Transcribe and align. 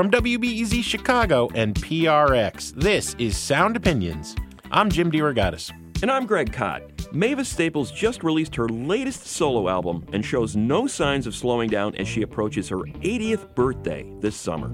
From 0.00 0.10
WBEZ 0.10 0.82
Chicago 0.82 1.50
and 1.54 1.74
PRX, 1.74 2.72
this 2.74 3.14
is 3.18 3.36
Sound 3.36 3.76
Opinions. 3.76 4.34
I'm 4.70 4.88
Jim 4.88 5.12
DeRogatis. 5.12 5.70
And 6.00 6.10
I'm 6.10 6.24
Greg 6.24 6.54
Kot. 6.54 7.12
Mavis 7.12 7.50
Staples 7.50 7.92
just 7.92 8.24
released 8.24 8.54
her 8.54 8.66
latest 8.66 9.26
solo 9.26 9.68
album 9.68 10.06
and 10.14 10.24
shows 10.24 10.56
no 10.56 10.86
signs 10.86 11.26
of 11.26 11.34
slowing 11.34 11.68
down 11.68 11.94
as 11.96 12.08
she 12.08 12.22
approaches 12.22 12.66
her 12.70 12.78
80th 12.78 13.54
birthday 13.54 14.10
this 14.20 14.36
summer. 14.36 14.70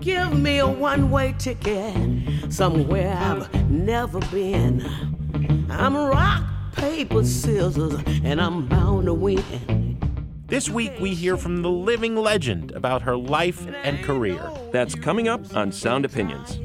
Give 0.00 0.38
me 0.38 0.60
a 0.60 0.66
one 0.66 1.10
way 1.10 1.34
ticket 1.36 2.50
somewhere 2.50 3.14
I've 3.14 3.70
never 3.70 4.20
been. 4.30 4.80
I'm 5.68 5.94
rock, 5.94 6.42
paper, 6.72 7.22
scissors, 7.22 8.02
and 8.24 8.40
I'm 8.40 8.66
bound 8.66 9.04
to 9.04 9.12
win. 9.12 9.79
This 10.50 10.68
week, 10.68 10.92
we 11.00 11.14
hear 11.14 11.36
from 11.36 11.62
the 11.62 11.70
living 11.70 12.16
legend 12.16 12.72
about 12.72 13.02
her 13.02 13.16
life 13.16 13.64
and 13.84 14.02
career. 14.02 14.50
That's 14.72 14.96
coming 14.96 15.28
up 15.28 15.54
on 15.56 15.70
Sound 15.70 16.04
Opinions. 16.04 16.58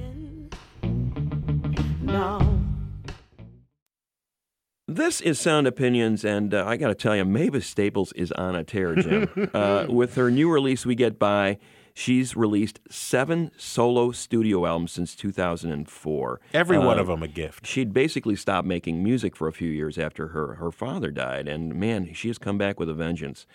This 4.88 5.21
is 5.21 5.39
Sound 5.39 5.67
Opinions, 5.67 6.23
and 6.25 6.53
uh, 6.53 6.66
I 6.66 6.77
got 6.77 6.88
to 6.88 6.95
tell 6.95 7.16
you, 7.16 7.25
Mavis 7.25 7.67
Staples 7.67 8.11
is 8.13 8.31
on 8.33 8.56
a 8.56 8.63
tear, 8.63 8.95
Jim. 8.95 9.50
uh, 9.53 9.86
with 9.89 10.16
her 10.16 10.31
new 10.31 10.50
release, 10.52 10.86
We 10.86 10.95
Get 10.95 11.17
By, 11.19 11.58
she's 11.94 12.36
released 12.36 12.80
seven 12.89 13.52
solo 13.58 14.11
studio 14.11 14.66
albums 14.66 14.91
since 14.94 15.16
2004. 15.16 16.39
Every 16.53 16.78
one 16.78 16.97
Uh, 16.97 17.02
of 17.02 17.08
them 17.08 17.23
a 17.23 17.28
gift. 17.28 17.66
She'd 17.66 17.94
basically 17.94 18.36
stopped 18.36 18.67
making 18.67 19.03
music 19.03 19.36
for 19.36 19.47
a 19.47 19.53
few 19.53 19.69
years 19.69 19.97
after 19.97 20.30
her, 20.30 20.56
her 20.56 20.72
father 20.72 21.09
died, 21.11 21.47
and 21.47 21.73
man, 21.75 22.13
she 22.13 22.28
has 22.28 22.38
come 22.38 22.58
back 22.58 22.80
with 22.80 22.88
a 22.89 22.94
vengeance. 22.94 23.45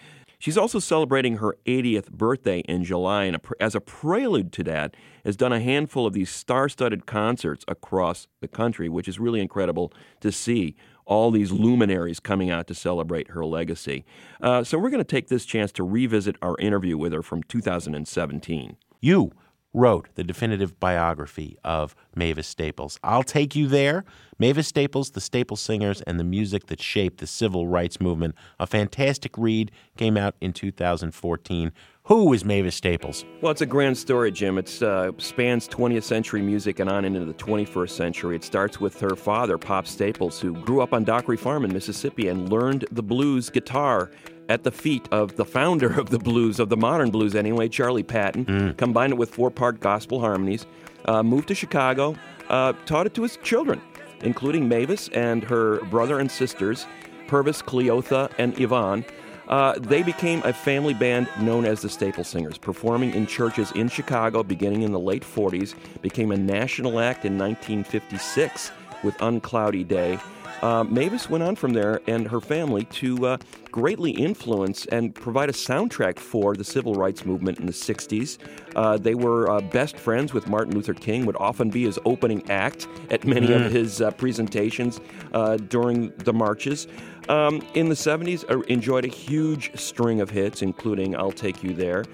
She's 0.40 0.56
also 0.56 0.78
celebrating 0.78 1.36
her 1.36 1.58
80th 1.66 2.10
birthday 2.10 2.60
in 2.60 2.82
July, 2.82 3.24
and 3.24 3.38
as 3.60 3.74
a 3.74 3.80
prelude 3.80 4.52
to 4.54 4.64
that, 4.64 4.96
has 5.22 5.36
done 5.36 5.52
a 5.52 5.60
handful 5.60 6.06
of 6.06 6.14
these 6.14 6.30
star-studded 6.30 7.04
concerts 7.04 7.62
across 7.68 8.26
the 8.40 8.48
country, 8.48 8.88
which 8.88 9.06
is 9.06 9.20
really 9.20 9.40
incredible 9.40 9.92
to 10.20 10.32
see. 10.32 10.74
All 11.04 11.30
these 11.30 11.50
luminaries 11.50 12.20
coming 12.20 12.50
out 12.50 12.68
to 12.68 12.74
celebrate 12.74 13.28
her 13.30 13.44
legacy. 13.44 14.04
Uh, 14.40 14.62
so 14.62 14.78
we're 14.78 14.90
going 14.90 15.04
to 15.04 15.04
take 15.04 15.26
this 15.26 15.44
chance 15.44 15.72
to 15.72 15.82
revisit 15.82 16.36
our 16.40 16.56
interview 16.58 16.96
with 16.96 17.12
her 17.12 17.22
from 17.22 17.42
2017. 17.42 18.76
You 19.00 19.32
wrote 19.72 20.08
the 20.14 20.24
definitive 20.24 20.78
biography 20.80 21.56
of 21.64 21.94
Mavis 22.14 22.48
Staples. 22.48 22.98
I'll 23.02 23.22
take 23.22 23.54
you 23.54 23.68
there. 23.68 24.04
Mavis 24.38 24.68
Staples, 24.68 25.10
the 25.10 25.20
Staples 25.20 25.60
Singers, 25.60 26.00
and 26.02 26.18
the 26.18 26.24
music 26.24 26.66
that 26.66 26.80
shaped 26.80 27.18
the 27.18 27.26
civil 27.26 27.68
rights 27.68 28.00
movement. 28.00 28.34
A 28.58 28.66
fantastic 28.66 29.36
read 29.36 29.70
came 29.96 30.16
out 30.16 30.34
in 30.40 30.52
2014. 30.52 31.72
Who 32.04 32.32
is 32.32 32.44
Mavis 32.44 32.74
Staples? 32.74 33.24
Well, 33.40 33.52
it's 33.52 33.60
a 33.60 33.66
grand 33.66 33.96
story, 33.96 34.32
Jim. 34.32 34.58
It 34.58 34.82
uh, 34.82 35.12
spans 35.18 35.68
20th 35.68 36.02
century 36.02 36.42
music 36.42 36.80
and 36.80 36.90
on 36.90 37.04
into 37.04 37.24
the 37.24 37.34
21st 37.34 37.90
century. 37.90 38.34
It 38.34 38.42
starts 38.42 38.80
with 38.80 38.98
her 39.00 39.14
father, 39.14 39.58
Pop 39.58 39.86
Staples, 39.86 40.40
who 40.40 40.54
grew 40.62 40.80
up 40.80 40.92
on 40.92 41.04
Dockery 41.04 41.36
Farm 41.36 41.64
in 41.64 41.72
Mississippi 41.72 42.28
and 42.28 42.48
learned 42.48 42.86
the 42.90 43.02
blues 43.02 43.50
guitar 43.50 44.10
at 44.50 44.64
the 44.64 44.70
feet 44.72 45.08
of 45.12 45.36
the 45.36 45.44
founder 45.44 45.98
of 45.98 46.10
the 46.10 46.18
blues, 46.18 46.58
of 46.58 46.68
the 46.68 46.76
modern 46.76 47.10
blues 47.10 47.34
anyway, 47.34 47.68
Charlie 47.68 48.02
Patton. 48.02 48.74
Combined 48.74 49.12
it 49.12 49.16
with 49.16 49.30
four 49.30 49.50
part 49.50 49.80
gospel 49.80 50.20
harmonies. 50.20 50.66
Uh, 51.06 51.22
moved 51.22 51.48
to 51.48 51.54
Chicago, 51.54 52.14
uh, 52.50 52.74
taught 52.84 53.06
it 53.06 53.14
to 53.14 53.22
his 53.22 53.38
children, 53.38 53.80
including 54.20 54.68
Mavis 54.68 55.08
and 55.08 55.42
her 55.44 55.80
brother 55.86 56.18
and 56.18 56.30
sisters, 56.30 56.84
Purvis, 57.26 57.62
Cleotha, 57.62 58.30
and 58.36 58.60
Yvonne. 58.60 59.04
Uh, 59.48 59.74
they 59.78 60.02
became 60.02 60.42
a 60.44 60.52
family 60.52 60.94
band 60.94 61.28
known 61.40 61.64
as 61.64 61.80
the 61.80 61.88
Staple 61.88 62.22
Singers, 62.22 62.58
performing 62.58 63.14
in 63.14 63.26
churches 63.26 63.72
in 63.72 63.88
Chicago 63.88 64.42
beginning 64.42 64.82
in 64.82 64.92
the 64.92 65.00
late 65.00 65.24
40s, 65.24 65.74
became 66.02 66.32
a 66.32 66.36
national 66.36 67.00
act 67.00 67.24
in 67.24 67.38
1956 67.38 68.72
with 69.02 69.16
Uncloudy 69.18 69.86
Day. 69.86 70.18
Uh, 70.62 70.84
Mavis 70.84 71.30
went 71.30 71.42
on 71.42 71.56
from 71.56 71.72
there 71.72 72.00
and 72.06 72.28
her 72.28 72.40
family 72.40 72.84
to 72.84 73.26
uh, 73.26 73.36
greatly 73.70 74.10
influence 74.10 74.84
and 74.86 75.14
provide 75.14 75.48
a 75.48 75.52
soundtrack 75.52 76.18
for 76.18 76.54
the 76.54 76.64
civil 76.64 76.94
rights 76.94 77.24
movement 77.24 77.58
in 77.58 77.66
the 77.66 77.72
60s. 77.72 78.38
Uh, 78.76 78.98
they 78.98 79.14
were 79.14 79.50
uh, 79.50 79.60
best 79.60 79.96
friends 79.96 80.34
with 80.34 80.48
Martin 80.48 80.74
Luther 80.74 80.94
King, 80.94 81.24
would 81.24 81.36
often 81.36 81.70
be 81.70 81.84
his 81.84 81.98
opening 82.04 82.48
act 82.50 82.88
at 83.10 83.24
many 83.24 83.52
of 83.52 83.72
his 83.72 84.02
uh, 84.02 84.10
presentations 84.12 85.00
uh, 85.32 85.56
during 85.56 86.12
the 86.18 86.32
marches. 86.32 86.86
Um, 87.28 87.64
in 87.74 87.88
the 87.88 87.94
70s, 87.94 88.48
uh, 88.50 88.60
enjoyed 88.62 89.04
a 89.04 89.08
huge 89.08 89.78
string 89.78 90.20
of 90.20 90.30
hits, 90.30 90.62
including 90.62 91.16
I'll 91.16 91.32
Take 91.32 91.62
You 91.62 91.72
There. 91.72 92.04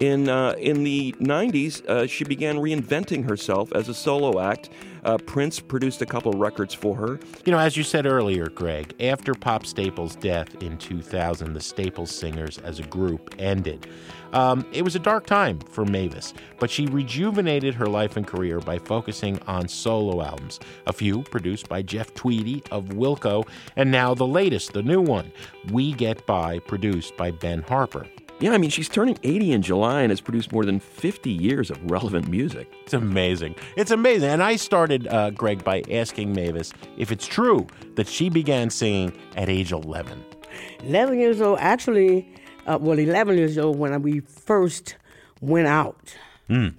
In, 0.00 0.28
uh, 0.28 0.54
in 0.58 0.84
the 0.84 1.12
90s, 1.20 1.84
uh, 1.86 2.06
she 2.06 2.24
began 2.24 2.56
reinventing 2.56 3.28
herself 3.28 3.72
as 3.72 3.88
a 3.88 3.94
solo 3.94 4.40
act. 4.40 4.68
Uh, 5.04 5.16
Prince 5.16 5.58
produced 5.58 6.02
a 6.02 6.06
couple 6.06 6.32
records 6.32 6.74
for 6.74 6.94
her. 6.96 7.18
You 7.46 7.52
know, 7.52 7.58
as 7.58 7.76
you 7.76 7.82
said 7.82 8.04
earlier, 8.04 8.48
Greg, 8.48 8.92
after 9.00 9.32
Pop 9.34 9.64
Staples' 9.64 10.16
death 10.16 10.60
in 10.62 10.76
2000, 10.76 11.54
the 11.54 11.60
Staples 11.60 12.10
Singers 12.10 12.58
as 12.58 12.78
a 12.78 12.82
group 12.82 13.34
ended. 13.38 13.86
Um, 14.32 14.66
it 14.72 14.82
was 14.82 14.96
a 14.96 14.98
dark 14.98 15.24
time 15.24 15.60
for 15.60 15.86
Mavis, 15.86 16.34
but 16.58 16.70
she 16.70 16.86
rejuvenated 16.86 17.72
her 17.74 17.86
life 17.86 18.18
and 18.18 18.26
career 18.26 18.58
by 18.58 18.78
focusing 18.78 19.38
on 19.46 19.68
solo 19.68 20.22
albums. 20.22 20.60
A 20.86 20.92
few 20.92 21.22
produced 21.22 21.68
by 21.70 21.80
Jeff 21.80 22.12
Tweedy 22.12 22.62
of 22.70 22.86
Wilco, 22.86 23.48
and 23.76 23.90
now 23.90 24.12
the 24.12 24.26
latest, 24.26 24.72
the 24.72 24.82
new 24.82 25.00
one, 25.00 25.32
We 25.72 25.92
Get 25.92 26.26
By, 26.26 26.58
produced 26.58 27.16
by 27.16 27.30
Ben 27.30 27.62
Harper. 27.62 28.06
Yeah, 28.38 28.52
I 28.52 28.58
mean, 28.58 28.68
she's 28.68 28.88
turning 28.90 29.18
80 29.22 29.52
in 29.52 29.62
July 29.62 30.02
and 30.02 30.10
has 30.10 30.20
produced 30.20 30.52
more 30.52 30.66
than 30.66 30.78
50 30.78 31.30
years 31.30 31.70
of 31.70 31.90
relevant 31.90 32.28
music. 32.28 32.70
It's 32.82 32.92
amazing. 32.92 33.54
It's 33.76 33.90
amazing. 33.90 34.28
And 34.28 34.42
I 34.42 34.56
started, 34.56 35.06
uh, 35.08 35.30
Greg, 35.30 35.64
by 35.64 35.82
asking 35.90 36.34
Mavis 36.34 36.74
if 36.98 37.10
it's 37.10 37.26
true 37.26 37.66
that 37.94 38.06
she 38.06 38.28
began 38.28 38.68
singing 38.68 39.16
at 39.36 39.48
age 39.48 39.72
11. 39.72 40.22
11 40.82 41.18
years 41.18 41.40
old, 41.40 41.58
actually, 41.60 42.28
uh, 42.66 42.76
well, 42.78 42.98
11 42.98 43.38
years 43.38 43.56
old 43.56 43.78
when 43.78 44.02
we 44.02 44.20
first 44.20 44.96
went 45.40 45.66
out 45.66 46.14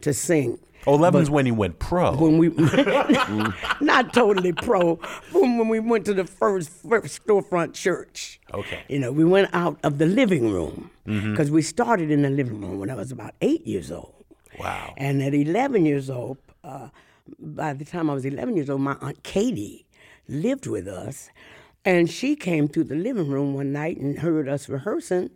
to 0.01 0.13
sing. 0.13 0.59
11 0.88 1.22
is 1.22 1.30
when 1.30 1.46
he 1.46 1.52
went 1.52 1.80
pro. 1.80 2.16
When 2.16 2.38
we, 2.38 2.50
not 3.81 4.14
totally 4.14 4.53
pro, 4.53 4.96
when 5.31 5.58
when 5.58 5.68
we 5.68 5.80
went 5.80 6.06
to 6.06 6.14
the 6.14 6.25
first, 6.25 6.70
first 6.70 7.25
storefront 7.25 7.74
church. 7.74 8.40
Okay. 8.53 8.84
You 8.88 9.00
know, 9.00 9.12
we 9.12 9.26
went 9.26 9.50
out 9.53 9.80
of 9.84 9.97
the 9.97 10.06
living 10.06 10.52
room 10.52 10.92
because 11.06 11.50
we 11.50 11.62
started 11.62 12.12
in 12.12 12.22
the 12.22 12.30
living 12.30 12.62
room 12.62 12.80
when 12.80 12.90
I 12.90 12.96
was 12.96 13.12
about 13.12 13.34
eight 13.42 13.66
years 13.66 13.92
old. 13.92 14.14
Wow. 14.59 14.94
And 14.97 15.22
at 15.22 15.34
11 15.34 15.86
years 15.86 16.09
old, 16.09 16.38
uh, 16.64 16.90
by 17.40 17.74
the 17.74 17.86
time 17.86 18.09
I 18.09 18.14
was 18.14 18.26
11 18.26 18.56
years 18.56 18.70
old, 18.70 18.81
my 18.81 18.97
Aunt 19.02 19.24
Katie 19.24 19.86
lived 20.28 20.68
with 20.68 20.88
us. 20.88 21.30
And 21.86 22.09
she 22.09 22.36
came 22.36 22.68
through 22.68 22.86
the 22.86 22.96
living 22.96 23.30
room 23.30 23.53
one 23.53 23.72
night 23.72 23.97
and 23.97 24.20
heard 24.20 24.50
us 24.50 24.68
rehearsing. 24.68 25.30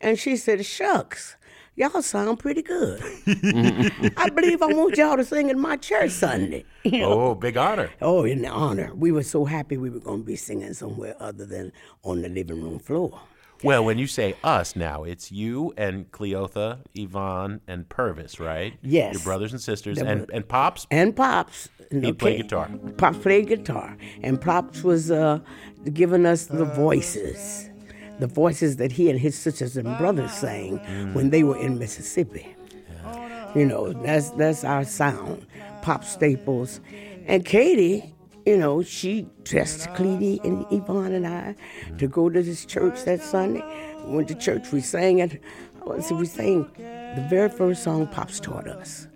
And 0.00 0.18
she 0.18 0.36
said, 0.36 0.64
Shucks, 0.64 1.36
y'all 1.78 2.02
sound 2.02 2.38
pretty 2.40 2.62
good. 2.62 3.00
I 4.16 4.28
believe 4.30 4.60
I 4.62 4.66
want 4.66 4.96
y'all 4.96 5.16
to 5.16 5.24
sing 5.24 5.48
in 5.48 5.58
my 5.58 5.76
church 5.76 6.10
Sunday. 6.10 6.64
You 6.84 7.00
know? 7.00 7.20
Oh, 7.20 7.34
big 7.34 7.58
honor. 7.58 7.90
Oh, 8.00 8.24
in 8.24 8.40
the 8.40 8.48
honor. 8.48 8.94
We 8.94 9.12
were 9.12 9.22
so 9.22 9.44
happy 9.44 9.76
we 9.76 9.90
were 9.90 9.98
going 9.98 10.20
to 10.20 10.24
be 10.24 10.36
singing 10.36 10.72
somewhere 10.72 11.14
other 11.20 11.44
than 11.44 11.70
on 12.02 12.22
the 12.22 12.30
living 12.30 12.62
room 12.62 12.78
floor. 12.78 13.20
Well, 13.62 13.84
when 13.84 13.98
you 13.98 14.06
say 14.06 14.36
us 14.42 14.74
now, 14.74 15.02
it's 15.04 15.30
you 15.30 15.74
and 15.76 16.10
Cleotha, 16.12 16.78
Yvonne, 16.94 17.60
and 17.66 17.86
Purvis, 17.90 18.40
right? 18.40 18.74
Yes. 18.80 19.14
Your 19.14 19.22
brothers 19.22 19.52
and 19.52 19.60
sisters. 19.60 19.98
And, 19.98 20.30
and 20.32 20.48
Pops? 20.48 20.86
And 20.90 21.14
Pops. 21.14 21.68
He 21.90 22.12
played 22.12 22.42
guitar. 22.42 22.70
Pops 22.96 23.18
played 23.18 23.48
guitar. 23.48 23.96
And 24.22 24.40
Pops 24.40 24.82
was 24.82 25.10
uh, 25.10 25.40
giving 25.92 26.24
us 26.24 26.46
the 26.46 26.64
voices. 26.64 27.67
The 28.18 28.26
voices 28.26 28.76
that 28.76 28.92
he 28.92 29.10
and 29.10 29.18
his 29.18 29.36
sisters 29.36 29.76
and 29.76 29.96
brothers 29.98 30.32
sang 30.32 30.78
when 31.14 31.30
they 31.30 31.42
were 31.42 31.56
in 31.58 31.78
Mississippi. 31.78 32.54
You 33.54 33.64
know, 33.64 33.92
that's 33.92 34.30
that's 34.30 34.64
our 34.64 34.84
sound. 34.84 35.46
Pop 35.82 36.04
Staples. 36.04 36.80
And 37.26 37.44
Katie, 37.44 38.14
you 38.44 38.56
know, 38.56 38.82
she 38.82 39.26
dressed 39.42 39.88
Cleety 39.90 40.42
and 40.44 40.66
Yvonne 40.70 41.12
and 41.12 41.26
I 41.26 41.54
to 41.98 42.08
go 42.08 42.28
to 42.28 42.42
this 42.42 42.64
church 42.64 43.04
that 43.04 43.22
Sunday. 43.22 43.62
We 44.04 44.16
went 44.16 44.28
to 44.28 44.34
church, 44.34 44.72
we 44.72 44.80
sang 44.80 45.18
it. 45.18 45.40
Oh, 45.82 46.00
so 46.00 46.14
we 46.14 46.26
sang 46.26 46.70
the 46.76 47.26
very 47.30 47.48
first 47.48 47.82
song 47.82 48.06
Pops 48.06 48.40
taught 48.40 48.66
us. 48.66 49.06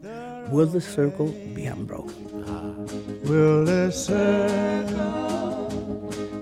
Will 0.48 0.66
the 0.66 0.80
circle 0.80 1.28
be 1.54 1.66
unbroken? 1.66 2.14
Will 3.24 3.64
the 3.64 3.90
circle 3.90 5.68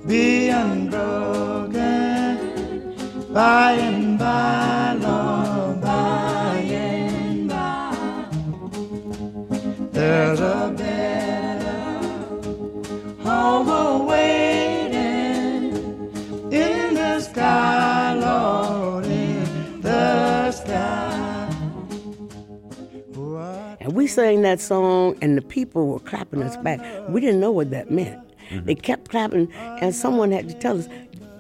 be 0.07 0.49
unbroken 0.49 2.20
by 3.33 3.73
and 3.73 4.19
by, 4.19 4.95
Lord, 4.95 5.81
by 5.81 6.57
and 6.69 7.49
by? 7.49 8.27
There's 9.93 10.41
a 10.41 10.75
better 10.77 11.95
home 13.23 13.69
awaiting 13.69 14.91
in 16.53 16.95
the 16.95 17.21
sky, 17.21 18.15
Lord, 18.15 19.05
in 19.07 19.81
the 19.81 20.51
sky. 20.51 21.49
What 23.15 23.77
and 23.81 23.93
we 23.93 24.09
sang 24.09 24.43
that 24.43 24.61
song, 24.61 25.17
and 25.23 25.37
the 25.39 25.43
people 25.43 25.87
were 25.87 26.01
clapping 26.01 26.43
us 26.43 26.57
back. 26.57 26.81
We 27.09 27.21
didn't 27.21 27.41
know 27.41 27.53
what 27.53 27.71
that 27.71 27.93
meant. 27.93 28.19
They 28.65 28.75
kept 28.75 29.09
clapping, 29.11 29.49
and 29.53 29.95
someone 29.95 30.33
had 30.33 30.49
to 30.49 30.55
tell 30.55 30.77
us, 30.77 30.89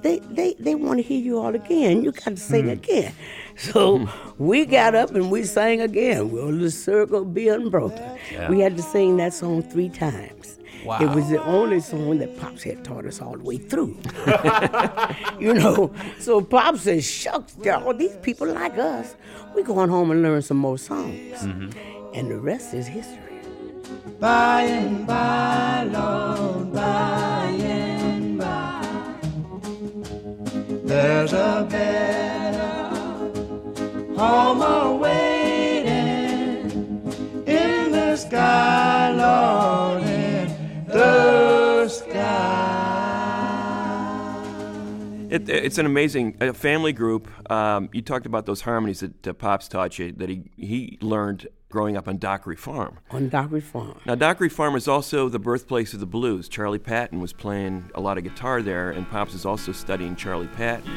they, 0.02 0.18
they, 0.20 0.54
they 0.58 0.74
want 0.74 0.98
to 0.98 1.02
hear 1.02 1.20
you 1.20 1.38
all 1.38 1.54
again. 1.54 2.02
You 2.04 2.12
got 2.12 2.24
to 2.24 2.36
sing 2.36 2.64
hmm. 2.64 2.70
again. 2.70 3.14
So 3.56 3.98
hmm. 3.98 4.42
we 4.42 4.64
got 4.64 4.94
up 4.94 5.10
and 5.10 5.30
we 5.30 5.44
sang 5.44 5.82
again. 5.82 6.30
Will 6.30 6.50
the 6.50 6.70
circle 6.70 7.26
be 7.26 7.48
unbroken? 7.48 8.18
We 8.48 8.60
had 8.60 8.74
to 8.78 8.82
sing 8.82 9.18
that 9.18 9.34
song 9.34 9.62
three 9.62 9.90
times. 9.90 10.58
It 10.82 11.10
was 11.10 11.28
the 11.28 11.42
only 11.44 11.80
song 11.80 12.18
that 12.18 12.38
Pops 12.38 12.62
had 12.62 12.82
taught 12.84 13.04
us 13.04 13.20
all 13.20 13.36
the 13.36 13.44
way 13.44 13.58
through. 13.58 13.98
you 15.38 15.52
know, 15.52 15.92
so 16.18 16.40
Pops 16.40 16.82
said, 16.82 17.04
shucks, 17.04 17.54
all 17.66 17.92
these 17.92 18.16
people 18.22 18.46
like 18.46 18.78
us. 18.78 19.14
We're 19.54 19.64
going 19.64 19.90
home 19.90 20.10
and 20.10 20.22
learn 20.22 20.42
some 20.42 20.56
more 20.56 20.78
songs. 20.78 21.42
Mm-hmm. 21.42 22.14
And 22.14 22.30
the 22.30 22.38
rest 22.38 22.72
is 22.72 22.86
history. 22.86 23.18
By 24.18 24.62
and 24.62 25.06
by, 25.06 25.84
Lord, 25.84 26.72
by 26.72 27.56
and 27.58 27.94
by, 27.94 27.99
there's 30.90 31.32
a 31.32 31.64
better 31.70 32.58
home 34.18 34.60
awaiting 34.60 35.92
in 37.46 37.92
the 37.92 38.16
sky, 38.16 39.12
Lord, 39.12 40.02
in 40.02 40.86
the 40.88 41.88
sky. 41.88 42.86
It, 45.30 45.48
it's 45.48 45.78
an 45.78 45.86
amazing 45.86 46.32
family 46.54 46.92
group. 46.92 47.28
Um, 47.48 47.88
you 47.92 48.02
talked 48.02 48.26
about 48.26 48.46
those 48.46 48.62
harmonies 48.62 48.98
that 48.98 49.28
uh, 49.28 49.32
Pops 49.32 49.68
taught 49.68 49.96
you 49.96 50.10
that 50.10 50.28
he, 50.28 50.50
he 50.56 50.98
learned 51.00 51.46
growing 51.70 51.96
up 51.96 52.08
on 52.08 52.18
Dockery 52.18 52.56
Farm. 52.56 52.98
On 53.10 53.28
Dockery 53.28 53.60
Farm. 53.60 53.98
Now, 54.04 54.16
Dockery 54.16 54.48
Farm 54.48 54.74
is 54.74 54.88
also 54.88 55.28
the 55.28 55.38
birthplace 55.38 55.94
of 55.94 56.00
the 56.00 56.06
blues. 56.06 56.48
Charlie 56.48 56.78
Patton 56.78 57.20
was 57.20 57.32
playing 57.32 57.90
a 57.94 58.00
lot 58.00 58.18
of 58.18 58.24
guitar 58.24 58.60
there, 58.60 58.90
and 58.90 59.08
Pops 59.08 59.32
is 59.32 59.46
also 59.46 59.72
studying 59.72 60.16
Charlie 60.16 60.48
Patton. 60.48 60.90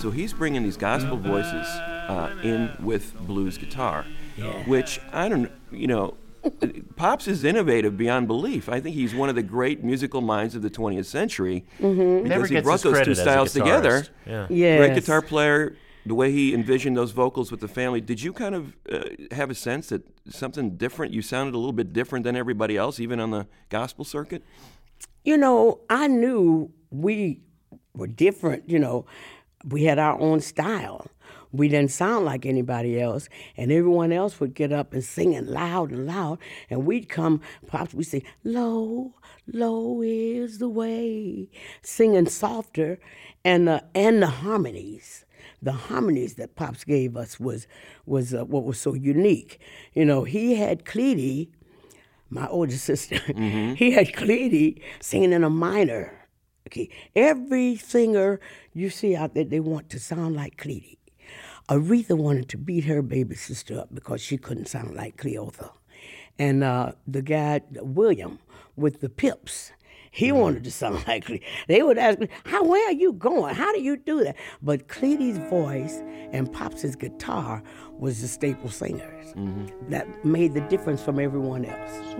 So 0.00 0.10
he's 0.10 0.32
bringing 0.32 0.62
these 0.62 0.78
gospel 0.78 1.18
voices 1.18 1.66
uh, 2.08 2.34
in 2.42 2.70
with 2.80 3.14
blues 3.26 3.58
guitar, 3.58 4.06
which 4.66 4.98
I 5.12 5.28
don't, 5.28 5.52
you 5.70 5.86
know, 5.86 6.14
Pops 6.96 7.28
is 7.28 7.44
innovative 7.44 7.98
beyond 7.98 8.26
belief. 8.26 8.70
I 8.70 8.80
think 8.80 8.96
he's 8.96 9.14
one 9.14 9.28
of 9.28 9.34
the 9.34 9.42
great 9.42 9.84
musical 9.84 10.22
minds 10.22 10.54
of 10.54 10.62
the 10.62 10.70
20th 10.70 11.04
century 11.04 11.66
Mm-hmm. 11.78 12.22
because 12.28 12.48
he 12.48 12.60
brought 12.62 12.80
those 12.80 12.92
two 12.92 12.92
credit 12.92 13.10
as 13.10 13.18
a 13.18 13.22
styles 13.22 13.52
together. 13.52 14.06
Yeah. 14.26 14.46
Yes. 14.48 14.78
Great 14.78 14.94
guitar 14.94 15.20
player. 15.20 15.76
The 16.06 16.14
way 16.14 16.32
he 16.32 16.54
envisioned 16.54 16.96
those 16.96 17.10
vocals 17.10 17.50
with 17.50 17.60
the 17.60 17.68
family, 17.68 18.00
did 18.00 18.22
you 18.22 18.32
kind 18.32 18.54
of 18.54 18.74
uh, 18.90 19.00
have 19.32 19.50
a 19.50 19.54
sense 19.54 19.90
that 19.90 20.02
something 20.30 20.78
different? 20.78 21.12
You 21.12 21.20
sounded 21.20 21.54
a 21.54 21.58
little 21.58 21.74
bit 21.74 21.92
different 21.92 22.24
than 22.24 22.36
everybody 22.36 22.78
else, 22.78 23.00
even 23.00 23.20
on 23.20 23.32
the 23.32 23.46
gospel 23.68 24.06
circuit. 24.06 24.42
You 25.24 25.36
know, 25.36 25.80
I 25.90 26.06
knew 26.06 26.70
we 26.90 27.42
were 27.94 28.06
different, 28.06 28.66
you 28.70 28.78
know. 28.78 29.04
We 29.64 29.84
had 29.84 29.98
our 29.98 30.18
own 30.18 30.40
style. 30.40 31.06
We 31.52 31.68
didn't 31.68 31.90
sound 31.90 32.24
like 32.24 32.46
anybody 32.46 33.00
else, 33.00 33.28
and 33.56 33.72
everyone 33.72 34.12
else 34.12 34.38
would 34.38 34.54
get 34.54 34.72
up 34.72 34.92
and 34.92 35.02
sing 35.02 35.32
it 35.32 35.46
loud 35.46 35.90
and 35.90 36.06
loud, 36.06 36.38
and 36.68 36.86
we'd 36.86 37.08
come, 37.08 37.40
pops, 37.66 37.92
we'd 37.92 38.04
say, 38.04 38.22
"Low, 38.44 39.14
low 39.52 40.00
is 40.00 40.58
the 40.58 40.68
way," 40.68 41.50
singing 41.82 42.26
softer, 42.26 43.00
and 43.44 43.68
uh, 43.68 43.80
and 43.96 44.22
the 44.22 44.28
harmonies, 44.28 45.24
the 45.60 45.72
harmonies 45.72 46.34
that 46.34 46.54
pops 46.54 46.84
gave 46.84 47.16
us 47.16 47.40
was 47.40 47.66
was 48.06 48.32
uh, 48.32 48.44
what 48.44 48.64
was 48.64 48.78
so 48.78 48.94
unique. 48.94 49.60
You 49.92 50.04
know, 50.04 50.22
he 50.22 50.54
had 50.54 50.84
Cleety, 50.84 51.48
my 52.28 52.46
older 52.46 52.76
sister, 52.76 53.16
he 53.76 53.90
had 53.90 54.12
Cleety 54.12 54.80
singing 55.00 55.32
in 55.32 55.42
a 55.42 55.50
minor. 55.50 56.19
Okay, 56.70 56.88
every 57.16 57.74
singer 57.74 58.38
you 58.72 58.90
see 58.90 59.16
out 59.16 59.34
there, 59.34 59.42
they 59.42 59.58
want 59.58 59.90
to 59.90 59.98
sound 59.98 60.36
like 60.36 60.56
Cleety. 60.56 60.98
Aretha 61.68 62.16
wanted 62.16 62.48
to 62.50 62.56
beat 62.56 62.84
her 62.84 63.02
baby 63.02 63.34
sister 63.34 63.80
up 63.80 63.92
because 63.92 64.20
she 64.20 64.38
couldn't 64.38 64.68
sound 64.68 64.94
like 64.94 65.16
Cleotha. 65.16 65.72
And 66.38 66.62
uh, 66.62 66.92
the 67.08 67.22
guy, 67.22 67.62
William, 67.72 68.38
with 68.76 69.00
the 69.00 69.08
pips, 69.08 69.72
he 70.12 70.30
wanted 70.30 70.62
to 70.62 70.70
sound 70.70 71.04
like 71.08 71.24
Cleety. 71.24 71.42
They 71.66 71.82
would 71.82 71.98
ask 71.98 72.20
me, 72.20 72.28
How, 72.44 72.62
where 72.62 72.88
are 72.88 72.92
you 72.92 73.14
going? 73.14 73.56
How 73.56 73.72
do 73.72 73.80
you 73.80 73.96
do 73.96 74.22
that? 74.22 74.36
But 74.62 74.86
Cleety's 74.86 75.38
voice 75.38 76.00
and 76.30 76.52
Pops' 76.52 76.94
guitar 76.94 77.64
was 77.98 78.22
the 78.22 78.28
staple 78.28 78.70
singers. 78.70 79.34
That 79.88 80.24
made 80.24 80.54
the 80.54 80.60
difference 80.60 81.02
from 81.02 81.18
everyone 81.18 81.64
else. 81.64 82.14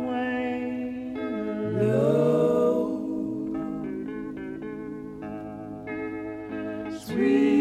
To 7.21 7.60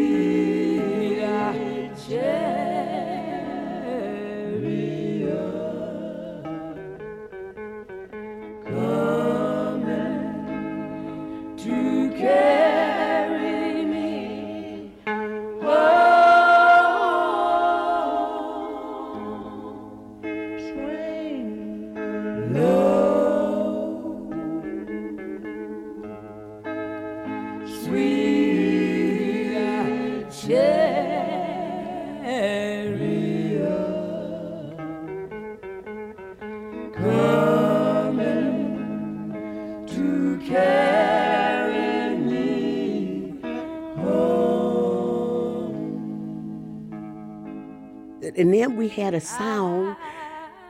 and 48.40 48.54
then 48.54 48.76
we 48.76 48.88
had 48.88 49.12
a 49.12 49.20
sound. 49.20 49.96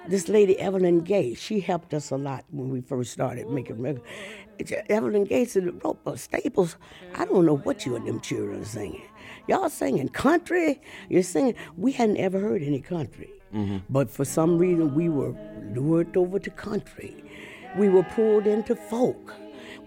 This 0.08 0.28
lady 0.28 0.58
Evelyn 0.58 1.00
Gay, 1.00 1.34
she 1.34 1.60
helped 1.60 1.94
us 1.94 2.10
a 2.10 2.16
lot 2.16 2.44
when 2.50 2.70
we 2.70 2.80
first 2.80 3.12
started 3.12 3.48
making 3.48 3.80
records. 3.80 4.04
It's, 4.58 4.72
Evelyn 4.88 5.24
Gay 5.24 5.44
said, 5.44 5.84
"Roper 5.84 6.16
Staples, 6.16 6.76
I 7.14 7.26
don't 7.26 7.46
know 7.46 7.58
what 7.58 7.86
you 7.86 7.94
and 7.94 8.08
them 8.08 8.20
children 8.20 8.62
are 8.62 8.64
singing. 8.64 9.06
Y'all 9.46 9.68
singing 9.68 10.08
country? 10.08 10.80
You're 11.08 11.22
singing. 11.22 11.54
We 11.76 11.92
hadn't 11.92 12.16
ever 12.16 12.40
heard 12.40 12.62
any 12.62 12.80
country, 12.80 13.30
mm-hmm. 13.54 13.78
but 13.88 14.10
for 14.10 14.24
some 14.24 14.58
reason 14.58 14.94
we 14.94 15.08
were 15.08 15.34
lured 15.74 16.16
over 16.16 16.40
to 16.40 16.50
country. 16.50 17.14
We 17.78 17.88
were 17.88 18.02
pulled 18.02 18.48
into 18.48 18.74
folk. 18.74 19.32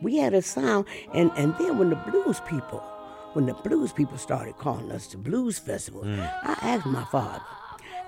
We 0.01 0.17
had 0.17 0.33
a 0.33 0.41
sound, 0.41 0.85
and 1.13 1.31
and 1.35 1.53
then 1.57 1.77
when 1.77 1.89
the 1.89 1.97
blues 1.97 2.39
people, 2.47 2.79
when 3.33 3.45
the 3.45 3.55
blues 3.55 3.91
people 3.91 4.17
started 4.17 4.57
calling 4.57 4.89
us 4.91 5.07
to 5.07 5.17
blues 5.17 5.59
festival, 5.59 6.03
mm. 6.03 6.19
I 6.43 6.53
asked 6.61 6.85
my 6.85 7.03
father. 7.05 7.43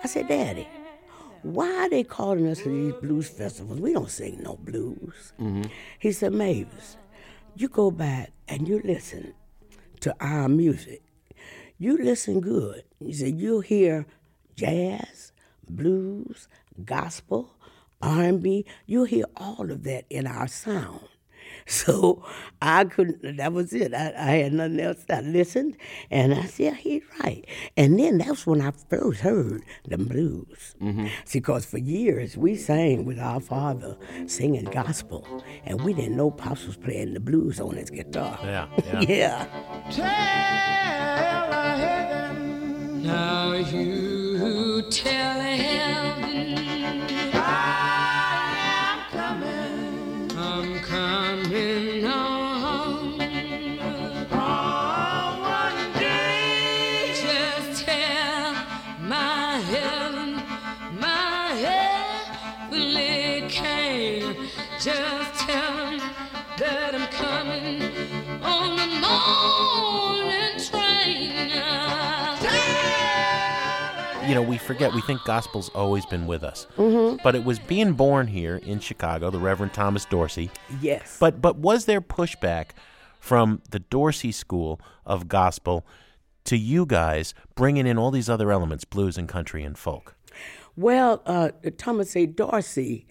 I 0.05 0.07
said, 0.07 0.27
Daddy, 0.27 0.67
why 1.41 1.67
are 1.67 1.89
they 1.89 2.03
calling 2.03 2.45
us 2.45 2.59
to 2.59 2.69
these 2.69 2.93
blues 3.01 3.27
festivals? 3.27 3.79
We 3.79 3.91
don't 3.91 4.12
sing 4.12 4.39
no 4.43 4.55
blues. 4.55 5.33
Mm-hmm. 5.39 5.63
He 5.97 6.12
said, 6.12 6.31
Mavis, 6.31 6.97
you 7.55 7.69
go 7.69 7.89
back 7.89 8.31
and 8.47 8.67
you 8.67 8.83
listen 8.83 9.33
to 10.01 10.15
our 10.19 10.47
music. 10.47 11.01
You 11.79 11.97
listen 11.97 12.39
good. 12.39 12.83
He 13.00 13.13
said, 13.13 13.39
you'll 13.39 13.62
hear 13.62 14.05
jazz, 14.55 15.33
blues, 15.67 16.50
gospel, 16.83 17.55
R&B. 18.00 18.63
You'll 18.85 19.05
hear 19.05 19.25
all 19.35 19.71
of 19.71 19.81
that 19.85 20.05
in 20.12 20.27
our 20.27 20.47
sound. 20.47 21.07
So 21.86 22.24
I 22.62 22.86
couldn't, 22.86 23.38
that 23.38 23.51
was 23.51 23.74
it. 23.74 23.91
I, 23.93 24.13
I 24.17 24.31
had 24.43 24.53
nothing 24.53 24.79
else. 24.79 25.03
I 25.10 25.22
listened 25.22 25.75
and 26.12 26.34
I 26.34 26.45
said, 26.45 26.63
yeah, 26.63 26.74
he's 26.75 27.01
right. 27.24 27.43
And 27.75 27.98
then 28.00 28.19
that's 28.19 28.45
when 28.45 28.62
I 28.62 28.72
first 28.89 29.22
heard 29.22 29.63
the 29.88 29.98
blues. 29.98 30.75
Mm-hmm. 30.79 31.07
See, 31.25 31.39
because 31.39 31.65
for 31.65 31.79
years 31.79 32.38
we 32.38 32.55
sang 32.55 33.03
with 33.05 33.17
our 33.19 33.39
father 33.39 33.98
singing 34.27 34.65
gospel, 34.65 35.43
and 35.65 35.81
we 35.81 35.93
didn't 35.93 36.17
know 36.17 36.29
Pops 36.29 36.67
was 36.67 36.77
playing 36.77 37.13
the 37.15 37.19
blues 37.19 37.60
on 37.60 37.75
his 37.75 37.89
guitar. 37.89 38.38
Yeah, 38.43 38.67
yeah. 38.86 39.01
yeah. 39.10 39.45
Tell 39.91 40.05
a 40.05 41.77
heaven 41.77 43.03
Now 43.03 43.53
you 43.53 44.84
tell 44.91 45.39
heaven 45.39 46.34
my 59.65 59.72
heaven, 59.72 60.36
my 61.00 61.48
heavenly 62.69 63.50
king. 63.50 64.36
Just 64.79 65.39
tell 65.39 65.88
him 65.88 66.00
that 66.57 66.93
I'm 66.93 67.07
coming 67.07 67.81
on 68.43 68.75
the 68.75 68.86
morning 69.01 70.60
train. 70.60 71.50
you 74.27 74.36
know, 74.36 74.41
we 74.41 74.57
forget, 74.57 74.93
we 74.93 75.01
think 75.01 75.24
gospel's 75.24 75.69
always 75.69 76.05
been 76.05 76.27
with 76.27 76.43
us. 76.43 76.67
Mm-hmm. 76.77 77.17
But 77.24 77.36
it 77.36 77.43
was 77.43 77.60
being 77.60 77.93
born 77.93 78.27
here 78.27 78.57
in 78.57 78.79
Chicago, 78.79 79.31
the 79.31 79.39
Reverend 79.39 79.74
Thomas 79.74 80.05
Dorsey. 80.05 80.51
Yes. 80.81 81.17
But 81.19 81.41
but 81.41 81.57
was 81.57 81.86
there 81.86 82.01
pushback 82.01 82.69
from 83.19 83.62
the 83.72 83.79
Dorsey 83.79 84.31
School 84.31 84.79
of 85.05 85.27
Gospel 85.27 85.86
to 86.45 86.57
you 86.57 86.85
guys 86.85 87.33
bringing 87.55 87.85
in 87.87 87.97
all 87.97 88.11
these 88.11 88.29
other 88.29 88.51
elements, 88.51 88.85
blues 88.85 89.17
and 89.17 89.27
country 89.27 89.63
and 89.63 89.77
folk? 89.77 90.15
Well, 90.75 91.21
uh, 91.25 91.49
Thomas 91.77 92.15
A. 92.15 92.25
Dorsey, 92.25 93.07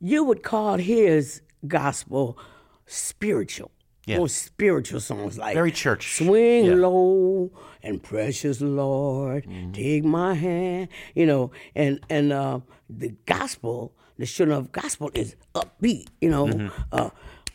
you 0.00 0.24
would 0.24 0.42
call 0.42 0.76
his 0.78 1.42
gospel 1.66 2.38
spiritual. 2.86 3.70
Yeah. 4.06 4.18
More 4.18 4.28
spiritual 4.28 5.00
songs 5.00 5.38
like 5.38 5.54
Very 5.54 5.72
church. 5.72 6.18
Swing 6.18 6.66
Yeah. 6.66 6.74
low 6.74 7.50
and 7.82 8.02
precious 8.02 8.60
Lord, 8.60 9.46
take 9.72 10.04
my 10.04 10.34
hand. 10.34 10.88
You 11.14 11.24
know, 11.24 11.52
and 11.74 12.00
and 12.10 12.30
uh, 12.32 12.60
the 12.90 13.14
gospel, 13.24 13.94
the 14.18 14.26
children 14.26 14.58
of 14.58 14.72
gospel 14.72 15.10
is 15.14 15.36
upbeat. 15.54 16.08
You 16.20 16.28
know, 16.30 16.70
uh, 16.92 17.10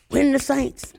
when 0.08 0.32
the 0.32 0.40
saints 0.40 0.92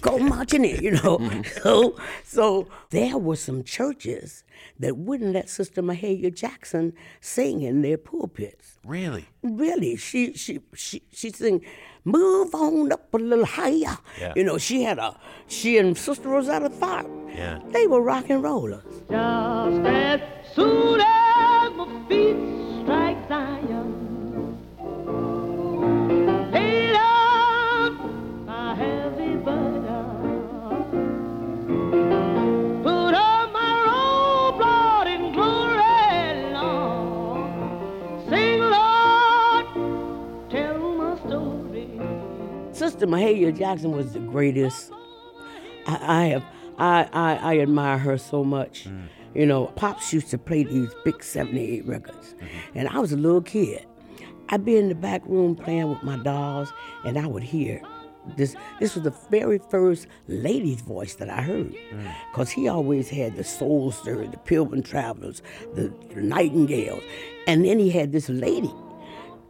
go 0.00 0.18
marching 0.18 0.64
in. 0.64 0.82
You 0.82 0.92
know, 0.92 1.18
mm-hmm. 1.18 1.42
so 1.62 1.96
so 2.24 2.68
there 2.90 3.18
were 3.18 3.36
some 3.36 3.64
churches 3.64 4.44
that 4.78 4.96
wouldn't 4.96 5.32
let 5.32 5.48
Sister 5.48 5.82
Mahalia 5.82 6.34
Jackson 6.34 6.92
sing 7.20 7.62
in 7.62 7.82
their 7.82 7.98
pulpits. 7.98 8.78
Really? 8.84 9.26
Really, 9.42 9.96
she 9.96 10.32
she 10.34 10.60
she 10.74 11.02
she 11.12 11.30
sing, 11.30 11.64
move 12.04 12.54
on 12.54 12.92
up 12.92 13.12
a 13.14 13.18
little 13.18 13.46
higher. 13.46 13.98
Yeah. 14.18 14.32
You 14.36 14.44
know, 14.44 14.58
she 14.58 14.82
had 14.82 14.98
a 14.98 15.18
she 15.46 15.78
and 15.78 15.96
Sister 15.96 16.28
Rosetta 16.28 16.70
Tharpe. 16.70 17.34
Yeah. 17.34 17.60
They 17.68 17.86
were 17.86 18.00
rock 18.00 18.30
and 18.30 18.42
rollers. 18.42 18.84
Just 19.08 19.86
as 19.86 20.20
soon 20.54 21.00
as 21.00 21.72
my 21.72 22.04
feet 22.08 22.55
Sister 42.96 43.08
Mahalia 43.08 43.54
Jackson 43.54 43.92
was 43.92 44.14
the 44.14 44.20
greatest. 44.20 44.90
I, 45.86 46.22
I 46.22 46.24
have 46.28 46.44
I, 46.78 47.08
I 47.12 47.34
I 47.34 47.58
admire 47.58 47.98
her 47.98 48.16
so 48.16 48.42
much. 48.42 48.88
Mm. 48.88 49.08
You 49.34 49.44
know, 49.44 49.66
Pops 49.76 50.14
used 50.14 50.30
to 50.30 50.38
play 50.38 50.64
these 50.64 50.88
big 51.04 51.22
78 51.22 51.84
records. 51.84 52.32
Mm-hmm. 52.32 52.78
And 52.78 52.88
I 52.88 52.98
was 52.98 53.12
a 53.12 53.18
little 53.18 53.42
kid. 53.42 53.84
I'd 54.48 54.64
be 54.64 54.78
in 54.78 54.88
the 54.88 54.94
back 54.94 55.20
room 55.26 55.54
playing 55.56 55.90
with 55.90 56.02
my 56.04 56.16
dolls, 56.16 56.72
and 57.04 57.18
I 57.18 57.26
would 57.26 57.42
hear 57.42 57.82
this. 58.38 58.56
This 58.80 58.94
was 58.94 59.04
the 59.04 59.14
very 59.30 59.58
first 59.58 60.06
lady's 60.26 60.80
voice 60.80 61.16
that 61.16 61.28
I 61.28 61.42
heard. 61.42 61.74
Mm. 61.92 62.14
Because 62.32 62.48
he 62.48 62.66
always 62.66 63.10
had 63.10 63.36
the 63.36 63.44
Soul 63.44 63.90
Stir, 63.90 64.26
the 64.26 64.38
Pilgrim 64.38 64.82
Travelers, 64.82 65.42
the, 65.74 65.92
the 66.14 66.22
Nightingales. 66.22 67.02
And 67.46 67.62
then 67.66 67.78
he 67.78 67.90
had 67.90 68.12
this 68.12 68.30
lady 68.30 68.72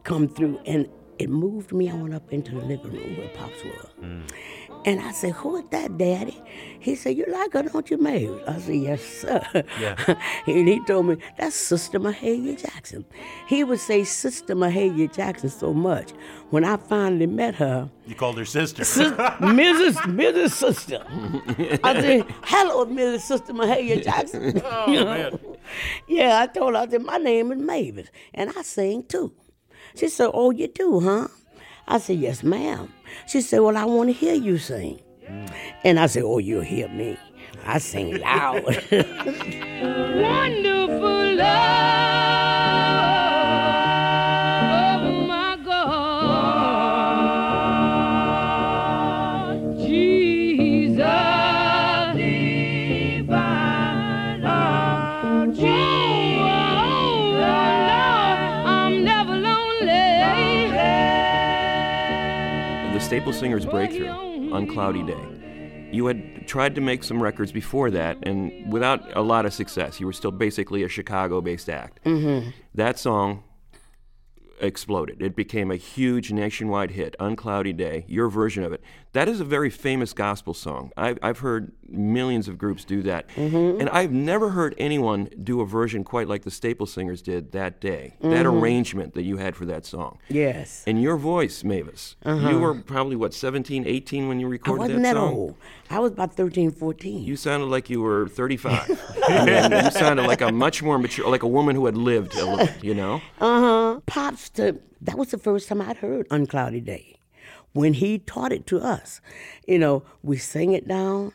come 0.02 0.26
through 0.26 0.58
and 0.66 0.88
it 1.18 1.30
moved 1.30 1.72
me 1.72 1.88
on 1.90 2.12
up 2.12 2.32
into 2.32 2.52
the 2.54 2.60
living 2.62 2.92
room 2.92 3.16
where 3.16 3.28
Pops 3.28 3.64
was. 3.64 3.88
Mm. 4.02 4.22
And 4.84 5.00
I 5.00 5.10
said, 5.12 5.32
Who 5.32 5.56
is 5.56 5.64
that, 5.70 5.98
Daddy? 5.98 6.40
He 6.78 6.94
said, 6.94 7.16
You 7.16 7.24
like 7.28 7.52
her, 7.54 7.62
don't 7.64 7.90
you, 7.90 7.98
Mary? 7.98 8.30
I 8.46 8.58
said, 8.58 8.76
Yes, 8.76 9.02
sir. 9.02 9.42
Yeah. 9.80 9.96
and 10.46 10.68
he 10.68 10.84
told 10.84 11.06
me, 11.06 11.16
That's 11.38 11.56
Sister 11.56 11.98
Mahalia 11.98 12.60
Jackson. 12.60 13.04
He 13.48 13.64
would 13.64 13.80
say 13.80 14.04
Sister 14.04 14.54
Mahalia 14.54 15.12
Jackson 15.12 15.48
so 15.50 15.74
much. 15.74 16.12
When 16.50 16.64
I 16.64 16.76
finally 16.76 17.26
met 17.26 17.56
her, 17.56 17.90
You 18.06 18.14
called 18.14 18.38
her 18.38 18.44
sister. 18.44 18.84
Sis- 18.84 19.10
Mrs. 19.10 19.94
Mrs. 20.04 20.50
Sister. 20.50 21.04
I 21.82 21.94
said, 22.00 22.26
hello, 22.44 22.86
Mrs. 22.86 23.20
Sister 23.22 23.52
Mahalia 23.54 24.04
Jackson. 24.04 24.62
Oh, 24.64 24.86
man. 25.04 25.38
Yeah, 26.06 26.40
I 26.42 26.46
told 26.46 26.74
her, 26.74 26.82
I 26.82 26.88
said, 26.88 27.02
my 27.02 27.16
name 27.16 27.50
is 27.50 27.58
Mavis, 27.58 28.08
and 28.34 28.52
I 28.56 28.62
sing 28.62 29.02
too. 29.04 29.32
She 29.96 30.08
said, 30.08 30.30
oh, 30.34 30.50
you 30.50 30.68
do, 30.68 31.00
huh? 31.00 31.28
I 31.88 31.98
said, 31.98 32.18
yes, 32.18 32.42
ma'am. 32.42 32.92
She 33.26 33.40
said, 33.40 33.60
well, 33.60 33.76
I 33.76 33.84
want 33.84 34.10
to 34.10 34.12
hear 34.12 34.34
you 34.34 34.58
sing. 34.58 35.00
And 35.84 35.98
I 35.98 36.06
said, 36.06 36.22
oh, 36.24 36.38
you'll 36.38 36.60
hear 36.62 36.88
me. 36.88 37.16
I 37.64 37.78
sing 37.78 38.18
loud. 38.20 38.64
Wonderful 40.22 41.34
love, 41.34 43.05
Staple 63.16 63.32
Singers 63.32 63.64
breakthrough 63.64 64.08
Uncloudy 64.50 65.06
Day. 65.06 65.90
You 65.90 66.04
had 66.04 66.46
tried 66.46 66.74
to 66.74 66.82
make 66.82 67.02
some 67.02 67.22
records 67.22 67.50
before 67.50 67.90
that, 67.92 68.18
and 68.28 68.70
without 68.70 69.16
a 69.16 69.22
lot 69.22 69.46
of 69.46 69.54
success. 69.54 69.98
You 69.98 70.04
were 70.04 70.12
still 70.12 70.30
basically 70.30 70.82
a 70.82 70.88
Chicago-based 70.88 71.70
act. 71.70 72.04
Mm-hmm. 72.04 72.50
That 72.74 72.98
song 72.98 73.42
exploded. 74.60 75.22
It 75.22 75.34
became 75.34 75.70
a 75.70 75.76
huge 75.76 76.30
nationwide 76.30 76.90
hit. 76.90 77.16
Uncloudy 77.18 77.74
Day, 77.74 78.04
your 78.06 78.28
version 78.28 78.62
of 78.64 78.74
it. 78.74 78.82
That 79.16 79.28
is 79.28 79.40
a 79.40 79.44
very 79.44 79.70
famous 79.70 80.12
gospel 80.12 80.52
song. 80.52 80.92
I've, 80.94 81.18
I've 81.22 81.38
heard 81.38 81.72
millions 81.88 82.48
of 82.48 82.58
groups 82.58 82.84
do 82.84 83.00
that, 83.04 83.26
mm-hmm. 83.30 83.80
and 83.80 83.88
I've 83.88 84.12
never 84.12 84.50
heard 84.50 84.74
anyone 84.76 85.30
do 85.42 85.62
a 85.62 85.66
version 85.66 86.04
quite 86.04 86.28
like 86.28 86.42
the 86.42 86.50
Staple 86.50 86.84
Singers 86.84 87.22
did 87.22 87.52
that 87.52 87.80
day. 87.80 88.16
That 88.20 88.44
mm-hmm. 88.44 88.58
arrangement 88.58 89.14
that 89.14 89.22
you 89.22 89.38
had 89.38 89.56
for 89.56 89.64
that 89.64 89.86
song. 89.86 90.18
yes. 90.28 90.84
And 90.86 91.00
your 91.00 91.16
voice, 91.16 91.64
Mavis, 91.64 92.16
you 92.26 92.30
uh-huh. 92.30 92.58
were 92.58 92.74
probably, 92.74 93.16
what, 93.16 93.32
17, 93.32 93.86
18 93.86 94.28
when 94.28 94.38
you 94.38 94.48
recorded 94.48 94.82
I 94.82 94.84
wasn't 94.84 95.02
that 95.04 95.14
that 95.14 95.18
song? 95.18 95.34
old. 95.34 95.54
I 95.88 95.98
was 95.98 96.12
about 96.12 96.34
13, 96.34 96.70
14. 96.72 97.22
You 97.22 97.36
sounded 97.36 97.70
like 97.70 97.88
you 97.88 98.02
were 98.02 98.28
35. 98.28 99.00
and 99.30 99.72
you 99.72 99.90
sounded 99.92 100.26
like 100.26 100.42
a 100.42 100.52
much 100.52 100.82
more 100.82 100.98
mature, 100.98 101.26
like 101.26 101.42
a 101.42 101.48
woman 101.48 101.74
who 101.74 101.86
had 101.86 101.96
lived 101.96 102.36
a 102.36 102.44
little, 102.44 102.68
you 102.82 102.94
know? 102.94 103.22
Uh-huh. 103.40 103.98
Pops, 104.04 104.50
to, 104.50 104.78
that 105.00 105.16
was 105.16 105.30
the 105.30 105.38
first 105.38 105.70
time 105.70 105.80
I'd 105.80 105.96
heard 105.96 106.28
Uncloudy 106.28 106.84
Day. 106.84 107.15
When 107.76 107.92
he 107.92 108.20
taught 108.20 108.52
it 108.52 108.66
to 108.68 108.80
us, 108.80 109.20
you 109.68 109.78
know, 109.78 110.02
we 110.22 110.38
sing 110.38 110.72
it 110.72 110.88
down 110.88 111.34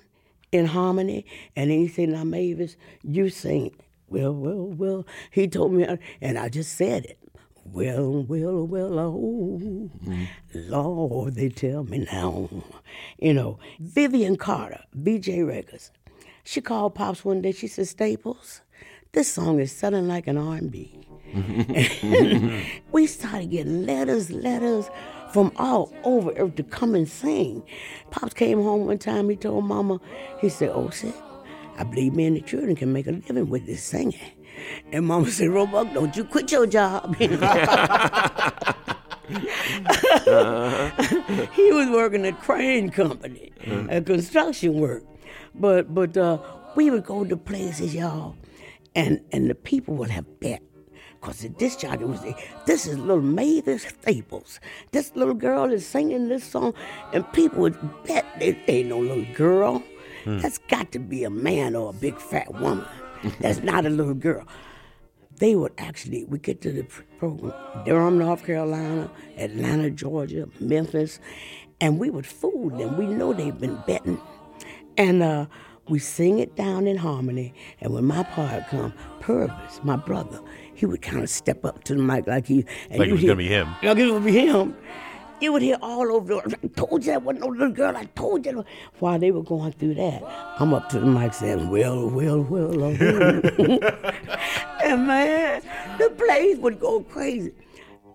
in 0.51 0.65
harmony, 0.65 1.23
and 1.55 1.91
said, 1.91 2.09
now, 2.09 2.23
Mavis, 2.23 2.77
you 3.03 3.29
sing. 3.29 3.75
Well, 4.09 4.33
well, 4.33 4.65
well. 4.65 5.05
He 5.29 5.47
told 5.47 5.71
me, 5.71 5.85
and 6.19 6.39
I 6.39 6.49
just 6.49 6.75
said 6.75 7.05
it. 7.05 7.19
Well, 7.63 8.23
well, 8.23 8.65
well, 8.65 8.97
oh, 8.99 9.91
Lord, 10.55 11.35
they 11.35 11.49
tell 11.49 11.83
me 11.83 12.07
now. 12.11 12.49
You 13.19 13.35
know, 13.35 13.59
Vivian 13.79 14.35
Carter, 14.35 14.81
Vee-Jay 14.95 15.43
Records, 15.43 15.91
she 16.43 16.59
called 16.59 16.95
Pops 16.95 17.23
one 17.23 17.43
day, 17.43 17.51
she 17.51 17.67
said, 17.67 17.87
Staples, 17.87 18.61
this 19.11 19.31
song 19.31 19.59
is 19.59 19.71
selling 19.71 20.07
like 20.07 20.25
an 20.25 20.39
R&B. 20.39 21.07
we 22.91 23.05
started 23.05 23.51
getting 23.51 23.85
letters, 23.85 24.31
letters 24.31 24.89
from 25.33 25.51
all 25.57 25.93
over 26.03 26.31
earth 26.37 26.55
to 26.55 26.63
come 26.63 26.95
and 26.95 27.07
sing. 27.07 27.63
Pops 28.09 28.33
came 28.33 28.61
home 28.61 28.85
one 28.85 28.97
time, 28.97 29.29
he 29.29 29.35
told 29.35 29.65
Mama, 29.65 29.99
he 30.39 30.49
said, 30.49 30.69
oh, 30.73 30.89
shit, 30.89 31.15
I 31.77 31.83
believe 31.83 32.13
me 32.13 32.25
and 32.25 32.35
the 32.35 32.41
children 32.41 32.75
can 32.75 32.93
make 32.93 33.07
a 33.07 33.11
living 33.11 33.49
with 33.49 33.65
this 33.65 33.83
singing. 33.83 34.19
And 34.91 35.05
Mama 35.05 35.31
said, 35.31 35.49
Roebuck, 35.49 35.93
don't 35.93 36.15
you 36.15 36.23
quit 36.23 36.51
your 36.51 36.67
job. 36.67 37.15
he 37.17 37.27
was 41.71 41.89
working 41.89 42.25
at 42.25 42.39
Crane 42.41 42.89
Company, 42.89 43.51
at 43.89 44.05
construction 44.05 44.73
work. 44.73 45.03
But 45.55 45.93
but 45.93 46.17
uh, 46.17 46.39
we 46.75 46.89
would 46.91 47.05
go 47.05 47.23
to 47.23 47.37
places, 47.37 47.95
y'all, 47.95 48.35
and 48.95 49.21
and 49.31 49.49
the 49.49 49.55
people 49.55 49.95
would 49.95 50.09
have 50.09 50.39
bet. 50.39 50.61
Because 51.21 51.39
the 51.39 51.49
disc 51.49 51.79
jockey 51.79 52.03
would 52.03 52.19
say, 52.19 52.35
This 52.65 52.87
is 52.87 52.97
little 52.97 53.21
Mavis 53.21 53.83
Staples. 53.83 54.59
This 54.91 55.15
little 55.15 55.35
girl 55.35 55.71
is 55.71 55.85
singing 55.85 56.29
this 56.29 56.43
song. 56.43 56.73
And 57.13 57.31
people 57.31 57.61
would 57.61 57.77
bet 58.05 58.25
it 58.39 58.57
ain't 58.67 58.89
no 58.89 58.99
little 58.99 59.25
girl. 59.35 59.83
That's 60.25 60.57
got 60.57 60.91
to 60.91 60.99
be 60.99 61.23
a 61.23 61.29
man 61.29 61.75
or 61.75 61.89
a 61.89 61.93
big 61.93 62.19
fat 62.19 62.53
woman. 62.55 62.85
That's 63.39 63.59
not 63.63 63.85
a 63.85 63.89
little 63.89 64.13
girl. 64.13 64.45
They 65.37 65.55
would 65.55 65.73
actually, 65.79 66.25
we 66.25 66.37
get 66.37 66.61
to 66.61 66.71
the 66.71 66.83
program, 67.17 67.53
Durham, 67.85 68.19
North 68.19 68.45
Carolina, 68.45 69.09
Atlanta, 69.37 69.89
Georgia, 69.89 70.47
Memphis, 70.59 71.19
and 71.79 71.97
we 71.97 72.11
would 72.11 72.27
fool 72.27 72.69
them. 72.69 72.97
We 72.97 73.07
know 73.07 73.33
they've 73.33 73.59
been 73.59 73.81
betting. 73.87 74.21
And 74.97 75.23
uh, 75.23 75.47
we 75.87 75.97
sing 75.97 76.37
it 76.37 76.55
down 76.55 76.85
in 76.85 76.97
harmony. 76.97 77.55
And 77.79 77.91
when 77.93 78.05
my 78.05 78.21
part 78.21 78.67
come, 78.67 78.93
Purvis, 79.19 79.79
my 79.83 79.95
brother, 79.95 80.39
he 80.81 80.87
would 80.87 81.01
kind 81.03 81.21
of 81.21 81.29
step 81.29 81.63
up 81.63 81.83
to 81.83 81.93
the 81.93 82.01
mic 82.01 82.25
like 82.25 82.47
he. 82.47 82.65
And 82.89 82.97
Like 82.99 83.09
it 83.09 83.11
was 83.11 83.21
hear- 83.21 83.29
gonna 83.29 83.37
be 83.37 83.47
him. 83.47 83.67
Like 83.83 83.97
it 83.99 84.11
would 84.11 84.25
be 84.25 84.31
him. 84.31 84.75
You 85.39 85.53
would 85.53 85.61
hear 85.61 85.77
all 85.79 86.11
over 86.11 86.27
the 86.27 86.35
world, 86.37 86.55
I 86.63 86.67
told 86.69 87.05
you 87.05 87.11
that 87.11 87.21
wasn't 87.21 87.41
no 87.45 87.47
little 87.51 87.69
girl. 87.71 87.95
I 87.95 88.05
told 88.15 88.45
you. 88.47 88.65
While 88.97 89.19
they 89.19 89.29
were 89.31 89.43
going 89.43 89.71
through 89.73 89.93
that, 89.95 90.23
I'm 90.59 90.73
up 90.73 90.89
to 90.89 90.99
the 90.99 91.05
mic 91.05 91.33
saying, 91.35 91.69
well, 91.69 92.09
well, 92.09 92.41
well. 92.41 92.83
oh, 92.83 92.95
well." 92.99 93.41
and 94.83 95.05
man, 95.07 95.61
the 95.99 96.09
place 96.17 96.57
would 96.57 96.79
go 96.79 97.01
crazy. 97.01 97.53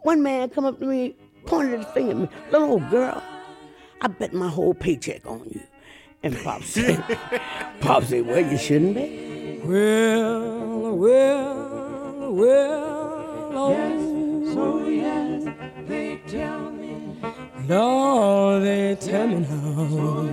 One 0.03 0.23
man 0.25 0.51
come 0.51 0.65
up 0.65 0.81
to 0.81 0.87
me, 0.87 1.15
pointed 1.47 1.79
his 1.85 1.89
finger 1.95 2.11
at 2.13 2.17
me, 2.17 2.29
little 2.51 2.71
old 2.73 2.91
girl, 2.91 3.23
I 4.01 4.09
bet 4.09 4.33
my 4.35 4.49
whole 4.49 4.75
paycheck 4.75 5.25
on 5.27 5.43
you. 5.53 5.61
And 6.25 6.37
Pop 6.45 6.63
said, 6.65 7.03
Pop 7.81 8.03
said, 8.05 8.27
well, 8.27 8.41
you 8.41 8.59
shouldn't 8.59 8.95
be. 8.97 9.61
Well, 9.65 10.97
well, 10.97 11.76
well, 12.37 13.51
oh, 13.55 14.53
So 14.53 14.87
yes, 14.89 15.45
they 15.89 16.21
tell 16.29 16.71
me. 16.71 17.17
Lord, 17.67 18.63
they 18.63 18.95
tell 19.01 19.27
me 19.27 19.39
now. 19.41 20.29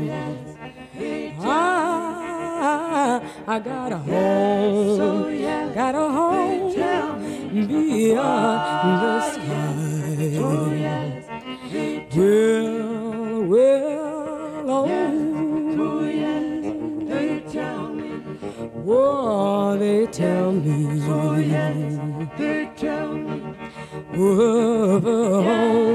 I, 1.40 1.46
ah, 1.46 3.22
I 3.48 3.60
got 3.60 3.92
a 3.94 3.98
home, 3.98 5.74
got 5.74 5.96
a 5.96 6.10
home 6.10 6.74
beyond 7.68 9.04
the 9.04 9.20
sky. 9.32 9.64
Well, 12.16 13.44
well, 13.44 14.03
oh, 18.96 19.78
they 19.78 20.06
tell 20.08 20.52
me. 20.52 21.02
Oh, 21.10 21.36
yes, 21.36 21.78
they 22.38 22.70
tell 22.76 23.14
me. 23.14 23.40
Whoa, 24.16 25.02
oh, 25.06 25.94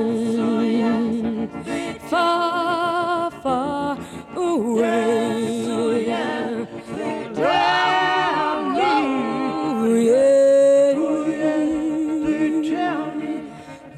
far, 2.11 3.31
far 3.31 3.99
away. 4.35 5.67
Ooh, 5.67 5.97
yeah. 6.00 6.67
They 6.97 7.28
tell 7.34 8.63
me. 8.71 8.80
Oh, 8.80 9.95
yeah, 10.11 11.63
they 12.26 12.49
tell 12.71 13.06
me. 13.15 13.32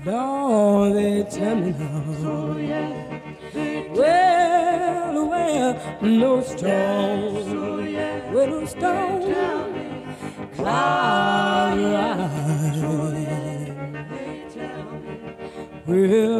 Lord, 0.04 0.90
they 0.96 1.22
tell 1.24 1.56
me 1.56 1.70
now. 1.72 2.04
Oh, 2.24 2.56
yeah, 2.58 2.92
well, 3.94 5.28
well, 5.28 5.72
no 6.02 6.42
storm, 6.42 7.49
storm, 8.66 9.22
cloud 10.54 11.78
rise. 11.78 12.80
Well. 15.86 16.30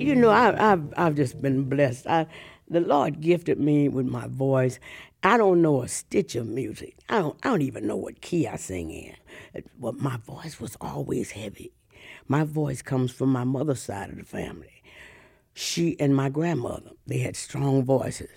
You 0.00 0.16
know, 0.16 0.30
I, 0.30 0.72
I've 0.72 0.94
I've 0.96 1.14
just 1.14 1.40
been 1.40 1.68
blessed. 1.68 2.06
I, 2.06 2.26
the 2.70 2.80
Lord 2.80 3.20
gifted 3.20 3.58
me 3.58 3.88
with 3.88 4.06
my 4.06 4.28
voice. 4.28 4.78
I 5.22 5.36
don't 5.36 5.60
know 5.60 5.82
a 5.82 5.88
stitch 5.88 6.36
of 6.36 6.46
music. 6.46 6.96
I 7.08 7.18
don't 7.18 7.36
I 7.42 7.50
don't 7.50 7.62
even 7.62 7.86
know 7.86 7.96
what 7.96 8.20
key 8.22 8.46
I 8.46 8.56
sing 8.56 8.90
in. 8.90 9.14
But 9.78 10.00
my 10.00 10.16
voice 10.16 10.60
was 10.60 10.76
always 10.80 11.32
heavy. 11.32 11.72
My 12.28 12.44
voice 12.44 12.80
comes 12.80 13.10
from 13.10 13.30
my 13.30 13.44
mother's 13.44 13.82
side 13.82 14.10
of 14.10 14.16
the 14.16 14.24
family. 14.24 14.82
She 15.52 15.98
and 15.98 16.14
my 16.14 16.28
grandmother, 16.28 16.92
they 17.06 17.18
had 17.18 17.34
strong 17.34 17.84
voices, 17.84 18.30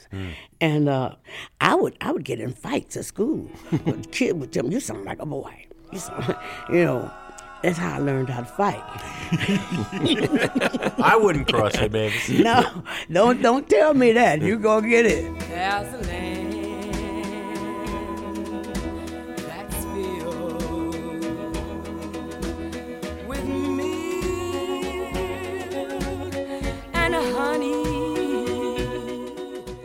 and 0.60 0.90
uh, 0.90 1.16
I 1.62 1.76
would 1.76 1.96
I 2.02 2.12
would 2.12 2.26
get 2.26 2.40
in 2.42 2.52
fights 2.54 2.98
at 2.98 3.06
school. 3.06 3.50
the 3.72 3.94
kid 4.12 4.40
would 4.40 4.52
tell 4.52 4.64
me, 4.64 4.74
"You 4.74 4.80
sound 4.80 5.06
like 5.06 5.22
a 5.22 5.26
boy." 5.26 5.68
You, 5.92 6.00
sound, 6.00 6.36
you 6.70 6.84
know, 6.84 7.12
that's 7.64 7.78
how 7.78 7.96
I 7.96 8.00
learned 8.00 8.30
how 8.30 8.42
to 8.42 8.46
fight. 8.46 8.84
I 11.00 11.18
wouldn't 11.20 11.52
cross 11.52 11.74
it, 11.76 11.92
Mavis. 11.92 12.30
No, 12.30 12.84
don't 13.12 13.42
don't 13.42 13.68
tell 13.70 13.94
me 13.94 14.12
that. 14.12 14.42
You 14.42 14.60
gonna 14.60 14.88
get 14.88 15.06
it. 15.06 15.34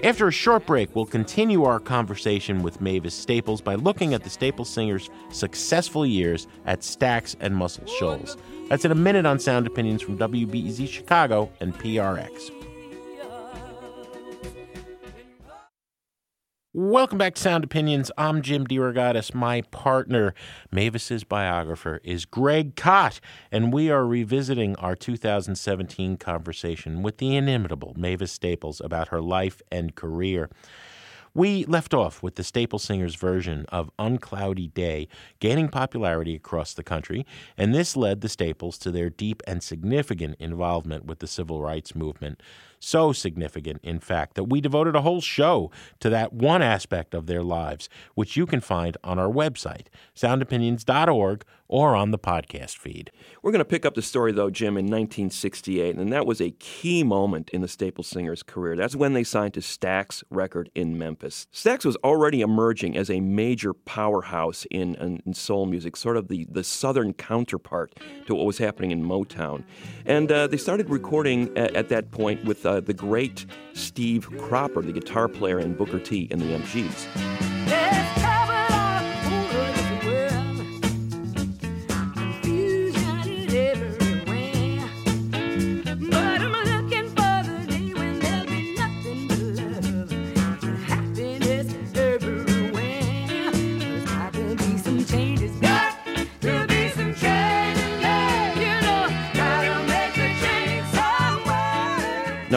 After 0.05 0.29
a 0.29 0.33
short 0.33 0.65
break, 0.65 0.95
we'll 0.95 1.07
continue 1.07 1.65
our 1.65 1.81
conversation 1.81 2.63
with 2.63 2.81
Mavis 2.81 3.15
Staples 3.15 3.61
by 3.61 3.75
looking 3.75 4.15
at 4.15 4.23
the 4.23 4.31
Staples 4.31 4.71
singer's 4.71 5.11
successful 5.31 6.07
years 6.07 6.47
at 6.67 6.83
Stax 6.83 7.35
and 7.41 7.57
Muscle 7.57 7.85
Shoals. 7.87 8.37
That's 8.69 8.85
in 8.85 8.93
a 8.93 8.95
minute 8.95 9.27
on 9.27 9.41
Sound 9.41 9.67
Opinions 9.67 10.03
from 10.03 10.17
WBEZ 10.17 10.87
Chicago 10.89 11.51
and 11.59 11.75
PRX. 11.75 12.58
Welcome 16.75 17.17
back 17.17 17.35
to 17.35 17.41
Sound 17.41 17.65
Opinions. 17.65 18.11
I'm 18.19 18.43
Jim 18.43 18.67
DeRogatis. 18.67 19.33
My 19.33 19.63
partner, 19.63 20.35
Mavis's 20.71 21.25
biographer, 21.25 21.99
is 22.05 22.27
Greg 22.27 22.77
Kot, 22.77 23.21
and 23.51 23.73
we 23.73 23.91
are 23.91 24.07
revisiting 24.07 24.77
our 24.77 24.95
2017 24.95 26.19
conversation 26.19 27.03
with 27.03 27.17
the 27.17 27.35
inimitable 27.35 27.95
Mavis 27.97 28.33
Staples 28.33 28.83
about 28.85 29.09
her 29.09 29.23
life 29.23 29.63
and 29.73 29.95
career. 29.95 30.51
We 31.33 31.65
left 31.65 31.95
off 31.95 32.23
with 32.23 32.35
the 32.35 32.45
Staple 32.45 32.79
Singers 32.79 33.15
version 33.15 33.65
of 33.71 33.91
Uncloudy 33.99 34.75
Day 34.75 35.09
gaining 35.41 35.71
popularity 35.71 36.35
across 36.35 36.75
the 36.75 36.83
country, 36.83 37.25
and 37.57 37.75
this 37.75 37.97
led 37.97 38.21
the 38.21 38.29
Staples 38.29 38.77
to 38.79 38.91
their 38.91 39.09
deep 39.09 39.43
and 39.47 39.63
significant 39.63 40.37
involvement 40.39 41.07
with 41.07 41.21
the 41.21 41.27
civil 41.27 41.63
rights 41.63 41.95
movement. 41.95 42.43
So 42.81 43.13
significant, 43.13 43.81
in 43.83 44.01
fact, 44.01 44.35
that 44.35 44.45
we 44.45 44.61
devoted 44.61 44.95
a 44.95 45.03
whole 45.03 45.21
show 45.21 45.71
to 46.01 46.11
that 46.11 46.33
one 46.33 46.63
aspect 46.63 47.15
of 47.15 47.27
their 47.27 47.43
lives, 47.43 47.89
which 48.15 48.37
you 48.37 48.47
can 48.47 48.61
find 48.61 48.97
on 49.03 49.19
our 49.19 49.29
website, 49.29 49.87
soundopinions.org, 50.15 51.45
or 51.69 51.95
on 51.95 52.11
the 52.11 52.19
podcast 52.19 52.79
feed. 52.79 53.11
We're 53.43 53.53
going 53.53 53.61
to 53.61 53.65
pick 53.65 53.85
up 53.85 53.95
the 53.95 54.03
story, 54.03 54.33
though, 54.33 54.51
Jim, 54.51 54.77
in 54.77 54.87
1968, 54.87 55.97
and 55.97 56.13
that 56.13 56.27
was 56.27 56.41
a 56.41 56.51
key 56.53 57.05
moment 57.05 57.51
in 57.51 57.61
the 57.61 57.69
Staple 57.69 58.03
Singers' 58.03 58.43
career. 58.43 58.75
That's 58.75 58.97
when 58.97 59.13
they 59.13 59.25
signed 59.25 59.55
to 59.55 59.61
Stax 59.61 60.25
Record 60.31 60.71
in 60.75 60.99
Memphis. 60.99 61.47
Stax 61.53 61.85
was 61.85 61.97
already 61.97 62.41
emerging 62.41 62.97
as 62.97 63.11
a 63.11 63.21
major 63.21 63.75
powerhouse 63.75 64.67
in, 64.71 64.95
in, 64.97 65.23
in 65.27 65.35
soul 65.35 65.67
music, 65.67 65.97
sort 65.97 66.17
of 66.17 66.29
the, 66.29 66.47
the 66.51 66.65
southern 66.65 67.13
counterpart 67.13 67.95
to 68.27 68.35
what 68.35 68.47
was 68.47 68.59
happening 68.59 68.91
in 68.91 69.03
Motown. 69.05 69.65
And 70.07 70.33
uh, 70.33 70.47
they 70.47 70.57
started 70.57 70.89
recording 70.89 71.57
at, 71.57 71.75
at 71.77 71.89
that 71.91 72.11
point 72.11 72.45
with 72.45 72.65
uh, 72.65 72.81
the 72.81 72.95
great 72.95 73.45
Steve 73.75 74.29
Cropper, 74.39 74.83
the 74.83 74.93
guitar 74.93 75.29
player 75.29 75.59
in 75.59 75.75
Booker 75.75 76.01
T 76.01 76.29
and 76.31 76.41
the 76.41 76.47
MGs. 76.47 77.48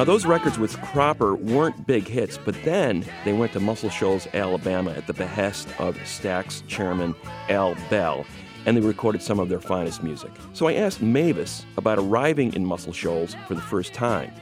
Now, 0.02 0.06
Now, 0.06 0.14
those 0.14 0.26
records 0.26 0.58
with 0.58 0.82
Cropper 0.82 1.36
weren't 1.36 1.86
big 1.86 2.08
hits, 2.08 2.36
but 2.36 2.56
then 2.64 3.06
they 3.24 3.34
went 3.34 3.54
to 3.54 3.60
Muscle 3.60 3.92
Shoals, 3.92 4.28
Alabama 4.34 4.90
at 4.94 5.06
the 5.06 5.14
behest 5.14 5.68
of 5.78 5.96
Stax 5.98 6.66
chairman 6.66 7.14
Al 7.50 7.76
Bell, 7.88 8.26
and 8.66 8.76
they 8.76 8.82
recorded 8.82 9.22
some 9.22 9.40
of 9.40 9.48
their 9.48 9.60
finest 9.60 10.02
music. 10.02 10.32
So 10.54 10.68
I 10.68 10.74
asked 10.74 11.04
Mavis 11.04 11.68
about 11.78 12.00
arriving 12.00 12.52
in 12.56 12.66
Muscle 12.66 12.94
Shoals 12.94 13.36
for 13.48 13.54
the 13.54 13.62
first 13.62 13.94
time. 13.94 14.34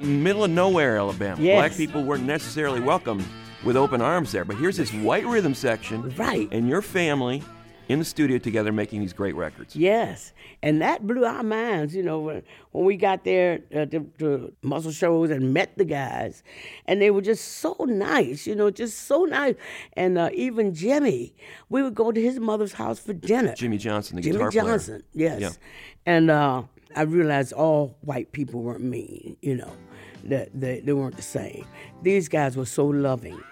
Middle 0.00 0.42
of 0.42 0.50
nowhere, 0.50 0.96
Alabama. 0.96 1.40
Yes. 1.40 1.60
Black 1.60 1.76
people 1.76 2.02
weren't 2.02 2.24
necessarily 2.24 2.80
welcomed 2.80 3.24
with 3.62 3.76
open 3.76 4.02
arms 4.02 4.32
there, 4.32 4.44
but 4.44 4.56
here's 4.56 4.76
this 4.76 4.92
white 4.92 5.24
rhythm 5.24 5.54
section. 5.54 6.10
Right. 6.16 6.48
And 6.50 6.68
your 6.68 6.82
family 6.82 7.44
in 7.90 7.98
the 7.98 8.04
studio 8.04 8.38
together 8.38 8.70
making 8.70 9.00
these 9.00 9.12
great 9.12 9.34
records. 9.34 9.74
Yes, 9.74 10.32
and 10.62 10.80
that 10.80 11.06
blew 11.06 11.24
our 11.24 11.42
minds. 11.42 11.92
You 11.94 12.04
know, 12.04 12.20
when, 12.20 12.42
when 12.70 12.84
we 12.84 12.96
got 12.96 13.24
there 13.24 13.60
uh, 13.74 13.86
to, 13.86 14.08
to 14.18 14.52
Muscle 14.62 14.92
Shoals 14.92 15.30
and 15.30 15.52
met 15.52 15.76
the 15.76 15.84
guys, 15.84 16.44
and 16.86 17.02
they 17.02 17.10
were 17.10 17.20
just 17.20 17.58
so 17.58 17.74
nice. 17.80 18.46
You 18.46 18.54
know, 18.54 18.70
just 18.70 19.08
so 19.08 19.24
nice. 19.24 19.56
And 19.94 20.18
uh, 20.18 20.30
even 20.32 20.72
Jimmy, 20.72 21.34
we 21.68 21.82
would 21.82 21.96
go 21.96 22.12
to 22.12 22.20
his 22.20 22.38
mother's 22.38 22.74
house 22.74 23.00
for 23.00 23.12
dinner. 23.12 23.54
Jimmy 23.54 23.76
Johnson, 23.76 24.16
the 24.16 24.22
Jimmy 24.22 24.36
guitar 24.36 24.50
player. 24.52 24.64
Johnson, 24.64 25.02
yes. 25.12 25.40
Yeah. 25.40 25.50
And 26.06 26.30
uh, 26.30 26.62
I 26.94 27.02
realized 27.02 27.52
all 27.52 27.96
white 28.02 28.30
people 28.30 28.62
weren't 28.62 28.84
mean. 28.84 29.36
You 29.42 29.56
know, 29.56 29.72
that 30.24 30.48
they, 30.54 30.78
they 30.78 30.92
weren't 30.92 31.16
the 31.16 31.22
same. 31.22 31.66
These 32.02 32.28
guys 32.28 32.56
were 32.56 32.66
so 32.66 32.86
loving 32.86 33.42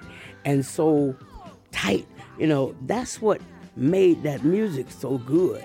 and 0.44 0.64
so 0.64 1.16
tight. 1.72 2.06
You 2.38 2.46
know, 2.46 2.76
that's 2.86 3.20
what 3.20 3.40
made 3.78 4.22
that 4.24 4.44
music 4.44 4.90
so 4.90 5.18
good. 5.18 5.64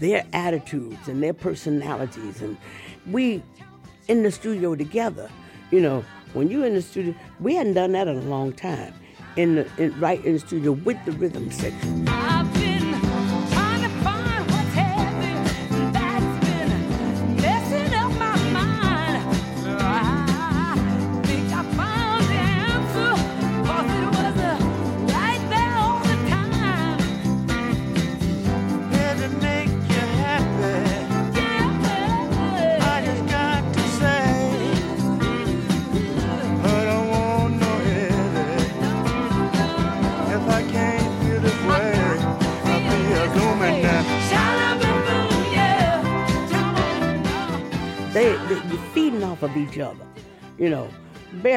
Their 0.00 0.26
attitudes 0.32 1.08
and 1.08 1.22
their 1.22 1.32
personalities, 1.32 2.42
and 2.42 2.58
we 3.06 3.42
in 4.08 4.22
the 4.22 4.30
studio 4.30 4.74
together. 4.74 5.30
You 5.70 5.80
know, 5.80 6.04
when 6.34 6.50
you 6.50 6.64
in 6.64 6.74
the 6.74 6.82
studio, 6.82 7.14
we 7.40 7.54
hadn't 7.54 7.74
done 7.74 7.92
that 7.92 8.06
in 8.06 8.18
a 8.18 8.22
long 8.22 8.52
time. 8.52 8.92
In 9.36 9.54
the 9.54 9.68
in, 9.78 9.98
right 10.00 10.22
in 10.24 10.34
the 10.34 10.40
studio 10.40 10.72
with 10.72 11.02
the 11.06 11.12
rhythm 11.12 11.50
section. 11.50 12.06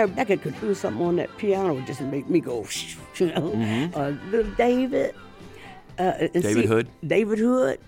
Beckett 0.07 0.41
could 0.41 0.59
do 0.61 0.73
something 0.73 1.05
on 1.05 1.15
that 1.17 1.35
piano 1.37 1.79
just 1.81 2.01
make 2.01 2.29
me 2.29 2.39
go, 2.39 2.65
you 3.17 3.27
know. 3.27 3.89
Uh, 3.93 4.13
little 4.29 4.51
David, 4.53 5.15
uh, 5.97 6.03
Mm-hmm. 6.03 6.39
David 6.39 6.65
Hood. 6.65 6.89
David 7.05 7.39
Hood, 7.39 7.79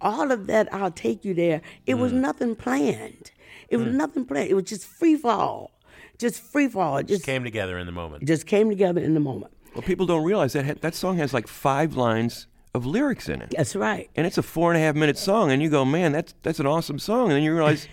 all 0.00 0.30
of 0.30 0.46
that. 0.48 0.72
I'll 0.74 0.90
take 0.90 1.24
you 1.24 1.34
there. 1.34 1.62
It 1.86 1.94
Mm. 1.94 2.00
was 2.00 2.12
nothing 2.12 2.54
planned. 2.56 3.30
It 3.68 3.76
was 3.78 3.88
nothing 3.94 4.24
planned. 4.26 4.50
It 4.50 4.54
was 4.54 4.64
just 4.64 4.86
free 4.86 5.16
fall, 5.16 5.70
just 6.18 6.42
free 6.42 6.68
fall. 6.68 6.98
It 6.98 7.06
just 7.06 7.24
Came 7.24 7.42
together 7.44 7.78
in 7.78 7.86
the 7.86 7.92
moment. 7.92 8.24
just 8.26 8.46
came 8.46 8.68
together 8.68 9.00
in 9.00 9.14
the 9.14 9.20
moment. 9.20 9.52
Well, 9.74 9.82
people 9.82 10.04
don't 10.04 10.24
realize 10.24 10.52
that 10.52 10.82
that 10.82 10.94
song 10.94 11.16
has 11.16 11.32
like 11.32 11.48
five 11.48 11.96
lines 11.96 12.46
of 12.74 12.84
lyrics 12.84 13.28
in 13.30 13.40
it. 13.40 13.54
That's 13.56 13.74
right. 13.74 14.10
and 14.16 14.26
it's 14.26 14.36
a 14.36 14.42
four 14.42 14.70
and 14.72 14.78
a 14.80 14.84
half 14.84 14.94
minute 14.94 15.16
song, 15.16 15.50
and 15.50 15.62
you 15.62 15.70
go, 15.70 15.84
man, 15.86 16.12
that's 16.12 16.34
that's 16.42 16.60
an 16.60 16.66
awesome 16.66 16.98
song, 16.98 17.24
and 17.28 17.32
then 17.32 17.42
you 17.42 17.54
realize 17.54 17.88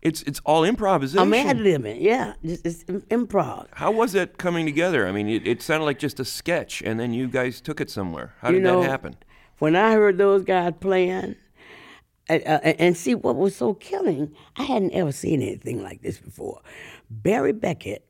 it's 0.00 0.22
it's 0.22 0.40
all 0.44 0.64
improvisation. 0.64 1.20
I'm 1.20 1.34
ad 1.34 1.58
libbing. 1.58 2.00
Yeah, 2.00 2.34
just, 2.44 2.64
it's 2.64 2.84
improv. 2.84 3.66
How 3.72 3.90
was 3.90 4.12
that 4.12 4.38
coming 4.38 4.64
together? 4.64 5.08
I 5.08 5.12
mean, 5.12 5.28
it, 5.28 5.46
it 5.46 5.62
sounded 5.62 5.84
like 5.84 5.98
just 5.98 6.20
a 6.20 6.24
sketch, 6.24 6.82
and 6.82 7.00
then 7.00 7.12
you 7.12 7.28
guys 7.28 7.60
took 7.60 7.80
it 7.80 7.90
somewhere. 7.90 8.34
How 8.40 8.48
You 8.48 8.56
did 8.56 8.64
know, 8.64 8.82
that 8.82 8.90
happen? 8.90 9.16
When 9.58 9.74
I 9.74 9.92
heard 9.94 10.18
those 10.18 10.44
guys 10.44 10.72
playing, 10.78 11.34
uh, 12.30 12.34
uh, 12.34 12.60
and 12.78 12.96
see 12.96 13.14
what 13.14 13.36
was 13.36 13.56
so 13.56 13.74
killing, 13.74 14.34
I 14.56 14.64
hadn't 14.64 14.92
ever 14.92 15.12
seen 15.12 15.42
anything 15.42 15.82
like 15.82 16.02
this 16.02 16.18
before. 16.18 16.60
Barry 17.10 17.52
Beckett, 17.52 18.04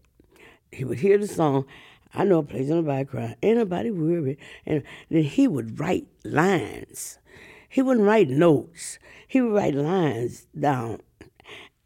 he 0.72 0.85
would 0.85 0.98
hear 0.98 1.16
the 1.16 1.29
song, 1.29 1.64
I 2.12 2.24
know 2.24 2.38
a 2.38 2.42
place 2.42 2.68
in 2.68 2.77
the 2.77 2.83
background, 2.83 3.37
ain't 3.42 3.59
nobody 3.59 3.90
worried. 3.90 4.38
And 4.66 4.83
then 5.11 5.22
he 5.22 5.48
would 5.48 5.79
write 5.79 6.07
lines. 6.24 7.18
He 7.68 7.81
wouldn't 7.81 8.07
write 8.07 8.29
notes. 8.29 8.98
He 9.27 9.40
would 9.40 9.55
write 9.55 9.74
lines 9.74 10.46
down 10.59 11.01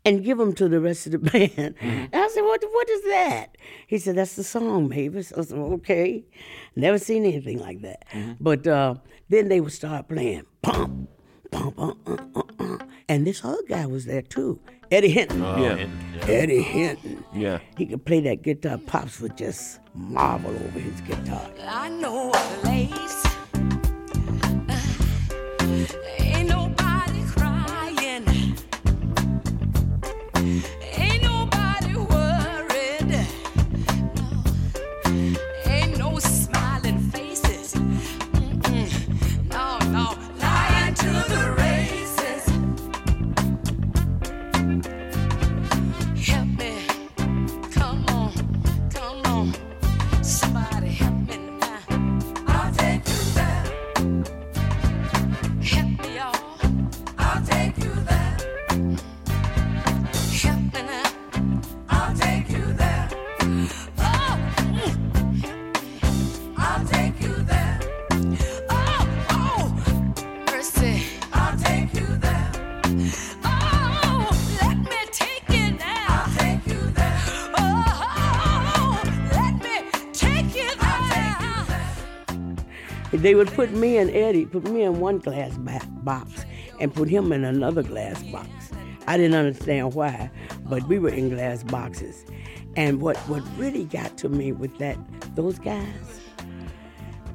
and 0.04 0.24
give 0.24 0.38
them 0.38 0.52
to 0.54 0.68
the 0.68 0.80
rest 0.80 1.06
of 1.06 1.12
the 1.12 1.18
band. 1.30 1.74
And 1.80 2.08
I 2.14 2.28
said, 2.28 2.42
what, 2.42 2.62
what 2.70 2.90
is 2.90 3.02
that? 3.04 3.56
He 3.86 3.98
said, 3.98 4.16
that's 4.16 4.36
the 4.36 4.44
song, 4.44 4.88
Mavis. 4.88 5.32
I 5.32 5.42
said, 5.42 5.58
okay. 5.58 6.24
Never 6.76 6.98
seen 6.98 7.24
anything 7.24 7.58
like 7.58 7.82
that. 7.82 8.04
But 8.40 8.66
uh, 8.66 8.94
then 9.28 9.48
they 9.48 9.60
would 9.60 9.72
start 9.72 10.08
playing, 10.08 10.44
pump, 10.62 11.08
pump, 11.50 11.78
uh, 11.78 11.94
uh, 12.06 12.16
uh, 12.36 12.42
uh. 12.58 12.78
And 13.08 13.26
this 13.26 13.44
other 13.44 13.62
guy 13.68 13.84
was 13.86 14.06
there 14.06 14.22
too, 14.22 14.58
Eddie 14.90 15.10
Hinton. 15.10 15.40
yeah. 15.40 15.74
And, 15.74 16.02
Eddie 16.30 16.62
Hinton. 16.62 17.24
Yeah. 17.34 17.58
He 17.76 17.86
could 17.86 18.04
play 18.04 18.20
that 18.20 18.42
guitar. 18.42 18.78
Pops 18.78 19.20
would 19.20 19.36
just 19.36 19.80
marvel 19.94 20.50
over 20.54 20.78
his 20.78 21.00
guitar. 21.02 21.50
I 21.60 21.88
know 21.90 22.30
a 22.30 22.38
place. 22.62 23.31
They 83.22 83.36
would 83.36 83.52
put 83.52 83.70
me 83.70 83.98
and 83.98 84.10
Eddie, 84.10 84.46
put 84.46 84.64
me 84.64 84.82
in 84.82 84.98
one 84.98 85.18
glass 85.18 85.56
box 85.56 86.44
and 86.80 86.92
put 86.92 87.08
him 87.08 87.32
in 87.32 87.44
another 87.44 87.84
glass 87.84 88.20
box. 88.24 88.48
I 89.06 89.16
didn't 89.16 89.36
understand 89.36 89.94
why, 89.94 90.28
but 90.64 90.82
we 90.88 90.98
were 90.98 91.10
in 91.10 91.28
glass 91.28 91.62
boxes. 91.62 92.24
And 92.76 93.00
what, 93.00 93.16
what 93.28 93.44
really 93.56 93.84
got 93.84 94.18
to 94.18 94.28
me 94.28 94.50
with 94.50 94.76
that, 94.78 94.98
those 95.36 95.60
guys, 95.60 96.20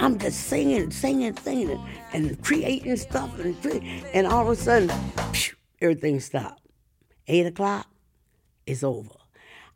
I'm 0.02 0.19
just 0.19 0.41
singing, 0.47 0.91
singing, 0.91 1.38
singing, 1.38 1.82
and 2.12 2.43
creating 2.43 2.97
stuff, 2.97 3.39
and, 3.39 3.56
and 4.13 4.28
all 4.28 4.41
of 4.41 4.50
a 4.50 4.62
sudden, 4.62 4.89
phew, 5.32 5.56
everything 5.80 6.19
stopped. 6.19 6.67
Eight 7.28 7.45
o'clock, 7.45 7.88
it's 8.65 8.84
over. 8.84 9.10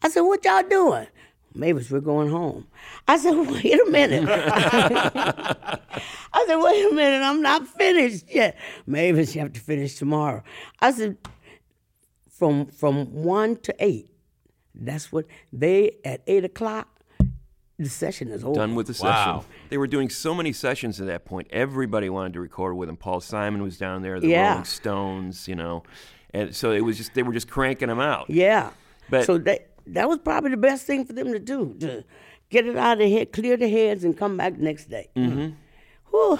I 0.04 0.10
said, 0.10 0.22
"What 0.22 0.44
y'all 0.44 0.64
doing?" 0.64 1.08
Mavis, 1.54 1.92
we're 1.92 2.00
going 2.00 2.30
home. 2.30 2.68
I 3.08 3.18
said, 3.18 3.32
"Wait 3.36 3.88
a 3.88 3.90
minute." 3.90 4.28
I 4.30 5.78
said, 6.48 6.58
"Wait 6.58 6.92
a 6.92 6.96
minute, 6.96 7.24
I'm 7.26 7.42
not 7.42 7.68
finished 7.68 8.26
yet." 8.34 8.58
Mavis, 8.86 9.36
you 9.36 9.42
have 9.42 9.54
to 9.54 9.60
finish 9.60 9.96
tomorrow. 9.96 10.44
I 10.80 10.92
said, 10.92 11.18
"From 12.30 12.68
from 12.68 13.12
one 13.14 13.58
to 13.58 13.76
eight. 13.80 14.10
That's 14.74 15.12
what 15.12 15.26
they 15.52 15.98
at 16.06 16.22
eight 16.28 16.46
o'clock. 16.46 16.88
The 17.78 17.90
session 17.90 18.30
is 18.30 18.44
over. 18.44 18.54
Done 18.56 18.76
with 18.76 18.88
the 18.88 19.04
Wow. 19.04 19.40
session. 19.42 19.52
They 19.70 19.78
were 19.78 19.88
doing 19.88 20.10
so 20.10 20.36
many 20.36 20.54
sessions 20.54 21.02
at 21.02 21.08
that 21.08 21.26
point. 21.26 21.48
Everybody 21.52 22.10
wanted 22.10 22.34
to 22.34 22.40
record 22.40 22.78
with 22.78 22.88
them. 22.88 22.96
Paul 22.96 23.22
Simon 23.22 23.64
was 23.64 23.78
down 23.78 24.04
there, 24.04 24.20
the 24.20 24.28
Yeah. 24.28 24.50
Rolling 24.52 24.66
Stones, 24.66 25.48
you 25.48 25.56
know, 25.56 25.84
and 26.34 26.56
so 26.56 26.72
it 26.72 26.82
was 26.82 26.98
just 26.98 27.16
they 27.16 27.24
were 27.24 27.34
just 27.34 27.50
cranking 27.50 27.88
them 27.88 28.00
out. 28.00 28.30
Yeah. 28.30 28.70
But- 29.10 29.26
so 29.26 29.38
that 29.40 29.71
that 29.92 30.10
was 30.10 30.20
probably 30.20 30.52
the 30.52 30.58
best 30.58 30.86
thing 30.86 31.06
for 31.06 31.14
them 31.14 31.32
to 31.32 31.40
do 31.40 31.76
to 31.80 32.04
get 32.50 32.66
it 32.66 32.78
out 32.78 33.02
of 33.02 33.08
here, 33.08 33.26
clear 33.26 33.58
their 33.58 33.70
heads, 33.70 34.04
and 34.04 34.18
come 34.18 34.38
back 34.38 34.56
the 34.58 34.64
next 34.64 34.90
day. 34.90 35.10
Mm-hmm. 35.16 35.56
Whew. 36.12 36.40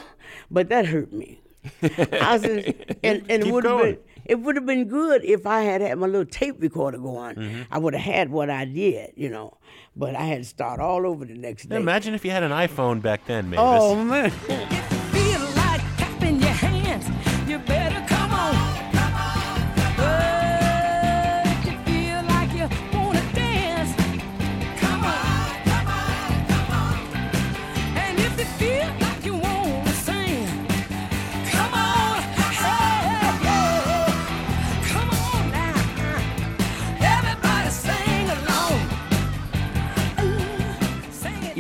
But 0.50 0.70
that 0.70 0.86
hurt 0.86 1.12
me. 1.14 1.42
I 1.84 2.38
was 2.38 2.44
and 3.04 3.26
and 3.30 3.30
it 3.30 3.52
would 3.52 3.66
have 3.66 3.82
been 3.82 3.98
it 4.26 4.36
would 4.36 4.56
have 4.56 4.66
been 4.66 4.88
good 4.88 5.24
if 5.24 5.46
I 5.46 5.62
had 5.62 5.82
had 5.82 5.98
my 5.98 6.08
little 6.08 6.26
tape 6.26 6.56
recorder 6.60 6.98
going. 6.98 7.36
Mm-hmm. 7.36 7.62
I 7.72 7.78
would 7.78 7.94
have 7.94 8.04
had 8.04 8.30
what 8.30 8.50
I 8.50 8.66
did, 8.66 9.14
you 9.16 9.30
know. 9.30 9.58
But 9.96 10.16
I 10.16 10.24
had 10.24 10.40
to 10.40 10.46
start 10.46 10.80
all 10.80 11.06
over 11.06 11.26
the 11.26 11.34
next 11.34 11.70
day. 11.70 11.76
Imagine 11.76 12.14
if 12.14 12.24
you 12.24 12.32
had 12.32 12.44
an 12.44 12.52
iPhone 12.52 13.02
back 13.02 13.26
then, 13.26 13.50
Mavis. 13.50 13.66
oh 13.66 14.04
man. 14.04 14.88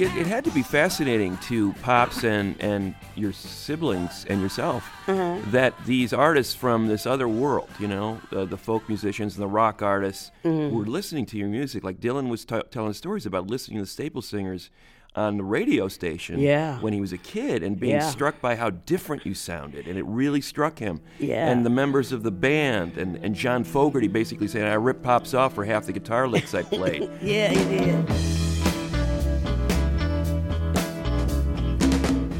it. 0.02 0.16
It, 0.18 0.28
had 0.28 0.44
to 0.46 0.52
be 0.52 0.62
fascinating 0.64 1.38
to 1.50 1.74
Pops 1.82 2.24
and, 2.24 2.56
and 2.62 2.96
your 3.16 3.32
siblings 3.34 4.26
and 4.30 4.42
yourself 4.42 4.90
that 5.08 5.74
these 5.86 6.14
artists 6.14 6.54
from 6.54 6.88
this 6.88 7.06
other 7.06 7.28
world, 7.28 7.70
you 7.80 7.88
know, 7.88 8.20
uh, 8.32 8.46
the 8.46 8.58
folk 8.58 8.88
musicians 8.88 9.36
and 9.36 9.44
the 9.44 9.48
rock 9.48 9.82
artists, 9.82 10.32
were 10.44 10.86
listening 10.86 11.26
to 11.28 11.38
your 11.38 11.48
music. 11.50 11.84
Like 11.84 12.00
Dylan 12.00 12.30
was 12.30 12.46
t- 12.46 12.62
telling 12.72 12.94
stories 12.94 13.26
about 13.26 13.48
listening 13.48 13.78
to 13.80 13.84
the 13.84 13.90
Staple 13.90 14.22
Singers 14.22 14.70
on 15.14 15.36
the 15.36 15.44
radio 15.44 15.90
station 15.90 16.40
Yeah. 16.40 16.80
when 16.80 16.94
he 16.94 17.02
was 17.02 17.12
a 17.12 17.18
kid 17.18 17.64
and 17.64 17.78
being 17.78 17.96
Yeah. 17.96 18.10
struck 18.10 18.40
by 18.40 18.56
how 18.56 18.70
different 18.70 19.26
you 19.26 19.34
sounded. 19.34 19.86
And 19.86 19.98
it 19.98 20.06
really 20.06 20.40
struck 20.40 20.80
him. 20.80 21.02
Yeah. 21.20 21.50
And 21.50 21.66
the 21.66 21.70
members 21.70 22.14
of 22.14 22.24
the 22.24 22.32
band 22.32 22.98
and, 22.98 23.18
and 23.18 23.36
John 23.36 23.66
Fogerty 23.66 24.08
basically 24.08 24.48
saying, 24.48 24.66
I 24.68 24.76
ripped 24.76 25.04
Pops 25.04 25.34
off 25.34 25.54
for 25.54 25.66
half 25.66 25.86
the 25.86 25.92
guitar 25.92 26.30
licks 26.30 26.54
I 26.56 26.64
played. 26.64 27.10
Yeah, 27.22 27.50
he 27.50 27.78
did. 27.78 28.41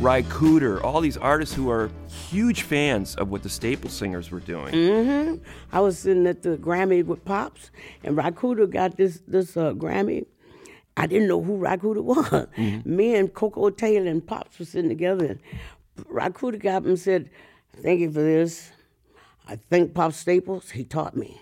Ry 0.02 0.24
Cooder, 0.24 0.84
all 0.84 1.00
these 1.00 1.18
artists 1.18 1.54
who 1.54 1.70
are 1.70 1.92
huge 2.10 2.64
fans 2.64 3.14
of 3.18 3.30
what 3.30 3.44
the 3.44 3.50
Staple 3.50 3.88
Singers 3.88 4.32
were 4.32 4.40
doing. 4.40 4.74
Mm-hmm. 4.74 5.44
I 5.72 5.80
was 5.80 6.00
sitting 6.00 6.26
at 6.26 6.42
the 6.42 6.58
Grammy 6.58 7.06
with 7.06 7.24
Pops, 7.24 7.70
and 8.04 8.18
Ry 8.18 8.32
Rakuda 8.32 8.68
got 8.68 8.98
this 8.98 9.22
this 9.28 9.56
uh, 9.56 9.74
Grammy. 9.74 10.26
I 10.98 11.06
didn't 11.06 11.28
know 11.28 11.44
who 11.44 11.56
Ry 11.56 11.78
Rakuda 11.78 12.04
was. 12.04 12.48
Me 12.84 13.14
and 13.14 13.32
Koko 13.32 13.70
Taylor 13.70 14.10
and 14.10 14.26
Pops 14.26 14.58
were 14.58 14.66
sitting 14.66 14.90
together, 14.90 15.26
and 15.28 15.40
Ry 16.08 16.30
Rakuda 16.30 16.60
got 16.60 16.78
up 16.78 16.86
and 16.86 16.98
said, 16.98 17.30
"Thank 17.84 18.00
you 18.00 18.12
for 18.12 18.24
this. 18.24 18.72
I 19.48 19.58
thank 19.70 19.94
Pop 19.94 20.14
Staples. 20.14 20.72
He 20.72 20.84
taught 20.84 21.16
me." 21.16 21.40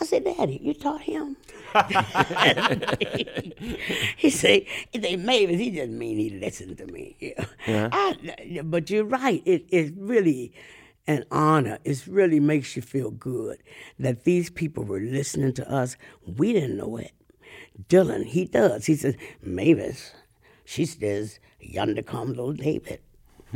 I 0.00 0.06
said, 0.06 0.24
"Daddy, 0.24 0.60
you 0.62 0.74
taught 0.74 1.02
him?" 1.02 1.36
he 4.16 4.30
said, 4.30 4.62
"They 4.92 5.16
Mavis." 5.16 5.58
He 5.58 5.70
didn't 5.70 5.98
mean 5.98 6.18
he 6.18 6.30
listened 6.30 6.78
to 6.78 6.86
me. 6.86 7.16
Yeah. 7.66 7.88
I, 7.92 8.62
but 8.64 8.90
you're 8.90 9.04
right. 9.04 9.42
It 9.44 9.66
is 9.70 9.92
really 9.96 10.52
an 11.06 11.24
honor. 11.30 11.78
It 11.84 12.06
really 12.06 12.40
makes 12.40 12.76
you 12.76 12.82
feel 12.82 13.10
good 13.10 13.62
that 13.98 14.24
these 14.24 14.50
people 14.50 14.84
were 14.84 15.00
listening 15.00 15.52
to 15.54 15.70
us. 15.70 15.96
We 16.26 16.52
didn't 16.52 16.76
know 16.76 16.96
it. 16.96 17.12
Dylan, 17.88 18.24
he 18.24 18.46
does. 18.46 18.86
He 18.86 18.96
says, 18.96 19.16
Mavis, 19.42 20.12
she 20.64 20.86
says, 20.86 21.38
yonder 21.60 22.02
comes 22.02 22.38
old 22.38 22.58
David 22.58 23.00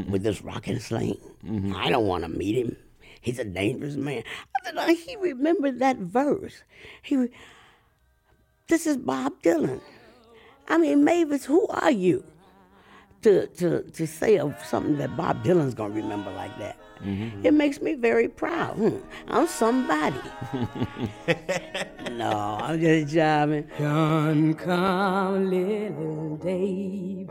with 0.09 0.23
this 0.23 0.43
rocking 0.43 0.79
sling. 0.79 1.19
Mm-hmm. 1.45 1.75
I 1.75 1.91
don't 1.91 2.07
want 2.07 2.25
to 2.25 2.29
meet 2.29 2.57
him. 2.57 2.77
He's 3.21 3.39
a 3.39 3.45
dangerous 3.45 3.97
man. 3.97 4.23
I 4.27 4.65
said, 4.65 4.75
"Oh, 4.77 4.95
he 4.95 5.17
remembered 5.17 5.79
that 5.81 5.97
verse. 5.99 6.63
He, 7.03 7.29
this 8.69 8.87
is 8.87 8.97
Bob 8.97 9.43
Dylan. 9.43 9.81
I 10.69 10.79
mean, 10.79 11.05
Mavis, 11.05 11.45
who 11.45 11.67
are 11.69 11.91
you 11.91 12.25
to 13.23 13.47
to 13.47 13.83
to 13.83 14.07
say 14.07 14.39
of 14.39 14.55
something 14.65 14.99
that 14.99 15.17
Bob 15.17 15.45
Dylan's 15.45 15.75
gonna 15.75 15.95
remember 15.95 16.31
like 16.31 16.57
that? 16.59 16.77
It 17.45 17.55
makes 17.55 17.81
me 17.81 17.95
very 17.95 18.27
proud. 18.29 18.77
Hmm, 18.77 18.97
I'm 19.29 19.47
somebody. 19.47 20.19
no, 22.11 22.59
I'm 22.61 22.81
just 22.81 23.15
jiving. 23.15 23.67
Come, 23.77 24.55
come, 24.55 25.49
little 25.49 26.37
David. 26.39 27.29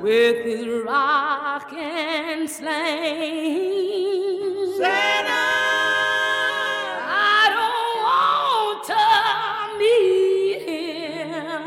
With 0.00 0.44
his 0.44 0.66
rock 0.84 1.72
and 1.72 2.48
sling. 2.48 2.68
I 7.10 7.48
don't 7.56 7.98
want 8.06 8.84
to 8.86 9.06
meet 9.78 10.62
him. 10.68 11.66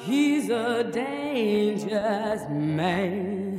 He's 0.00 0.48
a 0.48 0.84
dangerous 0.84 2.42
man. 2.48 3.58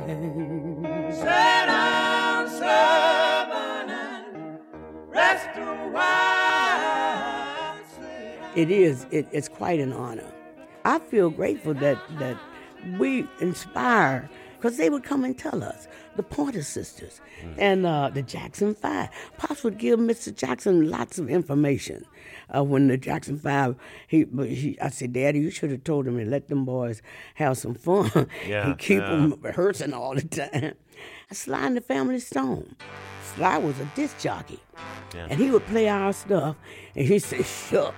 Sit 1.12 1.24
down, 1.26 2.48
servant, 2.48 3.90
and 3.90 4.58
rest 5.08 5.48
a 5.56 5.60
while. 5.92 7.76
It 8.56 8.70
is. 8.70 9.06
It, 9.10 9.28
it's 9.32 9.48
quite 9.48 9.80
an 9.80 9.92
honor. 9.92 10.32
I 10.84 10.98
feel 10.98 11.30
grateful 11.30 11.74
that 11.74 11.98
that 12.18 12.36
we 12.98 13.26
inspire 13.40 14.28
because 14.62 14.76
they 14.76 14.90
would 14.90 15.02
come 15.02 15.24
and 15.24 15.36
tell 15.36 15.64
us 15.64 15.88
the 16.14 16.22
Pointer 16.22 16.62
Sisters 16.62 17.20
and 17.58 17.84
uh, 17.84 18.10
the 18.10 18.22
Jackson 18.22 18.74
Five. 18.74 19.08
Pops 19.36 19.64
would 19.64 19.76
give 19.76 19.98
Mr. 19.98 20.34
Jackson 20.34 20.88
lots 20.88 21.18
of 21.18 21.28
information. 21.28 22.04
Uh, 22.54 22.62
when 22.62 22.86
the 22.86 22.96
Jackson 22.96 23.38
Five, 23.38 23.74
he, 24.06 24.24
he, 24.40 24.78
I 24.80 24.90
said, 24.90 25.14
Daddy, 25.14 25.40
you 25.40 25.50
should 25.50 25.70
have 25.70 25.82
told 25.82 26.06
him 26.06 26.18
and 26.18 26.30
let 26.30 26.48
them 26.48 26.64
boys 26.64 27.02
have 27.34 27.58
some 27.58 27.74
fun. 27.74 28.10
Yeah, 28.46 28.68
he 28.68 28.74
keep 28.74 29.00
yeah. 29.00 29.10
them 29.10 29.38
rehearsing 29.40 29.92
all 29.94 30.14
the 30.14 30.22
time. 30.22 30.74
Sly 31.30 31.66
and 31.66 31.76
the 31.76 31.80
Family 31.80 32.20
Stone. 32.20 32.76
Sly 33.34 33.58
was 33.58 33.78
a 33.80 33.84
disc 33.96 34.18
jockey, 34.20 34.60
and 35.14 35.40
he 35.40 35.50
would 35.50 35.64
play 35.66 35.88
our 35.88 36.12
stuff, 36.12 36.56
and 36.94 37.06
he 37.06 37.18
said, 37.18 37.46
"Shuck, 37.46 37.94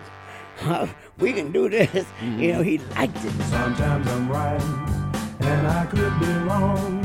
we 1.19 1.33
can 1.33 1.53
do 1.53 1.69
this." 1.69 2.07
You 2.23 2.53
know, 2.53 2.63
he 2.63 2.79
liked 2.97 3.25
it. 3.25 3.33
Sometimes 3.45 4.07
I'm 4.09 4.29
right 4.29 4.95
and 5.41 5.67
I 5.67 5.87
could 5.87 6.19
be 6.21 6.33
wrong. 6.47 7.03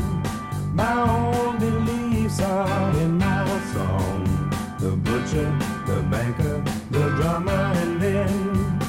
My 0.73 0.93
own 1.01 1.59
beliefs 1.59 2.39
are 2.41 2.97
in 2.97 3.17
my 3.17 3.45
song. 3.73 4.25
The 4.79 4.91
butcher, 4.91 5.49
the 5.85 6.01
banker, 6.09 6.63
the 6.91 7.09
drummer, 7.17 7.51
and 7.51 8.01
then 8.01 8.79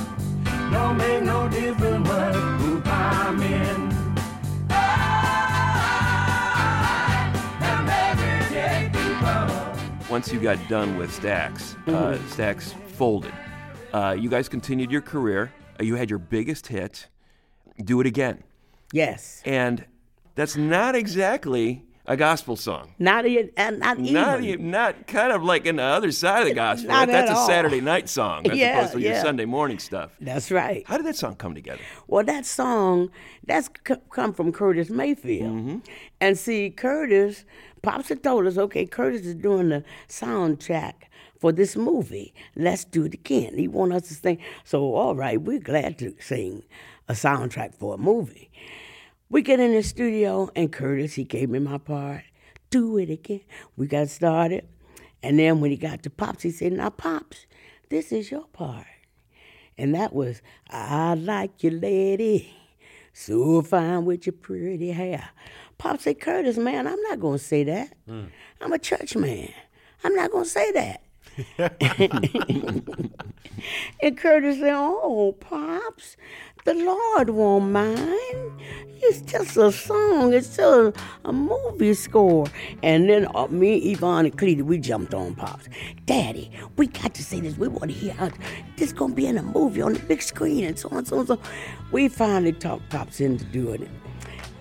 don't 0.71 0.97
make 0.97 1.23
no 1.23 1.49
difference 1.49 2.09
what 2.09 2.33
group 2.59 2.87
I'm 2.87 3.43
in. 3.43 3.91
And 7.71 7.89
every 7.91 8.55
day 8.55 8.91
people 8.93 10.11
Once 10.11 10.33
you 10.33 10.39
got 10.41 10.59
done 10.69 10.97
with 10.97 11.11
Stax, 11.11 11.77
uh, 11.89 12.19
Stax 12.29 12.73
folded. 12.93 13.35
Uh, 13.93 14.17
you 14.19 14.29
guys 14.29 14.49
continued 14.49 14.91
your 14.91 15.01
career. 15.01 15.53
Uh, 15.79 15.85
you 15.85 15.97
had 15.97 16.11
your 16.11 16.19
biggest 16.19 16.69
hit, 16.69 17.09
"Do 17.83 18.01
It 18.01 18.07
Again," 18.07 18.43
Yes, 18.93 19.43
and 19.45 19.85
that's 20.35 20.57
not 20.57 20.95
exactly 20.95 21.85
a 22.07 22.17
gospel 22.17 22.57
song. 22.57 22.95
not 22.99 23.25
even, 23.27 23.51
and 23.57 23.79
not 23.81 23.99
even. 23.99 24.13
Not, 24.13 24.43
e- 24.45 24.57
not 24.57 25.07
kind 25.07 25.33
of 25.33 25.43
like 25.45 25.67
in 25.67 25.77
the 25.77 25.83
other 25.83 26.11
side 26.13 26.43
of 26.43 26.49
the 26.49 26.55
gospel. 26.55 26.89
Not 26.89 26.99
right? 27.01 27.09
That's 27.09 27.31
at 27.31 27.37
a 27.37 27.39
all. 27.39 27.47
Saturday 27.47 27.81
night 27.81 28.09
song 28.09 28.51
as 28.51 28.59
Yeah, 28.59 28.79
opposed 28.79 28.93
to 28.95 29.01
your. 29.01 29.21
Sunday 29.21 29.45
morning 29.45 29.79
stuff. 29.79 30.11
That's 30.21 30.51
right. 30.51 30.83
How 30.87 30.97
did 30.97 31.07
that 31.07 31.17
song 31.17 31.37
come 31.37 31.55
together? 31.55 31.81
Well, 32.09 32.25
that 32.25 32.47
song 32.47 33.11
that's 33.47 33.69
c- 33.87 33.95
come 34.11 34.33
from 34.35 34.53
Curtis 34.53 34.91
Mayfield, 34.91 35.83
and 36.21 36.39
see, 36.39 36.71
Curtis, 36.71 37.45
Pops 37.83 38.09
had 38.09 38.23
told 38.23 38.47
us, 38.47 38.59
okay, 38.59 38.87
Curtis 38.87 39.23
is 39.25 39.35
doing 39.37 39.69
the 39.71 39.85
soundtrack 40.09 40.95
for 41.41 41.51
this 41.53 41.77
movie. 41.77 42.33
Let's 42.55 42.85
do 42.85 43.05
it 43.05 43.15
again. 43.15 43.59
He 43.59 43.67
want 43.67 43.93
us 43.93 44.09
to 44.09 44.15
sing. 44.15 44.39
So, 44.65 44.95
all 44.95 45.17
right, 45.17 45.41
we're 45.41 45.59
glad 45.59 45.99
to 45.99 46.15
sing 46.21 46.63
a 47.09 47.15
soundtrack 47.15 47.75
for 47.75 47.95
a 47.95 47.99
movie. 47.99 48.51
We 49.29 49.43
get 49.43 49.61
in 49.61 49.73
the 49.73 49.83
studio, 49.83 50.51
and 50.55 50.73
Curtis, 50.73 51.15
he 51.15 51.25
gave 51.25 51.51
me 51.51 51.59
my 51.59 51.79
part. 51.79 52.23
Do 52.71 52.99
it 52.99 53.11
again. 53.11 53.41
We 53.77 53.87
got 53.87 54.09
started, 54.09 54.69
and 55.23 55.39
then 55.39 55.61
when 55.61 55.71
he 55.71 55.77
got 55.77 56.03
to 56.05 56.11
Pops, 56.11 56.43
he 56.43 56.51
said, 56.51 56.73
"Now, 56.73 56.91
Pops, 56.91 57.47
this 57.89 58.13
is 58.13 58.31
your 58.31 58.47
part." 58.53 58.87
And 59.77 59.95
that 59.95 60.13
was, 60.13 60.43
I 60.69 61.15
like 61.15 61.65
you, 61.65 61.71
lady, 61.71 62.55
so 63.13 63.63
fine 63.63 64.05
with 64.05 64.27
your 64.27 64.35
pretty 64.35 64.93
hair. 64.93 65.31
Pop 65.79 66.01
said, 66.01 66.21
Curtis, 66.21 66.59
man, 66.59 66.87
I'm 66.87 67.01
not 67.05 67.19
going 67.19 67.39
to 67.39 67.45
say 67.45 67.65
that. 67.65 67.95
Hmm. 68.07 68.25
I'm 68.61 68.73
a 68.75 68.79
church 68.79 69.17
man. 69.17 69.51
I'm 70.05 70.15
not 70.15 70.31
gonna 70.31 70.45
say 70.45 70.73
that. 70.73 71.03
and 71.59 73.11
Curtis 74.17 74.59
said, 74.59 74.75
Oh, 74.75 75.37
Pops, 75.41 76.17
the 76.65 76.75
Lord 76.75 77.31
won't 77.31 77.73
mind. 77.73 78.61
It's 79.03 79.23
just 79.23 79.57
a 79.57 79.73
song, 79.73 80.35
it's 80.35 80.57
just 80.57 80.97
a 81.25 81.33
movie 81.33 81.95
score. 81.95 82.47
And 82.83 83.09
then 83.09 83.29
uh, 83.35 83.47
me, 83.47 83.77
Yvonne, 83.93 84.27
and 84.27 84.37
Cleety, 84.37 84.63
we 84.63 84.79
jumped 84.79 85.15
on 85.15 85.35
Pops. 85.35 85.69
Daddy, 86.05 86.51
we 86.77 86.87
got 86.87 87.15
to 87.15 87.25
say 87.25 87.41
this. 87.41 87.57
We 87.57 87.69
want 87.69 87.91
to 87.91 87.97
hear 87.97 88.13
how 88.13 88.31
this 88.77 88.93
going 88.93 89.13
to 89.13 89.17
be 89.17 89.27
in 89.27 89.39
a 89.39 89.43
movie 89.43 89.83
on 89.83 89.95
the 89.95 90.01
big 90.01 90.23
screen 90.23 90.65
and 90.65 90.79
so 90.79 90.89
on 90.91 90.99
and 90.99 91.09
so 91.09 91.19
on. 91.19 91.27
So 91.27 91.41
we 91.93 92.09
finally 92.09 92.53
talked 92.53 92.89
Pops 92.91 93.21
into 93.21 93.45
doing 93.47 93.83
it. 93.83 93.91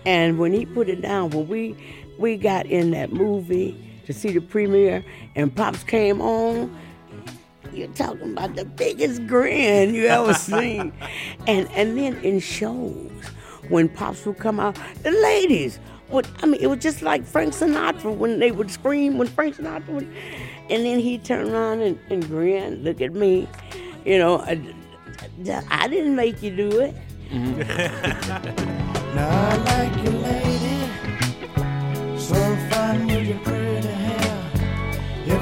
And 0.06 0.40
when 0.40 0.54
he 0.54 0.66
put 0.66 0.88
it 0.88 1.02
down, 1.02 1.32
when 1.32 1.48
we 1.48 1.76
we 2.18 2.38
got 2.38 2.66
in 2.66 2.92
that 2.92 3.12
movie 3.12 3.89
to 4.10 4.14
see 4.14 4.32
the 4.32 4.42
premiere, 4.42 5.06
and 5.36 5.56
Pops 5.56 5.84
came 5.84 6.20
on, 6.20 6.76
you're 7.72 7.88
talking 7.90 8.32
about 8.32 8.56
the 8.56 8.66
biggest 8.66 9.28
grin 9.28 9.94
you 9.94 10.08
ever 10.08 10.34
seen. 10.34 10.92
and 11.48 11.70
and 11.76 11.96
then 11.96 12.16
in 12.24 12.40
shows, 12.40 13.12
when 13.68 13.88
Pops 13.88 14.26
would 14.26 14.40
come 14.40 14.60
out, 14.60 14.80
the 15.04 15.12
ladies 15.12 15.78
would 16.10 16.28
I 16.42 16.48
mean 16.48 16.60
it 16.60 16.66
was 16.66 16.80
just 16.80 17.04
like 17.04 17.24
Frank 17.24 17.54
Sinatra 17.54 18.18
when 18.18 18.40
they 18.40 18.50
would 18.50 18.72
scream 18.72 19.20
when 19.20 19.28
Frank 19.28 19.58
Sinatra 19.58 19.90
would 19.90 20.12
and 20.72 20.86
then 20.86 20.98
he'd 20.98 21.24
turn 21.24 21.52
around 21.52 21.82
and, 21.82 22.00
and 22.10 22.28
grin, 22.28 22.84
look 22.84 23.02
at 23.02 23.14
me. 23.14 23.48
You 24.06 24.18
know, 24.18 24.38
uh, 24.38 24.56
I, 25.46 25.64
I 25.70 25.88
didn't 25.88 26.16
make 26.16 26.42
you 26.42 26.56
do 26.56 26.80
it. 26.80 26.96
Mm-hmm. 27.30 28.86
Now 29.10 29.28
I 29.28 29.56
like 29.58 30.04
you, 30.04 30.12
lady, 30.20 30.88
so 32.20 32.36
fine 32.70 33.08
with 33.08 33.28
your 33.28 33.40
pretty 33.40 33.60
hair. 33.60 33.69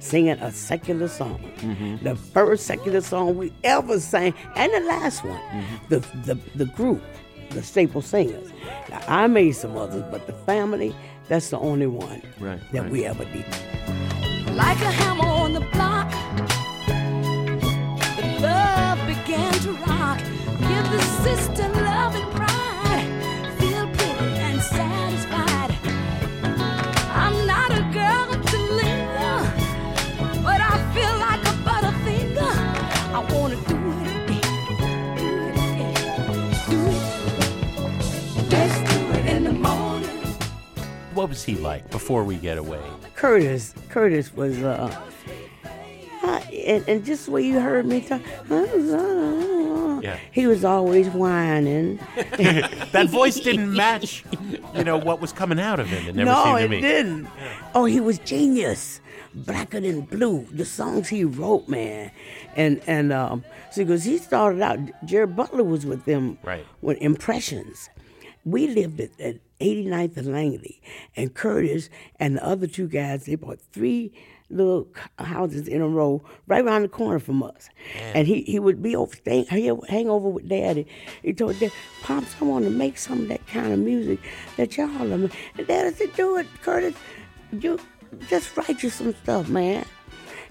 singing 0.00 0.38
a 0.40 0.50
secular 0.52 1.08
song. 1.08 1.38
Mm-hmm. 1.58 2.04
The 2.04 2.16
first 2.16 2.66
secular 2.66 3.00
song 3.00 3.36
we 3.36 3.52
ever 3.64 3.98
sang, 4.00 4.34
and 4.56 4.72
the 4.72 4.80
last 4.80 5.24
one. 5.24 5.38
Mm-hmm. 5.40 5.76
The, 5.88 5.98
the 6.24 6.38
the 6.56 6.64
group, 6.66 7.02
the 7.50 7.62
staple 7.62 8.02
singers. 8.02 8.50
Now, 8.90 9.00
I 9.08 9.26
made 9.26 9.52
some 9.52 9.76
others, 9.76 10.04
but 10.10 10.26
the 10.26 10.32
family, 10.32 10.94
that's 11.28 11.50
the 11.50 11.58
only 11.58 11.86
one 11.86 12.22
Right, 12.40 12.60
that 12.72 12.82
right. 12.82 12.90
we 12.90 13.04
ever 13.04 13.24
did. 13.26 13.44
like 14.56 14.80
a 14.80 14.90
hammer 14.90 15.26
on 15.26 15.52
the 15.52 15.60
block. 15.72 16.10
The 18.16 18.38
love 18.40 18.98
began 19.06 19.52
to 19.64 19.72
rock. 19.86 20.18
Give 20.18 20.90
the 20.90 21.00
sister 21.22 21.68
What 41.28 41.34
was 41.34 41.44
he 41.44 41.56
like 41.56 41.90
before 41.90 42.24
we 42.24 42.36
get 42.36 42.56
away? 42.56 42.80
Curtis, 43.14 43.74
Curtis 43.90 44.32
was, 44.32 44.62
uh, 44.62 44.98
and, 46.22 46.82
and 46.88 47.04
just 47.04 47.26
the 47.26 47.32
way 47.32 47.42
you 47.42 47.60
heard 47.60 47.84
me 47.84 48.00
talk, 48.00 48.22
Yeah. 48.48 50.18
he 50.32 50.46
was 50.46 50.64
always 50.64 51.10
whining. 51.10 51.98
That 52.92 53.08
voice 53.10 53.38
didn't 53.40 53.74
match, 53.74 54.24
you 54.74 54.84
know, 54.84 54.96
what 54.96 55.20
was 55.20 55.34
coming 55.34 55.60
out 55.60 55.78
of 55.80 55.88
him. 55.88 56.08
It 56.08 56.14
never 56.16 56.30
no, 56.30 56.44
seemed 56.44 56.58
to 56.60 56.64
it 56.64 56.70
me. 56.70 56.80
didn't. 56.80 57.28
Oh, 57.74 57.84
he 57.84 58.00
was 58.00 58.18
genius. 58.20 59.02
Blacker 59.34 59.80
than 59.80 60.00
blue. 60.00 60.46
The 60.50 60.64
songs 60.64 61.08
he 61.08 61.24
wrote, 61.24 61.68
man, 61.68 62.10
and 62.56 62.80
and 62.86 63.12
um, 63.12 63.44
see, 63.70 63.84
because 63.84 64.02
he 64.04 64.16
started 64.16 64.62
out. 64.62 64.78
Jerry 65.04 65.26
Butler 65.26 65.62
was 65.64 65.84
with 65.84 66.06
them, 66.06 66.38
Right. 66.42 66.64
With 66.80 66.96
Impressions. 67.02 67.90
We 68.46 68.68
lived 68.68 68.98
at, 69.00 69.10
at 69.20 69.36
89th 69.60 70.16
and 70.16 70.32
Langley, 70.32 70.80
and 71.16 71.34
Curtis 71.34 71.90
and 72.18 72.36
the 72.36 72.44
other 72.44 72.66
two 72.66 72.88
guys. 72.88 73.26
They 73.26 73.34
bought 73.34 73.60
three 73.72 74.12
little 74.50 74.88
houses 75.18 75.68
in 75.68 75.82
a 75.82 75.88
row 75.88 76.22
right 76.46 76.64
around 76.64 76.82
the 76.82 76.88
corner 76.88 77.18
from 77.18 77.42
us. 77.42 77.68
And 78.14 78.26
he, 78.26 78.42
he 78.42 78.58
would 78.58 78.82
be 78.82 78.96
over, 78.96 79.14
stay, 79.14 79.42
he 79.42 79.70
would 79.70 79.90
hang 79.90 80.08
over 80.08 80.28
with 80.28 80.48
Daddy. 80.48 80.86
He 81.22 81.34
told 81.34 81.58
Dad, 81.58 81.70
Pops, 82.02 82.34
I 82.40 82.46
want 82.46 82.64
to 82.64 82.70
make 82.70 82.96
some 82.96 83.20
of 83.22 83.28
that 83.28 83.46
kind 83.46 83.72
of 83.72 83.78
music 83.78 84.20
that 84.56 84.76
y'all 84.76 85.12
are. 85.12 85.18
ma-" 85.18 85.28
And 85.58 85.66
Daddy 85.66 85.94
said, 85.94 86.14
do 86.14 86.36
it, 86.38 86.46
Curtis. 86.62 86.94
You 87.52 87.78
just 88.28 88.56
write 88.56 88.82
you 88.82 88.88
some 88.88 89.14
stuff, 89.16 89.48
man. 89.50 89.84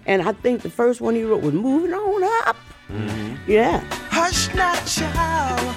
And 0.05 0.21
I 0.21 0.31
think 0.31 0.61
the 0.61 0.69
first 0.69 1.01
one 1.01 1.15
he 1.15 1.23
wrote 1.23 1.41
was 1.41 1.53
Moving 1.53 1.93
On 1.93 2.23
Up. 2.47 2.55
Mm-hmm. 2.89 3.51
Yeah. 3.51 3.83
Hush 4.11 4.53
now, 4.53 4.75
child, 4.85 5.75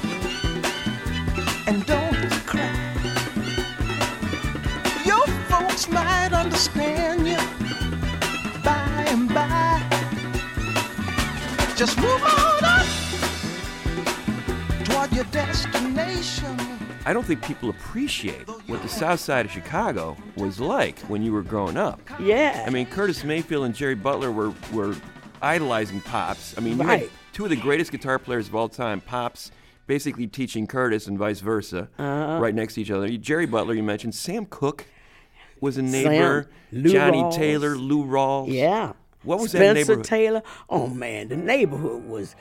and 1.66 1.84
don't 1.86 2.30
cry. 2.46 2.59
Understand 6.40 7.26
you 7.28 7.36
by 8.64 9.04
and 9.08 9.28
by. 9.28 9.82
Just 11.76 11.98
move 11.98 12.22
on 12.22 12.64
up 12.64 12.86
toward 14.84 15.12
your 15.12 15.24
destination. 15.26 16.56
I 17.06 17.12
don't 17.12 17.24
think 17.24 17.42
people 17.42 17.70
appreciate 17.70 18.46
what 18.68 18.82
the 18.82 18.88
South 18.88 19.20
Side 19.20 19.46
of 19.46 19.52
Chicago 19.52 20.16
was 20.36 20.60
like 20.60 20.98
when 21.00 21.22
you 21.22 21.32
were 21.32 21.42
growing 21.42 21.76
up. 21.76 22.00
Yeah. 22.18 22.64
I 22.66 22.70
mean, 22.70 22.86
Curtis 22.86 23.22
Mayfield 23.24 23.64
and 23.66 23.74
Jerry 23.74 23.94
Butler 23.94 24.30
were, 24.32 24.52
were 24.72 24.94
idolizing 25.42 26.00
Pops. 26.02 26.56
I 26.56 26.60
mean, 26.60 26.78
you 26.78 26.84
Right. 26.84 27.00
had 27.02 27.10
two 27.32 27.44
of 27.44 27.50
the 27.50 27.56
greatest 27.56 27.90
guitar 27.92 28.18
players 28.18 28.48
of 28.48 28.54
all 28.54 28.68
time, 28.68 29.00
Pops 29.00 29.50
basically 29.86 30.26
teaching 30.26 30.66
Curtis 30.66 31.06
and 31.06 31.18
vice 31.18 31.40
versa, 31.40 31.88
Uh-huh. 31.98 32.38
right 32.40 32.54
next 32.54 32.74
to 32.74 32.82
each 32.82 32.90
other. 32.90 33.08
Jerry 33.08 33.46
Butler, 33.46 33.74
you 33.74 33.82
mentioned. 33.82 34.14
Sam 34.14 34.46
Cooke 34.46 34.84
was 35.60 35.76
a 35.78 35.82
neighbor. 35.82 36.48
Lou 36.72 36.90
Johnny 36.90 37.22
Rawls. 37.22 37.34
Taylor, 37.34 37.76
Lou 37.76 38.04
Rawls. 38.04 38.52
Yeah. 38.52 38.92
What 39.22 39.40
was 39.40 39.52
that 39.52 39.58
Spencer 39.58 39.74
neighborhood? 39.74 40.04
Taylor. 40.04 40.42
Oh 40.68 40.86
man, 40.86 41.28
the 41.28 41.36
neighborhood 41.36 42.04
was. 42.06 42.34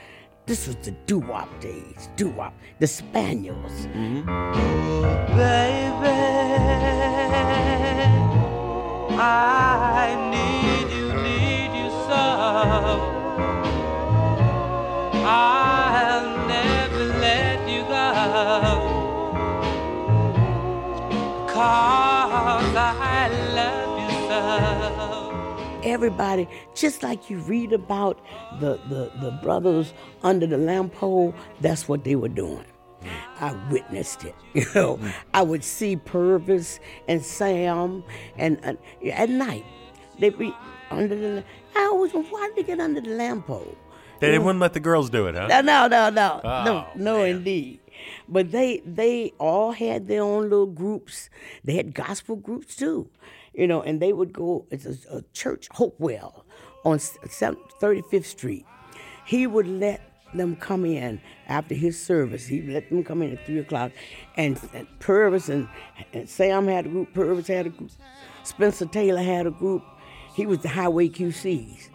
This 0.45 0.65
was 0.65 0.77
the 0.77 0.91
doo 1.05 1.19
wop 1.19 1.49
days. 1.61 2.09
Doo 2.15 2.29
wop. 2.29 2.53
The 2.79 2.87
Spaniels. 2.87 3.87
Mm-hmm. 3.93 4.25
Baby, 5.37 6.09
I 9.21 10.15
need 10.31 10.89
you, 10.95 11.13
need 11.21 11.71
you 11.77 11.89
so. 12.07 12.23
I'll 15.21 16.47
never 16.47 17.05
let 17.19 17.69
you 17.69 17.81
go. 17.83 18.95
Cause 21.47 22.75
I 22.75 22.83
love 22.83 22.95
you 22.97 23.03
so. 23.03 23.08
Everybody, 25.83 26.47
just 26.75 27.03
like 27.03 27.29
you 27.29 27.37
read 27.39 27.71
about 27.71 28.19
the, 28.59 28.79
the, 28.89 29.11
the 29.21 29.31
brothers 29.41 29.93
under 30.23 30.45
the 30.45 30.57
lamp 30.57 30.93
pole, 30.93 31.33
that's 31.61 31.87
what 31.87 32.03
they 32.03 32.15
were 32.15 32.27
doing. 32.27 32.65
I 33.39 33.55
witnessed 33.71 34.25
it. 34.25 34.35
You 34.53 34.65
know, 34.75 34.99
I 35.33 35.41
would 35.41 35.63
see 35.63 35.95
Purvis 35.95 36.79
and 37.07 37.23
Sam, 37.23 38.03
and, 38.37 38.59
and 38.63 38.77
at 39.13 39.29
night 39.29 39.63
they'd 40.19 40.37
be 40.37 40.53
under 40.91 41.15
the. 41.15 41.43
I 41.75 41.83
always 41.83 42.13
wondered, 42.13 42.31
why 42.31 42.47
did 42.47 42.55
they 42.57 42.63
get 42.63 42.79
under 42.81 42.99
the 42.99 43.11
lamp 43.11 43.47
pole? 43.47 43.75
They 44.19 44.37
wouldn't 44.37 44.59
let 44.59 44.73
the 44.73 44.81
girls 44.81 45.09
do 45.09 45.27
it, 45.27 45.35
huh? 45.35 45.47
No, 45.47 45.61
no, 45.61 45.87
no, 45.87 46.09
no, 46.09 46.41
Oh, 46.43 46.63
no, 46.65 46.87
no, 46.95 47.23
indeed. 47.23 47.79
But 48.27 48.51
they 48.51 48.81
they 48.85 49.31
all 49.39 49.71
had 49.71 50.07
their 50.09 50.23
own 50.23 50.43
little 50.49 50.65
groups. 50.67 51.29
They 51.63 51.75
had 51.75 51.93
gospel 51.93 52.35
groups 52.35 52.75
too, 52.75 53.09
you 53.59 53.67
know, 53.67 53.81
and 53.81 54.01
they 54.01 54.13
would 54.13 54.31
go. 54.31 54.65
It's 54.71 54.85
a, 54.85 55.17
a 55.17 55.21
church, 55.33 55.67
Hopewell, 55.73 56.45
on 56.85 56.97
Thirty 56.97 58.01
Fifth 58.09 58.27
Street. 58.27 58.65
He 59.25 59.47
would 59.47 59.67
let 59.67 60.01
them 60.33 60.55
come 60.55 60.85
in 60.85 61.19
after 61.47 61.75
his 61.75 62.01
service. 62.01 62.47
He 62.47 62.61
let 62.61 62.89
them 62.89 63.03
come 63.03 63.21
in 63.21 63.33
at 63.33 63.45
three 63.45 63.59
o'clock, 63.59 63.91
and, 64.37 64.57
and 64.73 64.87
Purvis 64.99 65.49
and, 65.49 65.67
and 66.13 66.29
Sam 66.29 66.67
had 66.67 66.85
a 66.85 66.89
group. 66.89 67.13
Purvis 67.13 67.47
had 67.47 67.65
a 67.65 67.69
group. 67.69 67.91
Spencer 68.43 68.85
Taylor 68.85 69.21
had 69.21 69.45
a 69.45 69.51
group. 69.51 69.83
He 70.35 70.45
was 70.45 70.59
the 70.59 70.69
Highway 70.69 71.09
QCs 71.09 71.89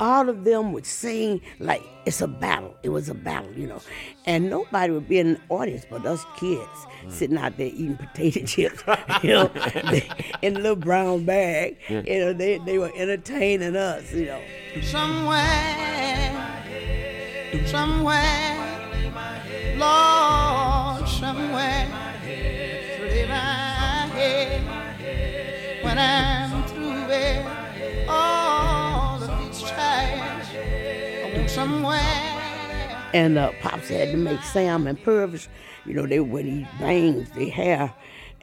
all 0.00 0.28
of 0.30 0.44
them 0.44 0.72
would 0.72 0.86
sing 0.86 1.40
like 1.58 1.82
it's 2.06 2.22
a 2.22 2.26
battle. 2.26 2.74
It 2.82 2.88
was 2.88 3.08
a 3.10 3.14
battle, 3.14 3.52
you 3.52 3.66
know. 3.66 3.82
And 4.24 4.48
nobody 4.48 4.92
would 4.92 5.06
be 5.06 5.18
in 5.18 5.34
the 5.34 5.40
audience 5.50 5.84
but 5.88 6.04
us 6.06 6.24
kids 6.36 6.62
mm. 7.04 7.12
sitting 7.12 7.36
out 7.36 7.56
there 7.58 7.66
eating 7.66 7.96
potato 7.96 8.40
chips, 8.46 8.82
you 9.22 9.30
know, 9.30 9.50
in 10.42 10.56
a 10.56 10.58
little 10.58 10.76
brown 10.76 11.24
bag. 11.24 11.76
You 11.88 12.02
know, 12.02 12.32
they, 12.32 12.58
they 12.58 12.78
were 12.78 12.90
entertaining 12.96 13.76
us, 13.76 14.12
you 14.12 14.26
know. 14.26 14.40
somewhere, 14.82 16.32
somewhere, 17.66 18.56
Lord, 19.76 21.08
somewhere, 21.08 21.88
lay 23.02 23.26
my 23.28 23.36
head 24.14 24.80
when 25.84 25.98
I'm 25.98 26.49
somewhere. 31.60 33.10
And 33.12 33.38
uh, 33.38 33.52
Pops 33.60 33.88
had 33.88 34.12
to 34.12 34.16
make 34.16 34.42
Sam 34.42 34.86
and 34.86 35.02
Purvis, 35.02 35.48
you 35.84 35.94
know, 35.94 36.06
they 36.06 36.20
would 36.20 36.44
he 36.44 36.66
bangs 36.78 37.30
their 37.30 37.50
hair. 37.50 37.92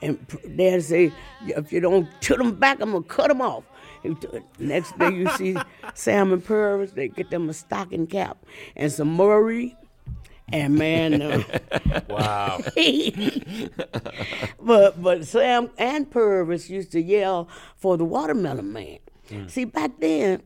And 0.02 0.28
P- 0.28 0.48
Dad 0.56 0.84
say, 0.84 1.12
if 1.48 1.72
you 1.72 1.80
don't 1.80 2.08
tilt 2.22 2.40
them 2.40 2.56
back, 2.56 2.80
I'm 2.82 2.92
going 2.92 3.04
to 3.04 3.10
cut 3.10 3.30
them 3.30 3.42
off. 3.42 3.64
Next 4.60 4.98
day 5.00 5.10
you 5.12 5.28
see 5.32 5.58
Sam 5.96 6.32
and 6.32 6.44
Purvis, 6.44 6.92
they 6.92 7.08
get 7.08 7.30
them 7.32 7.50
a 7.50 7.54
stocking 7.54 8.06
cap 8.08 8.38
and 8.76 8.92
some 8.92 9.16
Murray. 9.16 9.76
And 10.50 10.76
man, 10.76 11.22
uh, 11.22 11.44
Wow. 12.10 12.62
but 14.62 15.02
but 15.02 15.26
Sam 15.26 15.70
and 15.78 16.10
Purvis 16.10 16.70
used 16.70 16.94
to 16.94 17.02
yell 17.02 17.50
for 17.76 17.98
the 17.98 18.06
watermelon 18.06 18.72
man. 18.72 19.00
See, 19.48 19.66
back 19.66 20.00
then, 20.00 20.42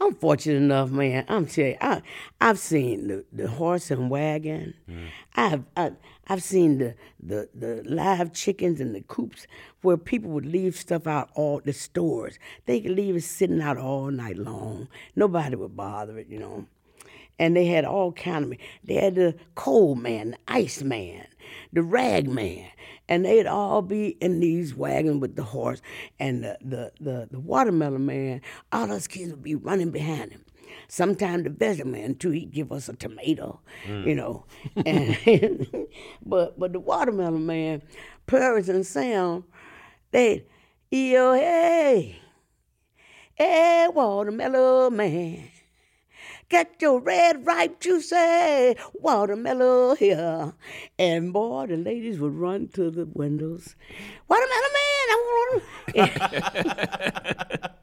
I'm 0.00 0.14
fortunate 0.14 0.56
enough, 0.56 0.90
man. 0.90 1.24
I'm 1.28 1.46
telling 1.46 1.72
you, 1.72 1.76
I, 1.80 2.02
I've 2.40 2.58
seen 2.58 3.08
the, 3.08 3.24
the 3.32 3.48
horse 3.48 3.90
and 3.90 4.10
wagon. 4.10 4.74
Mm. 4.90 5.08
I've 5.36 5.64
I, 5.76 5.92
I've 6.26 6.42
seen 6.42 6.78
the, 6.78 6.94
the 7.22 7.48
the 7.54 7.82
live 7.86 8.32
chickens 8.32 8.80
in 8.80 8.92
the 8.92 9.02
coops 9.02 9.46
where 9.82 9.96
people 9.96 10.30
would 10.30 10.46
leave 10.46 10.76
stuff 10.76 11.06
out 11.06 11.30
all 11.34 11.60
the 11.64 11.72
stores. 11.72 12.38
They 12.66 12.80
could 12.80 12.92
leave 12.92 13.16
it 13.16 13.22
sitting 13.22 13.60
out 13.60 13.78
all 13.78 14.10
night 14.10 14.36
long. 14.36 14.88
Nobody 15.14 15.56
would 15.56 15.76
bother 15.76 16.18
it, 16.18 16.28
you 16.28 16.38
know 16.38 16.66
and 17.38 17.56
they 17.56 17.66
had 17.66 17.84
all 17.84 18.12
kind 18.12 18.44
of 18.44 18.50
me. 18.50 18.58
they 18.84 18.94
had 18.94 19.14
the 19.16 19.34
coal 19.54 19.94
man 19.94 20.30
the 20.30 20.38
ice 20.48 20.82
man 20.82 21.26
the 21.72 21.82
rag 21.82 22.28
man 22.28 22.68
and 23.08 23.24
they'd 23.24 23.46
all 23.46 23.82
be 23.82 24.08
in 24.20 24.40
these 24.40 24.74
wagons 24.74 25.20
with 25.20 25.36
the 25.36 25.42
horse 25.42 25.82
and 26.18 26.44
the, 26.44 26.58
the, 26.60 26.92
the, 27.00 27.28
the 27.30 27.40
watermelon 27.40 28.06
man 28.06 28.40
all 28.72 28.86
those 28.86 29.06
kids 29.06 29.30
would 29.30 29.42
be 29.42 29.54
running 29.54 29.90
behind 29.90 30.32
him. 30.32 30.44
Sometimes 30.88 31.44
the 31.44 31.50
vegetable 31.50 31.92
man 31.92 32.14
too 32.14 32.30
he'd 32.30 32.52
give 32.52 32.72
us 32.72 32.88
a 32.88 32.94
tomato 32.94 33.60
mm. 33.86 34.06
you 34.06 34.14
know. 34.14 34.44
And 34.84 35.86
but 36.26 36.58
but 36.58 36.72
the 36.72 36.80
watermelon 36.80 37.46
man 37.46 37.82
Purvis 38.26 38.68
and 38.68 38.86
Sam 38.86 39.44
they 40.10 40.46
yo 40.90 41.34
hey 41.34 42.18
hey 43.34 43.88
watermelon 43.92 44.96
man 44.96 45.48
Get 46.48 46.76
your 46.80 47.00
red, 47.00 47.46
ripe, 47.46 47.80
juicy 47.80 48.76
watermelon 48.94 49.96
here. 49.96 50.52
And 50.98 51.32
boy, 51.32 51.66
the 51.66 51.76
ladies 51.76 52.18
would 52.18 52.34
run 52.34 52.68
to 52.74 52.90
the 52.90 53.06
windows. 53.06 53.74
Watermelon 54.28 54.72
man, 54.74 55.08
I 55.08 55.60
want 55.96 57.70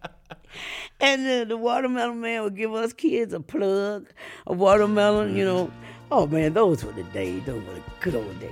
And 1.00 1.26
then 1.26 1.48
the 1.48 1.58
watermelon 1.58 2.22
man 2.22 2.44
would 2.44 2.56
give 2.56 2.74
us 2.74 2.94
kids 2.94 3.34
a 3.34 3.40
plug, 3.40 4.08
a 4.46 4.54
watermelon, 4.54 5.36
you 5.36 5.44
know. 5.44 5.72
Oh 6.12 6.28
man, 6.28 6.54
those 6.54 6.84
were 6.84 6.92
the 6.92 7.04
days. 7.04 7.42
Those 7.46 7.64
were 7.64 7.74
the 7.74 7.82
good 8.02 8.16
old 8.16 8.40
days. 8.40 8.52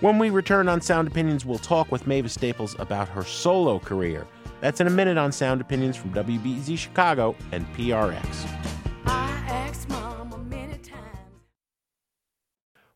When 0.00 0.18
we 0.18 0.30
return 0.30 0.68
on 0.68 0.80
Sound 0.80 1.06
Opinions, 1.06 1.46
we'll 1.46 1.58
talk 1.58 1.92
with 1.92 2.06
Mavis 2.06 2.34
Staples 2.34 2.74
about 2.80 3.08
her 3.08 3.22
solo 3.22 3.78
career. 3.78 4.26
That's 4.60 4.80
in 4.80 4.86
a 4.86 4.90
minute 4.90 5.18
on 5.18 5.30
Sound 5.30 5.60
Opinions 5.60 5.96
from 5.96 6.12
WBEZ 6.12 6.76
Chicago 6.76 7.36
and 7.52 7.64
PRX. 7.74 8.73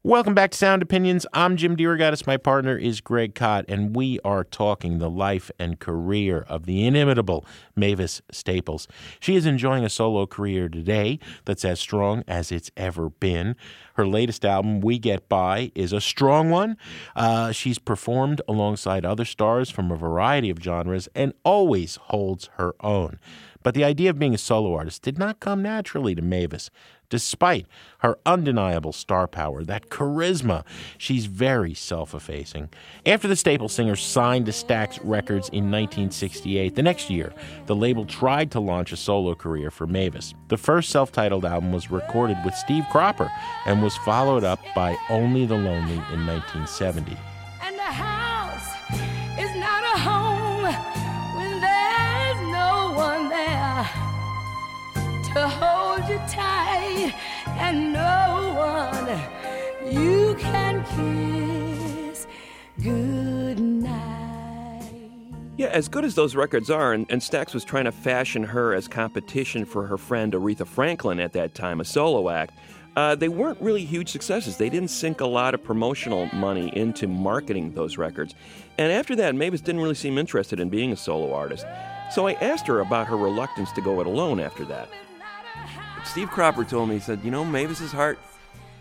Welcome 0.05 0.33
back 0.33 0.53
to 0.53 0.57
Sound 0.57 0.81
Opinions. 0.81 1.27
I'm 1.33 1.57
Jim 1.57 1.77
DeRogatis. 1.77 2.25
My 2.25 2.37
partner 2.37 2.79
is 2.79 3.01
Greg 3.01 3.35
Kot, 3.35 3.65
and 3.67 3.97
we 3.97 4.21
are 4.25 4.45
talking 4.45 4.99
the 4.99 5.11
life 5.11 5.51
and 5.59 5.81
career 5.81 6.47
of 6.49 6.67
the 6.67 6.87
inimitable 6.87 7.45
Mavis 7.75 8.23
Staples. 8.31 8.87
She 9.19 9.35
is 9.35 9.45
enjoying 9.45 9.85
a 9.85 9.91
solo 9.91 10.25
career 10.25 10.69
today 10.69 11.19
that's 11.47 11.65
as 11.65 11.81
strong 11.81 12.23
as 12.29 12.53
it's 12.53 12.71
ever 12.77 13.11
been. 13.11 13.57
Her 13.95 14.07
latest 14.07 14.45
album, 14.45 14.81
We 14.81 15.01
Get 15.01 15.29
By, 15.29 15.73
is 15.75 15.93
a 15.93 16.01
strong 16.01 16.49
one. 16.49 16.77
Uh, 17.17 17.51
she's 17.51 17.81
performed 17.81 18.41
alongside 18.47 19.05
other 19.05 19.25
stars 19.25 19.69
from 19.69 19.91
a 19.91 19.97
variety 19.97 20.49
of 20.49 20.63
genres 20.63 21.09
and 21.17 21.33
always 21.43 21.97
holds 21.97 22.51
her 22.57 22.73
own. 22.81 23.19
But 23.65 23.75
the 23.75 23.85
idea 23.85 24.11
of 24.11 24.19
being 24.19 24.35
a 24.35 24.39
solo 24.39 24.75
artist 24.75 25.03
did 25.03 25.19
not 25.19 25.41
come 25.41 25.61
naturally 25.61 26.15
to 26.15 26.23
Mavis. 26.23 26.71
Despite 27.11 27.67
her 28.01 28.19
undeniable 28.27 28.93
star 28.93 29.27
power, 29.27 29.65
that 29.65 29.89
charisma, 29.89 30.65
she's 30.99 31.25
very 31.25 31.73
self 31.73 32.13
effacing. 32.15 32.69
After 33.07 33.27
the 33.27 33.37
Staple 33.37 33.71
Singers 33.71 34.03
signed 34.03 34.45
to 34.47 34.53
Stax 34.53 35.01
Records 35.03 35.49
in 35.49 35.71
1968, 35.71 36.75
the 36.75 36.83
next 36.83 37.09
year, 37.09 37.33
the 37.65 37.75
label 37.75 38.05
tried 38.05 38.51
to 38.51 38.61
launch 38.61 38.93
a 38.93 38.97
solo 38.97 39.35
career 39.35 39.71
for 39.71 39.87
Mavis. 39.87 40.35
The 40.49 40.59
first 40.59 40.91
self 40.91 41.11
titled 41.11 41.47
album 41.47 41.73
was 41.73 41.91
recorded 41.91 42.37
with 42.45 42.55
Steve 42.55 42.85
Cropper 42.91 43.31
and 43.65 43.83
was 43.83 43.97
followed 43.99 44.45
up 44.45 44.61
by 44.75 44.95
Only 45.09 45.47
the 45.47 45.57
Lonely 45.57 45.95
in 46.13 46.27
1970. 46.27 47.17
And 47.63 47.75
the 47.75 47.83
house 47.83 48.69
is 49.39 49.55
not 49.57 49.83
a 49.83 49.99
home 49.99 50.63
when 51.39 51.61
there's 51.63 52.53
no 52.53 52.93
one 52.95 53.31
there 53.31 53.89
to 55.33 55.49
hold 55.49 56.07
you 56.07 56.19
tight 56.29 56.58
and 57.47 57.93
no 57.93 58.55
one 58.57 59.93
you 59.93 60.35
can 60.39 60.85
kiss 60.85 62.27
good 62.83 63.59
night. 63.59 64.83
Yeah, 65.57 65.69
as 65.69 65.89
good 65.89 66.05
as 66.05 66.15
those 66.15 66.35
records 66.35 66.71
are, 66.71 66.93
and, 66.93 67.07
and 67.11 67.21
Stax 67.21 67.55
was 67.55 67.65
trying 67.65 67.85
to 67.85 67.93
fashion 67.93 68.45
her 68.45 68.75
as 68.75 68.87
competition 68.89 69.65
for 69.65 69.87
her 69.87 69.97
friend 69.97 70.33
Aretha 70.33 70.67
Franklin 70.67 71.21
at 71.21 71.33
that 71.33 71.55
time, 71.55 71.81
a 71.81 71.85
solo 71.85 72.29
act. 72.29 72.55
Uh, 72.97 73.15
they 73.15 73.29
weren't 73.29 73.61
really 73.61 73.85
huge 73.85 74.09
successes. 74.09 74.57
They 74.57 74.69
didn't 74.69 74.91
sink 74.91 75.21
a 75.21 75.27
lot 75.27 75.55
of 75.55 75.63
promotional 75.63 76.27
money 76.35 76.77
into 76.77 77.07
marketing 77.07 77.73
those 77.73 77.97
records. 77.97 78.35
And 78.77 78.91
after 78.91 79.15
that, 79.17 79.37
Mavis 79.37 79.61
didn't 79.61 79.81
really 79.81 79.95
seem 79.95 80.19
interested 80.19 80.59
in 80.59 80.69
being 80.69 80.93
a 80.93 80.97
solo 80.97 81.33
artist. 81.33 81.65
So 82.13 82.27
I 82.27 82.33
asked 82.35 82.67
her 82.67 82.81
about 82.81 83.07
her 83.07 83.17
reluctance 83.17 83.71
to 83.73 83.81
go 83.81 84.01
it 84.01 84.07
alone 84.07 84.41
after 84.41 84.65
that. 84.65 84.89
Steve 86.05 86.29
Cropper 86.31 86.65
told 86.65 86.89
me, 86.89 86.97
he 86.97 87.01
said, 87.01 87.21
You 87.23 87.31
know, 87.31 87.45
Mavis's 87.45 87.93
heart, 87.93 88.19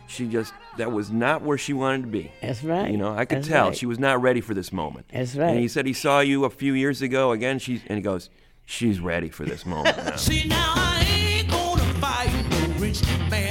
she 0.07 0.27
just, 0.27 0.53
that 0.77 0.91
was 0.91 1.11
not 1.11 1.41
where 1.41 1.57
she 1.57 1.73
wanted 1.73 2.03
to 2.03 2.07
be. 2.07 2.31
That's 2.41 2.63
right. 2.63 2.89
You 2.89 2.97
know, 2.97 3.13
I 3.13 3.25
could 3.25 3.39
That's 3.39 3.47
tell 3.47 3.67
right. 3.67 3.75
she 3.77 3.85
was 3.85 3.99
not 3.99 4.21
ready 4.21 4.41
for 4.41 4.53
this 4.53 4.71
moment. 4.71 5.07
That's 5.11 5.35
right. 5.35 5.49
And 5.51 5.59
he 5.59 5.67
said 5.67 5.85
he 5.85 5.93
saw 5.93 6.21
you 6.21 6.45
a 6.45 6.49
few 6.49 6.73
years 6.73 7.01
ago 7.01 7.31
again. 7.31 7.59
She's 7.59 7.81
and 7.87 7.97
he 7.97 8.01
goes, 8.01 8.29
she's 8.65 8.99
ready 8.99 9.29
for 9.29 9.43
this 9.45 9.65
moment 9.65 9.97
now. 10.05 10.15
See 10.15 10.47
now 10.47 10.73
I 10.75 11.05
ain't 11.09 11.49
gonna 11.49 11.83
fight 11.95 12.31
no 12.49 12.79
rich 12.79 13.03
man's 13.29 13.46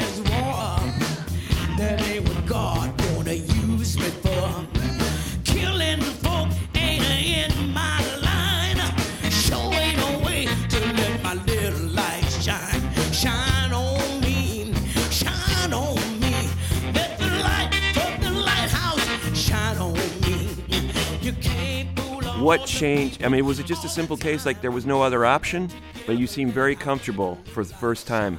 what 22.47 22.65
changed? 22.65 23.25
I 23.25 23.29
mean, 23.29 23.45
was 23.45 23.59
it 23.59 23.67
just 23.67 23.85
a 23.85 23.89
simple 23.89 24.17
case 24.17 24.47
like 24.47 24.61
there 24.61 24.71
was 24.71 24.87
no 24.87 25.03
other 25.03 25.27
option? 25.27 25.69
But 26.07 26.17
you 26.17 26.29
seem 26.29 26.53
very 26.53 26.77
comfortable 26.77 27.41
for 27.53 27.65
the 27.65 27.75
first 27.75 28.07
time 28.07 28.39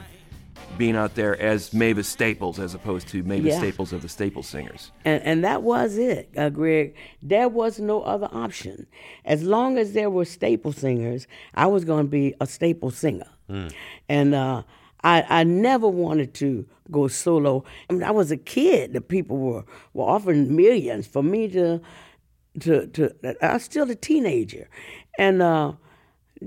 being 0.77 0.95
out 0.95 1.15
there 1.15 1.37
as 1.41 1.73
Mavis 1.73 2.07
Staples 2.07 2.57
as 2.57 2.73
opposed 2.73 3.09
to 3.09 3.21
Mavis 3.23 3.47
Yeah. 3.47 3.57
Staples 3.57 3.91
of 3.91 4.01
the 4.01 4.07
Staples 4.07 4.47
Singers. 4.47 4.91
And, 5.03 5.21
and 5.23 5.43
that 5.43 5.61
was 5.61 5.97
it, 5.97 6.29
uh, 6.37 6.49
Greg. 6.49 6.95
There 7.21 7.49
was 7.49 7.79
no 7.79 8.01
other 8.03 8.29
option. 8.31 8.87
As 9.25 9.43
long 9.43 9.77
as 9.77 9.91
there 9.91 10.09
were 10.09 10.23
staple 10.23 10.71
singers, 10.71 11.27
I 11.53 11.67
was 11.67 11.83
going 11.83 12.05
to 12.05 12.09
be 12.09 12.33
a 12.39 12.47
staple 12.47 12.91
singer. 12.91 13.27
And 14.07 14.33
uh, 14.33 14.63
I, 15.03 15.25
I 15.27 15.43
never 15.43 15.87
wanted 15.87 16.33
to 16.35 16.65
go 16.91 17.09
solo. 17.09 17.65
I 17.89 17.93
mean, 17.93 18.03
I 18.03 18.11
was 18.11 18.31
a 18.31 18.37
kid. 18.37 18.93
The 18.93 19.01
people 19.01 19.37
were, 19.37 19.65
were 19.93 20.05
offering 20.05 20.55
millions 20.55 21.07
for 21.07 21.23
me 21.23 21.49
to, 21.49 21.81
to, 22.61 22.87
to. 22.87 23.35
I 23.41 23.53
was 23.53 23.63
still 23.63 23.89
a 23.89 23.95
teenager. 23.95 24.69
And 25.17 25.41
uh, 25.41 25.73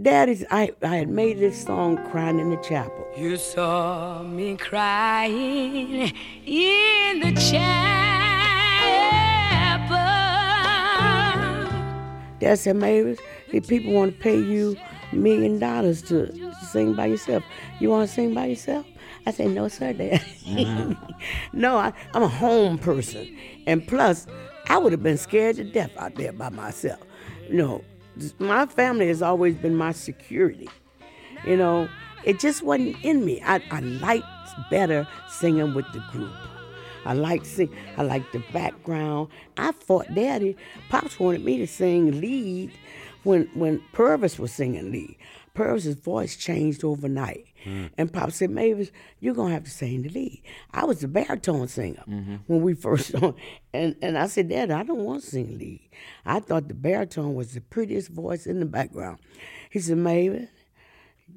Daddy's, 0.01 0.45
I, 0.51 0.73
I 0.83 0.97
had 0.97 1.09
made 1.09 1.39
this 1.39 1.65
song 1.65 1.97
crying 2.11 2.39
in 2.39 2.51
the 2.51 2.57
chapel. 2.59 3.07
You 3.17 3.37
saw 3.37 4.23
me 4.23 4.57
crying 4.57 6.13
in 6.47 7.21
the 7.21 7.33
chapel. 7.41 7.81
Dad 12.39 12.59
said, 12.59 12.77
Mavis, 12.77 13.19
the 13.51 13.61
people 13.61 13.93
want 13.93 14.17
to 14.17 14.23
pay 14.23 14.39
you 14.39 14.77
a 15.13 15.17
million 15.17 15.59
dollars 15.59 16.03
to 16.03 16.53
sing 16.71 16.95
by 16.95 17.07
yourself. 17.07 17.43
You 17.81 17.91
want 17.91 18.09
to 18.09 18.15
sing 18.15 18.33
by 18.33 18.47
yourself? 18.47 18.87
I 19.27 19.33
said, 19.33 19.51
no, 19.51 19.69
sir, 19.69 19.93
Dad. 19.93 20.25
no, 21.53 21.77
I, 21.77 21.93
I'm 22.15 22.23
a 22.23 22.29
home 22.29 22.79
person. 22.79 23.37
And 23.67 23.87
plus, 23.87 24.27
I 24.71 24.79
would 24.79 24.93
have 24.93 25.03
been 25.03 25.19
scared 25.19 25.57
to 25.57 25.65
death 25.65 25.91
out 25.97 26.15
there 26.15 26.33
by 26.33 26.49
myself. 26.49 27.01
You 27.49 27.55
know, 27.55 27.85
my 28.39 28.67
family 28.67 29.09
has 29.09 29.21
always 29.21 29.57
been 29.57 29.75
my 29.75 29.91
security. 29.91 30.69
You 31.45 31.57
know, 31.57 31.89
it 32.23 32.39
just 32.39 32.63
wasn't 32.63 32.97
in 33.03 33.25
me. 33.25 33.43
I, 33.45 33.61
I 33.73 33.81
liked 33.81 34.25
better 34.71 35.09
singing 35.29 35.75
with 35.75 35.87
the 35.93 35.99
group. 36.13 36.33
I 37.05 37.15
liked 37.15 37.47
sing. 37.47 37.75
I 37.97 38.05
like 38.05 38.31
the 38.31 38.45
background. 38.53 39.31
I 39.57 39.73
fought 39.73 40.15
Daddy. 40.15 40.57
Pops 40.89 41.19
wanted 41.19 41.45
me 41.45 41.59
to 41.59 41.67
sing 41.67 42.21
lead 42.21 42.71
when 43.25 43.51
when 43.55 43.83
Purvis 43.93 44.39
was 44.39 44.53
singing 44.53 44.93
lead. 44.93 45.17
Purvis's 45.55 45.97
voice 45.97 46.37
changed 46.37 46.85
overnight, 46.85 47.47
hmm. 47.65 47.87
and 47.99 48.13
Pop 48.13 48.33
said, 48.33 48.51
"Mavis, 48.51 48.91
you're 49.19 49.35
gonna 49.35 49.55
have 49.55 49.65
to 49.65 49.71
sing 49.71 50.03
the 50.03 50.09
lead." 50.09 50.43
I 50.73 50.85
was 50.85 51.01
the 51.01 51.09
baritone 51.09 51.69
singer 51.69 52.03
mm-hmm. 52.09 52.37
when 52.47 52.63
we 52.63 52.75
first 52.87 53.15
on, 53.17 53.35
and 53.73 53.97
and 54.03 54.17
I 54.17 54.27
said, 54.27 54.49
"Dad, 54.49 54.71
I 54.71 54.83
don't 54.83 55.05
want 55.05 55.23
to 55.23 55.31
sing 55.31 55.59
lead. 55.59 55.89
I 56.25 56.41
thought 56.41 56.69
the 56.69 56.75
baritone 56.75 57.35
was 57.35 57.55
the 57.55 57.61
prettiest 57.61 58.11
voice 58.11 58.47
in 58.47 58.61
the 58.61 58.67
background." 58.67 59.19
He 59.71 59.81
said, 59.81 59.99
"Mavis." 59.99 60.49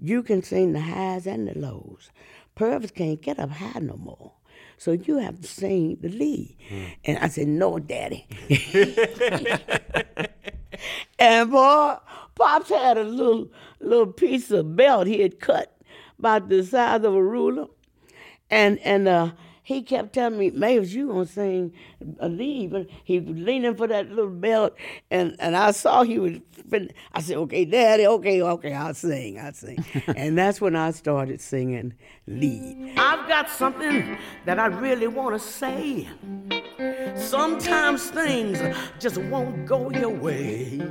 You 0.02 0.24
can 0.24 0.42
sing 0.42 0.74
the 0.74 0.82
highs 0.82 1.28
and 1.28 1.48
the 1.48 1.58
lows. 1.58 2.10
Purvis 2.56 2.92
can't 2.92 3.22
get 3.22 3.40
up 3.40 3.52
high 3.52 3.80
no 3.80 3.96
more. 3.96 4.34
So 4.78 4.92
you 4.92 5.18
have 5.18 5.40
to 5.42 5.48
sing 5.48 5.98
the 6.02 6.10
lead. 6.10 6.56
Hmm. 6.68 6.84
And 7.06 7.18
I 7.20 7.28
said, 7.30 7.48
No, 7.48 7.80
Daddy. 7.80 8.28
and 11.20 11.52
boy, 11.52 11.96
Pops 12.36 12.70
had 12.70 12.98
a 12.98 13.04
little 13.04 13.50
little 13.80 14.08
piece 14.12 14.52
of 14.52 14.76
belt 14.76 15.08
he 15.08 15.22
had 15.22 15.40
cut 15.40 15.76
about 16.20 16.50
the 16.50 16.64
size 16.64 17.04
of 17.04 17.14
a 17.14 17.24
ruler. 17.24 17.68
And 18.50 18.80
and 18.80 19.08
uh 19.08 19.32
he 19.66 19.82
kept 19.82 20.12
telling 20.12 20.38
me, 20.38 20.52
Mavis, 20.52 20.94
you 20.94 21.08
gonna 21.08 21.26
sing 21.26 21.72
a 22.20 22.28
lead, 22.28 22.72
but 22.72 22.88
he 23.06 23.22
was 23.22 23.38
leaning 23.38 23.76
for 23.76 23.88
that 23.88 24.10
little 24.10 24.30
belt, 24.30 24.76
and, 25.10 25.38
and 25.40 25.56
I 25.56 25.72
saw 25.72 26.04
he 26.04 26.20
was. 26.20 26.34
fin- 26.70 26.92
I 27.14 27.22
said, 27.22 27.38
okay, 27.38 27.64
Daddy, 27.64 28.06
okay, 28.06 28.42
okay, 28.42 28.74
I'll 28.74 28.94
sing, 28.94 29.40
I'll 29.40 29.54
sing, 29.54 29.84
and 30.18 30.38
that's 30.38 30.60
when 30.60 30.76
I 30.76 30.92
started 30.92 31.40
singing 31.40 31.94
lead. 32.28 32.96
I've 32.98 33.26
got 33.30 33.50
something 33.50 34.18
that 34.46 34.60
I 34.60 34.66
really 34.66 35.08
want 35.08 35.42
to 35.42 35.48
say. 35.48 36.10
Sometimes 37.16 38.10
things 38.10 38.60
just 39.00 39.18
won't 39.18 39.66
go 39.66 39.90
your 39.92 40.10
way. 40.10 40.82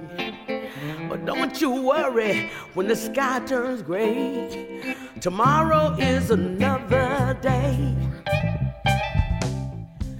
But 1.12 1.26
don't 1.26 1.60
you 1.60 1.70
worry 1.70 2.48
when 2.72 2.88
the 2.88 2.96
sky 2.96 3.40
turns 3.40 3.82
gray. 3.82 4.96
Tomorrow 5.20 5.94
is 5.98 6.30
another 6.30 7.36
day. 7.42 7.94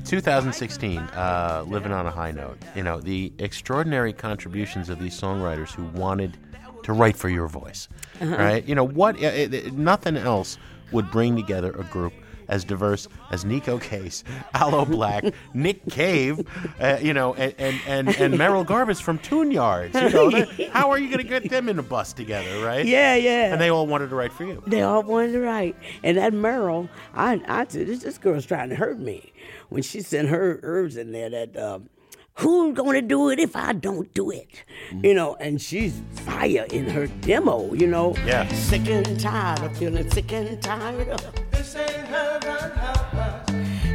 2016, 0.04 0.98
uh, 0.98 1.64
living 1.66 1.92
on 1.92 2.04
a 2.06 2.10
high 2.10 2.30
note. 2.32 2.58
You 2.76 2.82
know, 2.82 3.00
the 3.00 3.32
extraordinary 3.38 4.12
contributions 4.12 4.90
of 4.90 4.98
these 4.98 5.18
songwriters 5.18 5.70
who 5.70 5.84
wanted 5.98 6.36
to 6.82 6.92
write 6.92 7.16
for 7.16 7.30
your 7.30 7.46
voice, 7.48 7.88
right? 8.20 8.62
You 8.68 8.74
know, 8.74 8.84
what, 8.84 9.16
uh, 9.16 9.28
it- 9.28 9.72
nothing 9.72 10.18
else 10.18 10.58
would 10.90 11.10
bring 11.10 11.36
together 11.36 11.70
a 11.70 11.84
group 11.84 12.12
as 12.52 12.64
diverse 12.64 13.08
as 13.30 13.44
Neko 13.46 13.80
Case, 13.80 14.22
Aloe 14.52 14.84
Blacc, 14.84 15.32
Nick 15.54 15.84
Cave, 15.88 16.46
uh, 16.78 16.98
you 17.00 17.14
know, 17.14 17.32
and, 17.34 17.54
and, 17.58 17.80
and, 17.86 18.08
and 18.20 18.36
Merrill 18.38 18.64
Garbus 18.64 19.00
from 19.00 19.18
Tune 19.18 19.50
Yards. 19.50 19.94
You 19.94 20.10
know, 20.10 20.30
that- 20.30 20.68
how 20.72 20.90
are 20.90 20.98
you 20.98 21.06
going 21.06 21.18
to 21.18 21.24
get 21.24 21.48
them 21.48 21.70
in 21.70 21.78
a 21.78 21.82
bus 21.82 22.12
together, 22.12 22.62
right? 22.62 22.84
Yeah, 22.84 23.14
yeah. 23.14 23.52
And 23.52 23.60
they 23.60 23.70
all 23.70 23.86
wanted 23.86 24.10
to 24.10 24.16
write 24.16 24.34
for 24.34 24.44
you. 24.44 24.62
They 24.66 24.82
all 24.82 25.02
wanted 25.02 25.32
to 25.32 25.40
write. 25.40 25.76
And 26.04 26.18
that 26.18 26.34
Merle, 26.34 26.90
I, 27.14 27.40
I 27.48 27.66
said, 27.68 27.86
this, 27.86 28.02
this 28.02 28.18
girl's 28.18 28.44
trying 28.44 28.68
to 28.68 28.76
hurt 28.76 28.98
me. 29.00 29.32
When 29.70 29.82
she 29.82 30.02
sent 30.02 30.28
her 30.28 30.60
herbs 30.62 30.98
in 30.98 31.12
there 31.12 31.30
that, 31.30 31.56
um, 31.56 31.88
who's 32.34 32.76
going 32.76 33.00
to 33.00 33.02
do 33.06 33.30
it 33.30 33.38
if 33.38 33.56
I 33.56 33.72
don't 33.72 34.12
do 34.12 34.30
it? 34.30 34.64
You 35.02 35.14
know, 35.14 35.36
and 35.36 35.60
she's 35.60 36.02
fire 36.16 36.66
in 36.70 36.86
her 36.90 37.06
demo, 37.06 37.72
you 37.72 37.86
know. 37.86 38.14
Yeah. 38.26 38.46
Sick 38.48 38.86
and 38.88 39.18
tired 39.18 39.60
of 39.62 39.74
feeling 39.78 40.10
sick 40.10 40.30
and 40.32 40.60
tired 40.62 41.08
of. 41.08 41.34
This 41.62 41.76
ain't 41.76 42.08
heaven, 42.08 42.70
help 42.72 43.14
us. 43.14 43.50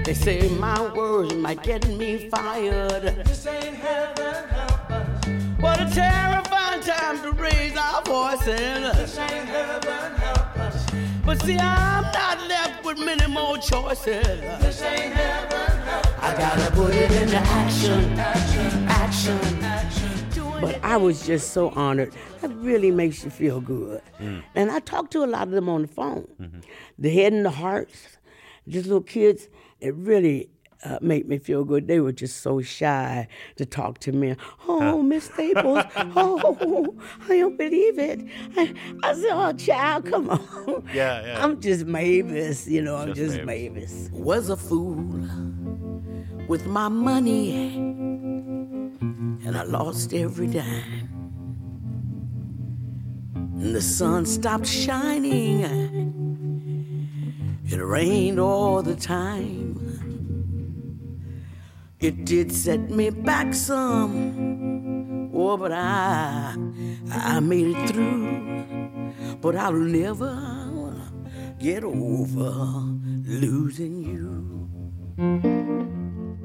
They 0.06 0.14
say 0.14 0.48
my 0.58 0.90
words 0.94 1.34
might 1.34 1.62
get 1.64 1.86
me 1.86 2.30
fired. 2.30 3.04
This 3.26 3.46
ain't 3.46 3.76
heaven, 3.76 4.48
help 4.48 4.90
us. 4.90 5.28
What 5.60 5.82
a 5.82 5.94
terrifying 5.94 6.80
time 6.80 7.22
to 7.24 7.34
raise 7.34 7.76
our 7.76 8.02
voices. 8.04 8.96
This 8.96 9.18
ain't 9.18 9.50
heaven, 9.50 10.16
help 10.16 10.58
us. 10.58 10.86
But 11.26 11.42
see, 11.42 11.58
I'm 11.60 12.04
not 12.04 12.48
left 12.48 12.86
with 12.86 13.00
many 13.00 13.28
more 13.28 13.58
choices. 13.58 14.24
This 14.62 14.82
ain't 14.84 15.14
heaven, 15.14 15.78
help 15.82 16.06
us. 16.06 16.24
I 16.24 16.38
gotta 16.38 16.72
put 16.72 16.96
it 16.96 17.12
into 17.22 17.36
action, 17.36 18.18
action, 18.18 18.88
action. 18.88 19.77
But 20.62 20.84
I 20.84 20.98
was 20.98 21.26
just 21.26 21.52
so 21.54 21.70
honored. 21.70 22.14
That 22.42 22.50
really 22.58 22.92
makes 22.92 23.24
you 23.24 23.30
feel 23.30 23.62
good. 23.62 24.02
And 24.20 24.72
I 24.72 24.80
talked 24.80 25.12
to 25.14 25.24
a 25.24 25.28
lot 25.28 25.44
of 25.44 25.52
them 25.52 25.70
on 25.70 25.84
the 25.84 25.88
phone. 25.88 26.62
The 26.98 27.10
head 27.10 27.34
and 27.34 27.46
the 27.46 27.52
hearts, 27.52 28.18
just 28.68 28.88
little 28.88 29.02
kids, 29.02 29.50
it 29.80 29.94
really 29.96 30.50
uh, 30.84 30.98
made 31.02 31.28
me 31.28 31.38
feel 31.38 31.64
good. 31.64 31.88
They 31.88 32.00
were 32.00 32.12
just 32.12 32.42
so 32.42 32.62
shy 32.62 33.28
to 33.58 33.66
talk 33.66 34.00
to 34.00 34.12
me. 34.12 34.36
Oh, 34.68 35.02
Miss 35.02 35.26
Staples, 35.26 35.84
oh, 35.96 36.96
I 37.30 37.38
don't 37.40 37.58
believe 37.58 37.98
it. 38.00 38.22
I, 38.56 38.74
I 39.04 39.14
said, 39.14 39.30
oh, 39.32 39.54
child, 39.54 40.06
come 40.06 40.30
on. 40.30 40.84
Yeah, 40.94 41.26
yeah. 41.26 41.44
I'm 41.44 41.60
just 41.62 41.86
Mavis, 41.86 42.68
you 42.68 42.82
know, 42.82 42.96
I'm 42.98 43.14
Just 43.14 43.34
just 43.36 43.46
Mavis. 43.46 44.10
Mavis. 44.10 44.10
Was 44.12 44.50
a 44.50 44.58
fool 44.58 44.96
with 46.48 46.66
my 46.68 46.88
money, 46.88 48.17
and 49.48 49.58
I 49.58 49.64
lost 49.64 50.14
every 50.14 50.48
dime. 50.48 51.10
And 53.34 53.74
the 53.74 53.82
sun 53.82 54.26
stopped 54.26 54.66
shining, 54.68 55.64
it 57.64 57.78
rained 57.78 58.42
all 58.42 58.84
the 58.84 58.96
time. 58.96 59.76
It 62.02 62.26
did 62.26 62.52
set 62.52 62.90
me 62.90 63.10
back 63.10 63.54
some, 63.54 65.32
oh, 65.34 65.56
but 65.56 65.72
I, 65.72 66.54
I 67.10 67.40
made 67.40 67.78
it 67.78 67.90
through. 67.90 69.14
But 69.40 69.56
I'll 69.56 69.72
never 69.72 70.36
get 71.58 71.86
over 71.86 72.52
losing 73.24 74.04
you. 74.04 75.67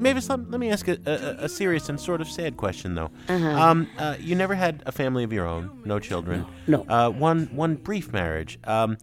Mavis, 0.03 0.29
let, 0.29 0.51
let 0.51 0.59
me 0.59 0.69
ask 0.69 0.87
a, 0.87 0.97
a, 1.05 1.45
a 1.45 1.49
serious 1.49 1.89
and 1.89 1.99
sort 1.99 2.21
of 2.21 2.27
sad 2.27 2.57
question, 2.57 2.93
though. 2.93 3.09
Um, 3.29 3.89
uh, 3.97 4.17
you 4.19 4.35
never 4.35 4.53
had 4.53 4.83
a 4.85 4.91
family 4.91 5.23
of 5.23 5.33
your 5.33 5.47
own, 5.47 5.81
no 5.85 5.97
children. 5.99 6.45
No. 6.67 6.85
Uh, 6.87 7.09
one 7.09 7.47
one 7.53 7.75
brief 7.75 8.11
marriage. 8.11 8.59
Um, 8.65 8.97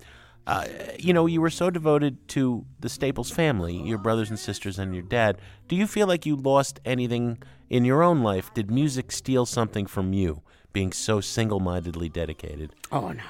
uh, 0.46 0.66
you 0.98 1.12
know, 1.12 1.26
you 1.26 1.40
were 1.40 1.50
so 1.50 1.70
devoted 1.70 2.28
to 2.28 2.64
the 2.80 2.88
Staples 2.88 3.30
family, 3.30 3.76
your 3.76 3.98
brothers 3.98 4.30
and 4.30 4.38
sisters, 4.38 4.78
and 4.78 4.94
your 4.94 5.02
dad. 5.02 5.40
Do 5.68 5.76
you 5.76 5.86
feel 5.86 6.06
like 6.06 6.26
you 6.26 6.36
lost 6.36 6.80
anything 6.84 7.38
in 7.68 7.84
your 7.84 8.02
own 8.02 8.22
life? 8.22 8.52
Did 8.54 8.70
music 8.70 9.12
steal 9.12 9.46
something 9.46 9.86
from 9.86 10.12
you, 10.12 10.42
being 10.72 10.92
so 10.92 11.20
single-mindedly 11.20 12.08
dedicated? 12.08 12.74
Oh 12.90 13.12
no, 13.12 13.22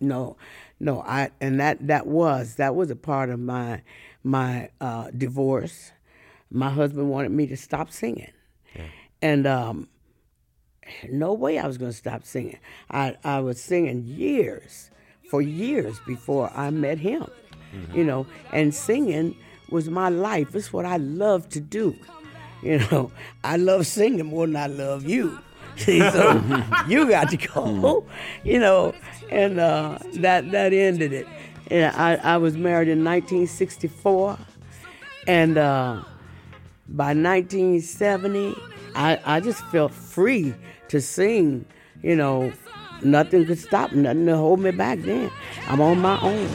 no, 0.00 0.36
no. 0.78 1.00
I 1.02 1.30
and 1.40 1.58
that 1.60 1.86
that 1.86 2.06
was 2.06 2.54
that 2.56 2.74
was 2.74 2.90
a 2.90 2.96
part 2.96 3.28
of 3.28 3.40
my 3.40 3.82
my 4.22 4.70
uh, 4.80 5.10
divorce. 5.16 5.92
My 6.50 6.70
husband 6.70 7.10
wanted 7.10 7.30
me 7.30 7.46
to 7.48 7.56
stop 7.56 7.90
singing, 7.90 8.30
and 9.20 9.46
um, 9.46 9.88
no 11.10 11.34
way 11.34 11.58
I 11.58 11.66
was 11.66 11.78
going 11.78 11.90
to 11.90 11.96
stop 11.96 12.24
singing. 12.24 12.58
I 12.90 13.16
I 13.24 13.40
was 13.40 13.60
singing 13.60 14.04
years 14.04 14.90
for 15.30 15.42
years 15.42 16.00
before 16.06 16.50
I 16.54 16.70
met 16.70 16.98
him. 16.98 17.26
You 17.94 18.02
know, 18.02 18.26
and 18.50 18.74
singing 18.74 19.36
was 19.68 19.90
my 19.90 20.08
life. 20.08 20.54
It's 20.54 20.72
what 20.72 20.86
I 20.86 20.96
love 20.96 21.50
to 21.50 21.60
do. 21.60 21.94
You 22.62 22.78
know, 22.90 23.12
I 23.44 23.56
love 23.56 23.86
singing 23.86 24.24
more 24.26 24.46
than 24.46 24.56
I 24.56 24.66
love 24.68 25.04
you. 25.06 25.38
See, 25.76 26.00
so 26.00 26.42
you 26.88 27.08
got 27.08 27.28
to 27.30 27.36
go. 27.36 28.06
You 28.42 28.58
know, 28.58 28.94
and 29.30 29.60
uh, 29.60 29.98
that 30.14 30.50
that 30.50 30.72
ended 30.72 31.12
it. 31.12 31.26
And 31.70 31.94
I, 31.94 32.14
I 32.14 32.36
was 32.38 32.56
married 32.56 32.88
in 32.88 33.04
1964, 33.04 34.38
and 35.26 35.58
uh, 35.58 36.02
by 36.88 37.14
1970, 37.14 38.56
I, 38.94 39.20
I 39.24 39.40
just 39.40 39.64
felt 39.66 39.92
free 39.92 40.54
to 40.88 41.00
sing, 41.00 41.66
you 42.02 42.16
know, 42.16 42.52
nothing 43.02 43.44
could 43.46 43.58
stop, 43.58 43.92
nothing 43.92 44.26
to 44.26 44.36
hold 44.36 44.60
me 44.60 44.70
back. 44.70 45.00
Then 45.00 45.30
I'm 45.68 45.80
on 45.80 46.00
my 46.00 46.20
own. 46.20 46.48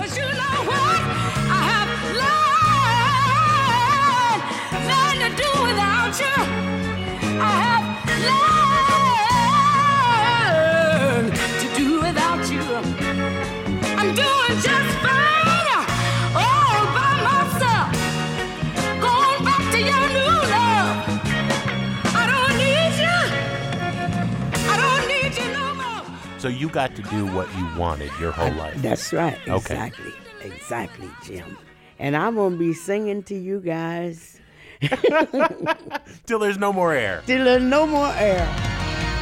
So 26.43 26.49
you 26.49 26.67
got 26.67 26.93
to 26.97 27.01
do 27.03 27.25
what 27.27 27.47
you 27.55 27.65
wanted 27.77 28.11
your 28.19 28.33
whole 28.33 28.51
life. 28.55 28.75
That's 28.81 29.13
right. 29.13 29.39
Okay. 29.47 29.55
Exactly. 29.55 30.11
Exactly, 30.41 31.09
Jim. 31.23 31.57
And 31.99 32.17
I'm 32.17 32.35
gonna 32.35 32.57
be 32.57 32.73
singing 32.73 33.23
to 33.31 33.33
you 33.33 33.61
guys 33.61 34.41
Till 36.25 36.39
there's 36.39 36.57
no 36.57 36.73
more 36.73 36.91
air. 36.93 37.23
till 37.25 37.45
there's 37.45 37.63
no 37.63 37.87
more 37.87 38.11
air. 38.17 38.43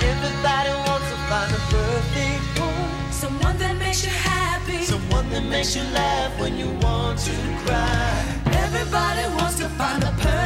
Everybody 0.01 0.72
wants 0.89 1.11
to 1.11 1.17
find 1.30 1.51
a 1.53 1.61
perfect 1.69 2.59
one. 2.59 3.11
Someone 3.11 3.57
that 3.59 3.78
makes 3.78 4.03
you 4.03 4.09
happy. 4.09 4.82
Someone 4.82 5.30
that 5.30 5.43
makes 5.43 5.76
you 5.76 5.84
laugh 5.93 6.39
when 6.39 6.57
you 6.57 6.72
want 6.82 7.19
to 7.19 7.34
cry. 7.65 8.41
Everybody 8.65 9.30
wants 9.36 9.59
to 9.59 9.69
find 9.78 10.01
the 10.01 10.09
perfect 10.17 10.41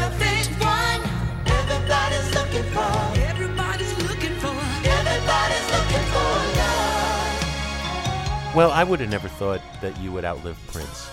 Well, 8.55 8.71
I 8.71 8.85
would 8.85 9.01
have 9.01 9.09
never 9.09 9.27
thought 9.27 9.61
that 9.81 9.99
you 9.99 10.13
would 10.13 10.23
outlive 10.23 10.57
Prince. 10.67 11.09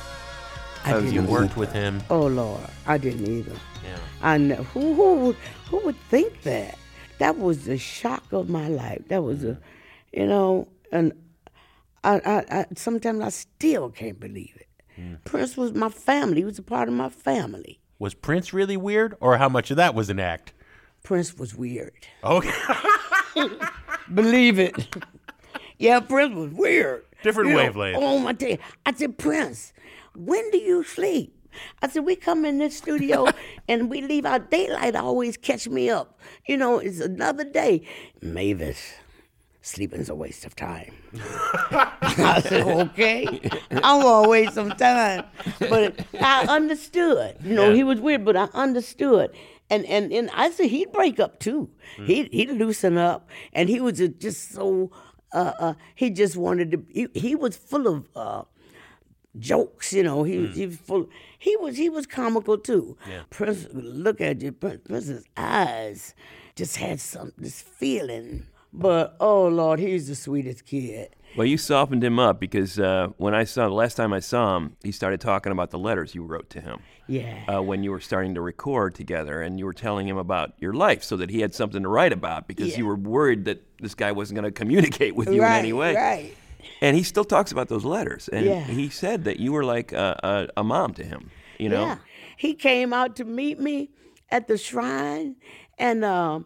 I 0.85 0.93
didn't 0.93 1.13
You 1.13 1.23
worked 1.23 1.57
with 1.57 1.73
him. 1.73 2.01
Oh 2.09 2.27
Lord, 2.27 2.61
I 2.87 2.99
didn't 2.99 3.27
either. 3.27 3.57
Yeah. 3.85 3.99
I 4.23 4.39
know 4.39 4.55
who 4.57 4.95
who 4.95 5.15
would 5.15 5.37
who 5.69 5.79
would 5.79 5.99
think 6.09 6.43
that? 6.43 6.79
That 7.19 7.39
was 7.39 7.65
the 7.65 7.79
shock 7.79 8.33
of 8.33 8.49
my 8.49 8.69
life. 8.69 9.03
That 9.09 9.25
was 9.25 9.43
a, 9.43 9.49
mm-hmm. 9.49 10.21
you 10.21 10.27
know, 10.27 10.69
and 10.93 11.13
I, 12.05 12.21
I, 12.25 12.59
I 12.61 12.67
sometimes 12.77 13.21
I 13.21 13.29
still 13.31 13.91
can't 13.91 14.21
believe 14.21 14.57
it. 14.57 14.69
Mm. 15.01 15.25
Prince 15.25 15.57
was 15.57 15.73
my 15.73 15.89
family. 15.89 16.39
He 16.39 16.45
was 16.45 16.61
a 16.61 16.63
part 16.63 16.89
of 16.89 16.95
my 16.95 17.09
family. 17.09 17.81
Was 17.99 18.15
Prince 18.15 18.53
really 18.53 18.77
weird, 18.77 19.17
or 19.21 19.39
how 19.39 19.49
much 19.49 19.71
of 19.71 19.77
that 19.79 19.97
was 19.97 20.11
an 20.11 20.21
act? 20.21 20.53
Prince 21.03 21.37
was 21.37 21.57
weird. 21.57 21.93
Okay. 22.23 22.53
Believe 24.15 24.59
it. 24.59 24.97
yeah, 25.79 26.01
Prince 26.01 26.35
was 26.35 26.53
weird. 26.53 27.05
Different 27.23 27.51
You 27.51 27.57
know, 27.57 27.63
wavelength. 27.63 27.99
Oh 28.01 28.19
my 28.19 28.33
day. 28.33 28.59
I 28.87 28.93
said, 28.93 29.19
Prince, 29.19 29.73
when 30.15 30.51
do 30.51 30.59
you 30.59 30.85
sleep? 30.85 31.37
I 31.83 31.89
said, 31.89 32.05
we 32.07 32.17
come 32.17 32.45
in 32.47 32.59
this 32.59 32.77
studio 32.79 33.27
and 33.69 33.91
we 33.91 34.01
leave 34.01 34.25
our 34.25 34.39
daylight 34.39 34.97
always 34.97 35.37
catch 35.37 35.69
me 35.69 35.91
up. 35.91 36.19
You 36.47 36.57
know, 36.57 36.79
it's 36.79 36.99
another 37.01 37.45
day. 37.45 37.83
Mavis, 38.23 38.95
sleeping's 39.61 40.09
a 40.09 40.15
waste 40.15 40.47
of 40.47 40.57
time. 40.57 40.95
I 41.71 42.41
said, 42.43 42.67
okay, 42.67 43.27
I'm 43.71 44.01
gonna 44.03 44.29
waste 44.29 44.55
some 44.55 44.71
time. 44.71 45.25
But 45.59 46.05
I 46.21 46.47
understood. 46.47 47.37
You 47.45 47.55
know, 47.55 47.69
Yeah. 47.69 47.75
he 47.75 47.85
was 47.85 48.01
weird, 48.01 48.25
but 48.25 48.37
I 48.37 48.49
understood. 48.55 49.31
And 49.71 49.85
and 49.87 50.13
and 50.13 50.31
I 50.35 50.51
said 50.51 50.67
he'd 50.67 50.93
break 50.93 51.19
up 51.21 51.39
too. 51.39 51.71
Hmm. 51.97 52.05
He 52.07 52.25
he'd 52.33 52.51
loosen 52.51 52.99
up, 52.99 53.29
and 53.55 53.69
he 53.69 53.81
was 53.81 53.99
just 54.19 54.53
so. 54.53 54.91
Uh, 55.33 55.53
uh, 55.59 55.75
he 55.95 56.11
just 56.11 56.37
wanted 56.37 56.71
to. 56.73 56.85
He, 56.89 57.09
he 57.15 57.35
was 57.35 57.57
full 57.57 57.87
of 57.87 58.09
uh, 58.15 58.43
jokes, 59.39 59.93
you 59.93 60.03
know. 60.03 60.23
He 60.25 60.39
was 60.39 60.57
he 60.57 60.67
was 60.67 60.77
full. 60.77 61.09
He 61.39 61.57
was 61.57 61.77
he 61.77 61.89
was 61.89 62.07
comical 62.07 62.59
too. 62.59 62.97
Prince, 63.31 63.67
look 63.73 64.21
at 64.21 64.41
you, 64.43 64.53
Prince, 64.53 64.81
Prince's 64.85 65.25
eyes 65.37 66.15
just 66.55 66.77
had 66.77 67.01
some 67.01 67.33
this 67.39 67.61
feeling. 67.63 68.47
But 68.73 69.17
oh 69.21 69.49
Lord, 69.49 69.81
he's 69.81 70.09
the 70.09 70.15
sweetest 70.15 70.67
kid. 70.67 71.15
Well, 71.37 71.47
you 71.47 71.57
softened 71.57 72.05
him 72.05 72.19
up 72.19 72.39
because 72.41 72.79
uh, 72.79 73.09
when 73.17 73.35
I 73.35 73.45
saw 73.45 73.67
the 73.69 73.75
last 73.75 73.95
time 73.97 74.13
I 74.13 74.21
saw 74.21 74.57
him, 74.57 74.77
he 74.83 74.93
started 74.93 75.21
talking 75.21 75.51
about 75.53 75.71
the 75.71 75.79
letters 75.79 76.15
you 76.15 76.23
wrote 76.25 76.51
to 76.51 76.61
him 76.61 76.81
Yeah. 77.07 77.45
uh, 77.49 77.63
when 77.63 77.83
you 77.83 77.91
were 77.91 78.01
starting 78.01 78.35
to 78.35 78.41
record 78.43 78.95
together, 78.95 79.41
and 79.41 79.59
you 79.59 79.65
were 79.65 79.73
telling 79.73 80.07
him 80.07 80.19
about 80.19 80.53
your 80.59 80.75
life 80.75 81.03
so 81.03 81.17
that 81.17 81.31
he 81.31 81.41
had 81.41 81.55
something 81.55 81.83
to 81.83 81.89
write 81.89 82.13
about 82.13 82.47
because 82.47 82.77
you 82.77 82.85
were 82.87 82.97
worried 82.97 83.47
that 83.47 83.63
this 83.81 83.95
guy 83.95 84.13
wasn't 84.13 84.41
going 84.41 84.53
to 84.53 84.57
communicate 84.57 85.15
with 85.15 85.29
you 85.33 85.41
right, 85.43 85.55
in 85.55 85.59
any 85.61 85.73
way. 85.73 85.95
Right. 85.95 86.37
And 86.83 86.97
he 86.97 87.03
still 87.03 87.25
talks 87.25 87.51
about 87.51 87.69
those 87.69 87.85
letters, 87.85 88.29
and 88.29 88.45
Yeah. 88.47 88.61
he 88.65 88.89
said 88.91 89.25
that 89.25 89.41
you 89.41 89.53
were 89.53 89.65
like 89.65 89.93
a, 89.93 90.49
a, 90.57 90.61
a 90.61 90.65
mom 90.65 90.93
to 90.95 91.05
him. 91.05 91.31
You 91.59 91.69
know, 91.71 91.83
Yeah. 91.87 91.97
He 92.37 92.55
came 92.55 92.93
out 92.93 93.17
to 93.17 93.25
meet 93.25 93.59
me 93.61 93.91
at 94.31 94.49
the 94.49 94.59
shrine, 94.59 95.37
and 95.79 96.05
um, 96.05 96.45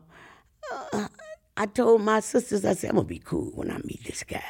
uh, 0.92 1.08
I 1.56 1.66
told 1.66 2.02
my 2.02 2.20
sisters, 2.20 2.64
I 2.64 2.74
said, 2.74 2.90
I'm 2.90 2.96
gonna 2.96 3.08
be 3.08 3.18
cool 3.18 3.50
when 3.54 3.70
I 3.70 3.78
meet 3.78 4.04
this 4.04 4.22
guy. 4.22 4.44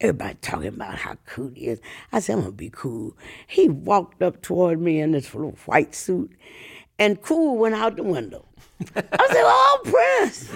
Everybody 0.00 0.34
talking 0.40 0.68
about 0.68 0.96
how 0.96 1.16
cool 1.26 1.50
he 1.54 1.66
is. 1.66 1.80
I 2.12 2.20
said, 2.20 2.34
I'm 2.34 2.40
gonna 2.40 2.52
be 2.52 2.70
cool. 2.70 3.16
He 3.46 3.68
walked 3.68 4.22
up 4.22 4.42
toward 4.42 4.80
me 4.80 5.00
in 5.00 5.12
this 5.12 5.34
little 5.34 5.56
white 5.66 5.94
suit, 5.94 6.32
and 6.98 7.20
cool 7.20 7.58
went 7.58 7.74
out 7.74 7.96
the 7.96 8.02
window. 8.02 8.46
I 8.96 9.26
said, 9.28 9.44
Oh, 9.44 9.80
Prince. 9.84 10.48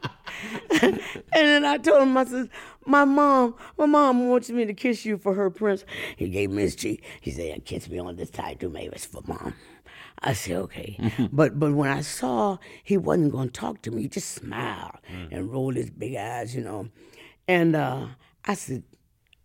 and 0.82 1.00
then 1.32 1.64
I 1.64 1.76
told 1.78 2.02
him, 2.02 2.16
I 2.16 2.24
said, 2.24 2.50
my 2.86 3.04
mom, 3.04 3.54
my 3.76 3.86
mom 3.86 4.28
wants 4.28 4.50
me 4.50 4.64
to 4.64 4.74
kiss 4.74 5.04
you 5.04 5.18
for 5.18 5.34
her 5.34 5.50
prince. 5.50 5.84
He 6.16 6.28
gave 6.28 6.50
me 6.50 6.62
his 6.62 6.74
cheek. 6.74 7.04
He 7.20 7.30
said, 7.30 7.64
kiss 7.64 7.88
me 7.88 7.98
on 7.98 8.16
this 8.16 8.30
side 8.30 8.60
too, 8.60 8.70
maybe 8.70 8.94
it's 8.94 9.06
for 9.06 9.22
mom. 9.26 9.54
I 10.22 10.32
said, 10.32 10.56
okay. 10.56 11.28
but 11.32 11.58
but 11.58 11.72
when 11.72 11.90
I 11.90 12.02
saw 12.02 12.58
he 12.82 12.96
wasn't 12.96 13.32
going 13.32 13.48
to 13.48 13.60
talk 13.60 13.82
to 13.82 13.90
me, 13.90 14.02
he 14.02 14.08
just 14.08 14.30
smiled 14.30 14.98
mm. 15.10 15.28
and 15.30 15.50
rolled 15.50 15.76
his 15.76 15.90
big 15.90 16.16
eyes, 16.16 16.54
you 16.54 16.62
know. 16.62 16.88
And 17.50 17.74
uh, 17.74 18.06
I 18.44 18.54
said, 18.54 18.84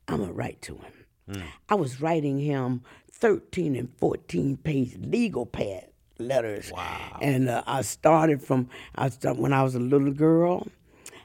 I'm 0.07 0.17
going 0.17 0.29
to 0.29 0.33
write 0.35 0.61
to 0.63 0.75
him. 0.75 1.43
I 1.69 1.73
was 1.75 1.99
writing 2.01 2.37
him 2.39 2.83
13 3.11 3.75
and 3.75 3.89
14 3.97 4.57
page 4.57 4.95
legal 4.99 5.45
pad 5.47 5.87
letters. 6.19 6.71
Wow. 6.71 7.17
And 7.19 7.49
uh, 7.49 7.63
I 7.65 7.81
started 7.81 8.43
from 8.43 8.69
I 8.93 9.09
start, 9.09 9.37
when 9.37 9.51
I 9.53 9.63
was 9.63 9.73
a 9.75 9.79
little 9.79 10.11
girl. 10.11 10.67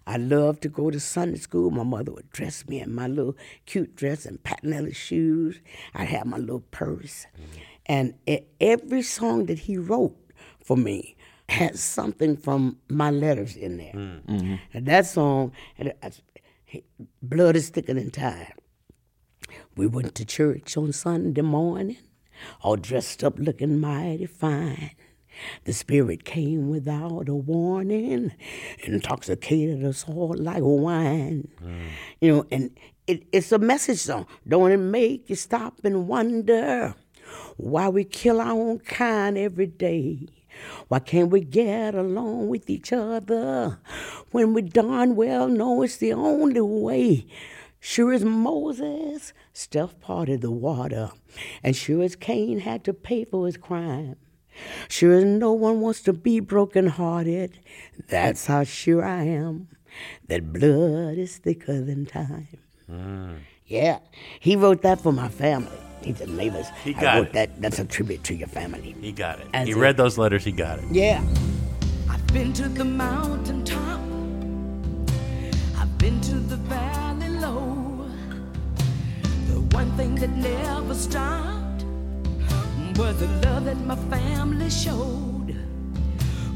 I 0.07 0.17
loved 0.17 0.63
to 0.63 0.69
go 0.71 0.91
to 0.91 0.99
Sunday 0.99 1.39
school. 1.39 1.71
My 1.71 1.83
mother 1.85 2.13
would 2.13 2.31
dress 2.31 2.67
me 2.67 2.81
in 2.81 2.95
my 2.95 3.07
little 3.07 3.37
cute 3.67 3.95
dress 3.95 4.25
and 4.25 4.43
patent 4.43 4.73
leather 4.73 4.95
shoes. 4.95 5.61
I'd 5.95 6.09
have 6.09 6.27
my 6.27 6.39
little 6.39 6.65
purse. 6.71 7.27
And 7.87 8.15
e- 8.27 8.41
every 8.61 9.03
song 9.03 9.47
that 9.47 9.59
he 9.61 9.77
wrote 9.77 10.17
for 10.65 10.77
me 10.79 11.15
had 11.51 11.79
something 11.79 12.37
from 12.39 12.79
my 12.89 13.11
letters 13.11 13.55
in 13.57 13.77
there. 13.77 13.93
And 14.73 14.87
that 14.87 15.05
song, 15.07 15.53
and 15.79 15.93
I- 16.03 16.07
I- 16.07 16.11
Blood 17.23 17.57
is 17.57 17.69
Thicker 17.71 17.95
Than 17.95 18.11
Time. 18.11 18.53
We 19.77 19.87
went 19.87 20.15
to 20.17 20.25
church 20.25 20.77
on 20.77 20.93
Sunday 20.93 21.43
morning, 21.43 21.97
all 22.63 22.77
dressed 22.77 23.25
up 23.25 23.39
looking 23.39 23.81
mighty 23.81 24.27
fine. 24.27 24.93
The 25.65 25.73
Spirit 25.73 26.25
came 26.25 26.69
without 26.69 27.29
a 27.29 27.35
warning, 27.35 28.33
intoxicated 28.85 29.85
us 29.85 30.05
all 30.07 30.35
like 30.37 30.63
wine. 30.63 31.49
You 32.21 32.33
know, 32.33 32.47
and 32.51 32.71
it, 33.07 33.27
it's 33.33 33.53
a 33.53 33.59
message 33.59 33.99
song. 33.99 34.27
Don't 34.47 34.71
it 34.71 34.77
make 34.77 35.31
you 35.31 35.37
stop 35.37 35.81
and 35.85 36.07
wonder 36.07 36.95
why 37.57 37.89
we 37.89 38.05
kill 38.05 38.41
our 38.41 38.53
own 38.53 38.81
kind 38.81 39.39
every 39.39 39.67
day? 39.67 40.27
Why 40.89 40.99
can't 40.99 41.31
we 41.31 41.41
get 41.41 41.95
along 41.95 42.49
with 42.49 42.69
each 42.69 42.93
other 42.93 43.79
when 44.31 44.55
we 44.55 44.63
darn 44.63 45.17
well 45.17 45.49
know 45.49 45.83
it's 45.83 45.97
the 45.97 46.13
only 46.13 46.61
way? 46.61 47.27
Sure 47.81 48.13
as 48.13 48.25
Moses, 48.25 49.33
Steph 49.53 49.99
parted 50.01 50.43
the 50.43 50.51
water, 50.51 51.11
and 51.63 51.75
sure 51.75 52.03
as 52.03 52.15
Cain 52.15 52.61
had 52.61 52.85
to 52.85 52.93
pay 52.93 53.25
for 53.25 53.47
his 53.47 53.57
crime. 53.57 54.17
Sure 54.89 55.15
as 55.15 55.25
no 55.25 55.53
one 55.53 55.81
wants 55.81 56.03
to 56.03 56.13
be 56.13 56.41
broken-hearted, 56.41 57.59
that's 58.09 58.47
how 58.47 58.65
sure 58.65 59.03
I 59.03 59.23
am 59.23 59.69
that 60.29 60.53
blood 60.53 61.19
is 61.19 61.39
thicker 61.39 61.81
than 61.81 62.07
time. 62.07 62.59
Mm. 62.91 63.39
Yeah, 63.67 64.01
he 64.41 64.57
wrote 64.57 64.83
that 64.83 65.01
for 65.01 65.13
my 65.13 65.29
family. 65.29 65.90
He 66.03 66.15
said, 66.15 66.29
Mavis, 66.31 66.69
He 66.83 66.95
I 66.95 67.01
got 67.01 67.15
wrote 67.17 67.27
it. 67.29 67.33
that. 67.35 67.61
That's 67.61 67.79
a 67.79 67.85
tribute 67.85 68.25
to 68.25 68.35
your 68.35 68.49
family. 68.49 68.95
He 69.01 69.13
got 69.13 69.41
it. 69.41 69.49
That's 69.53 69.67
he 69.67 69.73
it. 69.73 69.77
read 69.77 69.97
those 69.97 70.17
letters. 70.19 70.45
He 70.45 70.53
got 70.53 70.79
it. 70.79 70.85
Yeah. 70.91 71.23
I've 72.09 72.27
been 72.29 72.53
to 72.55 72.69
the 72.69 72.85
mountain 72.85 73.65
top. 73.65 74.01
I've 75.79 75.99
been 75.99 76.21
to 76.23 76.35
the 76.37 76.57
valley 76.57 77.29
low. 77.29 78.07
The 79.49 79.61
one 79.77 79.91
thing 79.97 80.15
that 80.17 80.31
never 80.31 80.95
stopped 80.95 81.85
was 82.97 83.19
the 83.21 83.29
love 83.47 83.65
that 83.67 83.79
my 83.79 83.97
family 84.09 84.71
showed. 84.71 85.55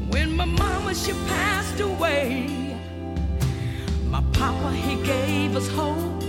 When 0.09 0.35
my 0.35 0.45
mama 0.45 0.93
she 0.95 1.11
passed 1.27 1.79
away, 1.79 2.77
My 4.09 4.21
papa, 4.33 4.71
he 4.71 4.95
gave 5.03 5.55
us 5.55 5.67
hope. 5.69 6.23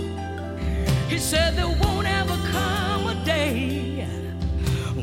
He 1.07 1.17
said 1.17 1.55
there 1.55 1.67
won't 1.67 2.05
ever 2.07 2.35
come 2.51 2.86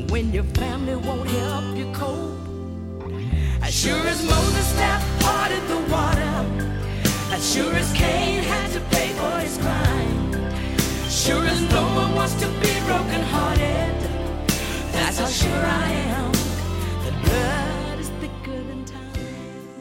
when 0.09 0.31
your 0.31 0.43
family 0.55 0.95
won't 0.95 1.29
help 1.29 1.77
you 1.77 1.91
cope. 1.93 2.31
As 3.61 3.73
sure 3.73 4.07
as 4.07 4.23
Moses 4.23 4.71
the 5.67 5.77
water, 5.91 6.45
as 7.31 7.53
sure 7.53 7.73
as 7.73 7.91
Cain 7.93 8.43
had 8.43 8.71
to 8.71 8.79
pay 8.95 9.09
for 9.13 9.39
his 9.39 9.57
crime, 9.57 10.31
sure 11.09 11.45
as 11.45 11.61
no 11.71 11.83
one 11.95 12.15
wants 12.15 12.35
to 12.35 12.47
be 12.59 12.73
brokenhearted, 12.85 14.09
that's 14.91 15.17
how 15.19 15.27
sure 15.27 15.65
I 15.65 15.91
am. 15.91 16.35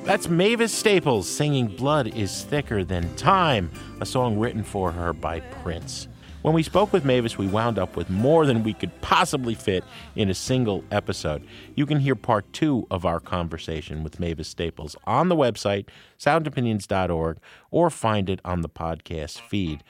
That's 0.05 0.29
Mavis 0.29 0.71
Staples 0.71 1.27
singing 1.27 1.67
Blood 1.67 2.15
is 2.15 2.45
Thicker 2.45 2.85
Than 2.85 3.17
Time, 3.17 3.71
a 4.03 4.07
song 4.07 4.39
written 4.39 4.63
for 4.63 4.93
her 4.93 5.15
by 5.15 5.41
Prince. 5.41 6.09
When 6.45 6.53
we 6.53 6.63
spoke 6.63 6.93
with 6.93 7.07
Mavis, 7.07 7.39
we 7.39 7.47
wound 7.47 7.79
up 7.79 7.97
with 7.97 8.11
more 8.11 8.45
than 8.45 8.65
we 8.65 8.75
could 8.75 9.01
possibly 9.01 9.55
fit 9.55 9.83
in 10.15 10.29
a 10.29 10.35
single 10.35 10.85
episode. 10.91 11.43
You 11.75 11.87
can 11.87 12.01
hear 12.01 12.15
part 12.15 12.53
two 12.53 12.87
of 12.91 13.07
our 13.07 13.19
conversation 13.19 14.05
with 14.05 14.21
Mavis 14.21 14.49
Staples 14.49 14.95
on 15.07 15.31
the 15.31 15.37
website, 15.37 15.89
soundopinions.org, 16.19 17.39
or 17.71 17.89
find 17.89 18.29
it 18.29 18.41
on 18.45 18.61
the 18.61 18.69
podcast 18.69 19.41
feed. 19.41 19.83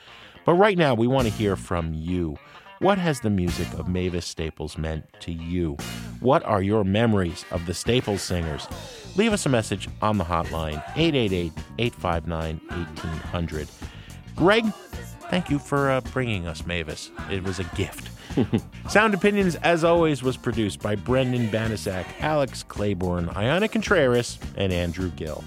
But 0.44 0.54
right 0.54 0.78
now, 0.78 0.94
we 0.94 1.08
want 1.08 1.26
to 1.26 1.34
hear 1.34 1.56
from 1.56 1.92
you. 1.92 2.36
What 2.78 2.98
has 2.98 3.18
the 3.18 3.30
music 3.30 3.72
of 3.76 3.88
Mavis 3.88 4.24
Staples 4.24 4.78
meant 4.78 5.06
to 5.22 5.32
you? 5.32 5.76
What 6.20 6.44
are 6.44 6.62
your 6.62 6.84
memories 6.84 7.44
of 7.50 7.66
the 7.66 7.74
Staples 7.74 8.22
singers? 8.22 8.68
Leave 9.16 9.32
us 9.32 9.44
a 9.44 9.48
message 9.48 9.88
on 10.00 10.18
the 10.18 10.24
hotline, 10.24 10.80
888 10.94 11.50
859 11.78 12.60
1800. 12.68 13.68
Greg, 14.36 14.64
thank 15.30 15.50
you 15.50 15.58
for 15.58 15.90
uh, 15.90 16.00
bringing 16.12 16.46
us 16.46 16.66
Mavis. 16.66 17.10
It 17.30 17.42
was 17.42 17.58
a 17.58 17.64
gift. 17.76 18.10
Sound 18.88 19.14
Opinions, 19.14 19.54
as 19.56 19.84
always, 19.84 20.22
was 20.22 20.36
produced 20.36 20.82
by 20.82 20.96
Brendan 20.96 21.48
Banaszak, 21.48 22.06
Alex 22.20 22.62
Claiborne, 22.62 23.26
Ayana 23.28 23.70
Contreras, 23.70 24.38
and 24.56 24.72
Andrew 24.72 25.10
Gill. 25.10 25.44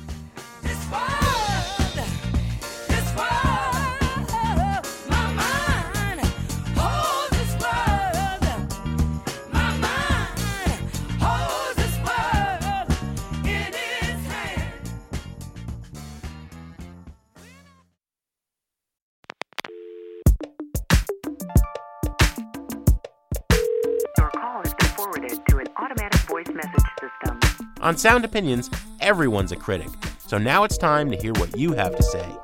On 27.88 27.96
Sound 27.96 28.26
Opinions, 28.26 28.70
everyone's 29.00 29.54
a 29.54 29.56
critic. 29.56 29.88
So 30.28 30.38
now 30.38 30.66
it's 30.66 30.78
time 30.78 31.10
to 31.10 31.16
hear 31.16 31.32
what 31.36 31.58
you 31.58 31.72
have 31.72 31.96
to 31.96 32.04
say. 32.04 32.36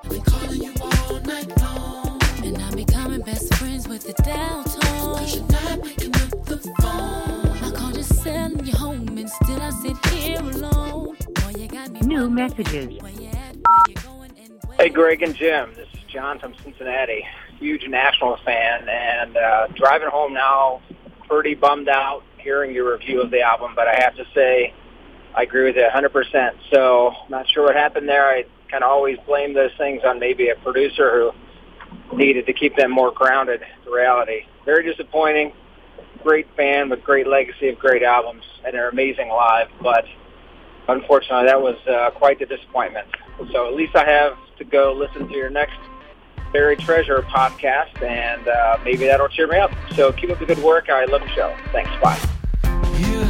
I'm 2.61 2.75
becoming 2.77 3.19
best 3.23 3.53
friends 3.55 3.85
with 3.89 4.07
the 4.07 4.13
downtown. 4.23 5.17
Cause 5.17 5.35
you're 5.35 5.45
not 5.47 5.83
picking 5.83 6.15
up 6.15 6.45
the 6.45 6.59
phone. 6.79 7.57
I 7.61 7.71
called 7.75 8.65
you 8.65 8.73
home 8.73 9.17
and 9.17 9.29
still 9.29 9.61
I 9.61 9.71
sit 9.71 10.05
here 10.05 10.39
alone. 10.39 11.17
Boy, 11.33 11.51
you 11.57 11.67
got 11.67 11.91
me 11.91 11.99
New 11.99 12.29
messages. 12.29 13.01
where 13.01 13.11
you 13.11 13.27
at, 13.27 13.57
where 13.57 13.89
you 13.89 13.95
going, 13.95 14.31
and 14.41 14.53
where 14.65 14.77
Hey, 14.77 14.87
Greg 14.87 15.23
and 15.23 15.35
Jim. 15.35 15.73
This 15.75 15.89
is 15.93 16.03
John 16.07 16.39
from 16.39 16.53
Cincinnati. 16.63 17.27
Huge 17.59 17.85
National 17.89 18.37
fan, 18.45 18.87
and 18.87 19.35
uh, 19.35 19.67
driving 19.75 20.07
home 20.07 20.31
now, 20.33 20.81
pretty 21.27 21.53
bummed 21.53 21.89
out 21.89 22.23
hearing 22.37 22.73
your 22.73 22.93
review 22.93 23.21
of 23.21 23.29
the 23.29 23.41
album. 23.41 23.73
But 23.75 23.89
I 23.89 23.95
have 24.03 24.15
to 24.15 24.25
say, 24.33 24.73
I 25.35 25.43
agree 25.43 25.63
with 25.65 25.75
you 25.75 25.87
100%. 25.93 26.53
So, 26.71 27.09
I'm 27.09 27.31
not 27.31 27.47
sure 27.49 27.63
what 27.65 27.75
happened 27.75 28.07
there. 28.07 28.27
I 28.27 28.45
kind 28.69 28.83
of 28.83 28.89
always 28.89 29.17
blame 29.25 29.53
those 29.53 29.71
things 29.77 30.01
on 30.05 30.19
maybe 30.19 30.49
a 30.49 30.55
producer 30.55 31.31
who 32.09 32.17
needed 32.17 32.45
to 32.45 32.53
keep 32.53 32.75
them 32.75 32.91
more 32.91 33.11
grounded 33.11 33.61
to 33.83 33.93
reality. 33.93 34.45
Very 34.65 34.83
disappointing. 34.83 35.53
Great 36.23 36.47
fan 36.55 36.89
with 36.89 37.03
great 37.03 37.27
legacy 37.27 37.69
of 37.69 37.77
great 37.77 38.03
albums, 38.03 38.43
and 38.65 38.73
they're 38.73 38.89
amazing 38.89 39.29
live. 39.29 39.67
But 39.81 40.05
unfortunately, 40.87 41.47
that 41.47 41.61
was 41.61 41.75
uh, 41.87 42.11
quite 42.11 42.39
the 42.39 42.45
disappointment. 42.45 43.07
So 43.51 43.67
at 43.67 43.73
least 43.73 43.95
I 43.95 44.09
have 44.09 44.37
to 44.57 44.63
go 44.63 44.93
listen 44.93 45.27
to 45.27 45.33
your 45.35 45.49
next 45.49 45.77
Buried 46.51 46.79
Treasure 46.79 47.21
podcast, 47.23 48.01
and 48.01 48.47
uh, 48.47 48.77
maybe 48.83 49.05
that'll 49.05 49.27
cheer 49.27 49.47
me 49.47 49.57
up. 49.57 49.71
So 49.95 50.11
keep 50.11 50.29
up 50.29 50.39
the 50.39 50.45
good 50.45 50.59
work. 50.59 50.89
I 50.89 51.05
love 51.05 51.21
the 51.21 51.29
show. 51.29 51.55
Thanks. 51.71 51.91
Bye. 52.01 52.19
You 52.97 53.23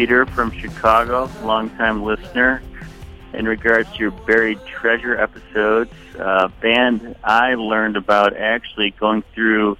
Peter 0.00 0.24
from 0.24 0.50
Chicago, 0.52 1.30
longtime 1.42 2.02
listener. 2.02 2.62
In 3.34 3.46
regards 3.46 3.92
to 3.92 3.98
your 3.98 4.10
buried 4.10 4.58
treasure 4.64 5.16
episodes, 5.16 5.92
uh, 6.18 6.48
band 6.60 7.14
I 7.22 7.54
learned 7.54 7.96
about 7.96 8.36
actually 8.36 8.92
going 8.98 9.22
through 9.34 9.76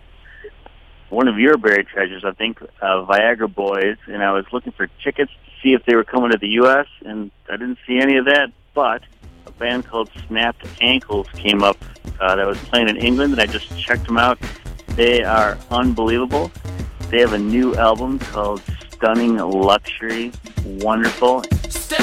one 1.08 1.26
of 1.26 1.38
your 1.38 1.56
buried 1.56 1.88
treasures, 1.88 2.24
I 2.24 2.32
think 2.32 2.62
uh, 2.82 3.04
Viagra 3.06 3.52
Boys, 3.52 3.96
and 4.06 4.22
I 4.22 4.32
was 4.32 4.44
looking 4.52 4.72
for 4.72 4.88
tickets 5.02 5.32
see 5.62 5.72
if 5.72 5.84
they 5.84 5.94
were 5.94 6.04
coming 6.04 6.30
to 6.30 6.38
the 6.38 6.48
U.S., 6.48 6.86
and 7.04 7.30
I 7.48 7.56
didn't 7.56 7.78
see 7.86 7.98
any 7.98 8.16
of 8.16 8.24
that, 8.26 8.52
but 8.74 9.02
a 9.46 9.50
band 9.52 9.86
called 9.86 10.10
Snapped 10.26 10.64
Ankles 10.80 11.28
came 11.34 11.62
up 11.62 11.76
uh, 12.20 12.36
that 12.36 12.46
was 12.46 12.58
playing 12.58 12.88
in 12.88 12.96
England, 12.96 13.32
and 13.32 13.40
I 13.40 13.46
just 13.46 13.78
checked 13.78 14.06
them 14.06 14.18
out. 14.18 14.38
They 14.88 15.22
are 15.22 15.58
unbelievable. 15.70 16.50
They 17.10 17.20
have 17.20 17.32
a 17.32 17.38
new 17.38 17.74
album 17.76 18.18
called 18.18 18.62
Stunning 18.92 19.36
Luxury. 19.36 20.32
Wonderful. 20.64 21.44
Step 21.68 22.00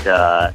and 0.00 0.08
uh, 0.08 0.52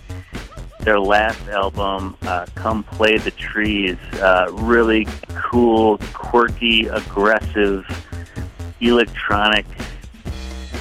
their 0.79 0.99
last 0.99 1.47
album, 1.49 2.15
uh, 2.23 2.45
"Come 2.55 2.83
Play 2.83 3.17
the 3.17 3.31
Trees," 3.31 3.97
uh, 4.21 4.47
really 4.51 5.07
cool, 5.29 5.97
quirky, 6.13 6.87
aggressive, 6.87 7.85
electronic 8.81 9.65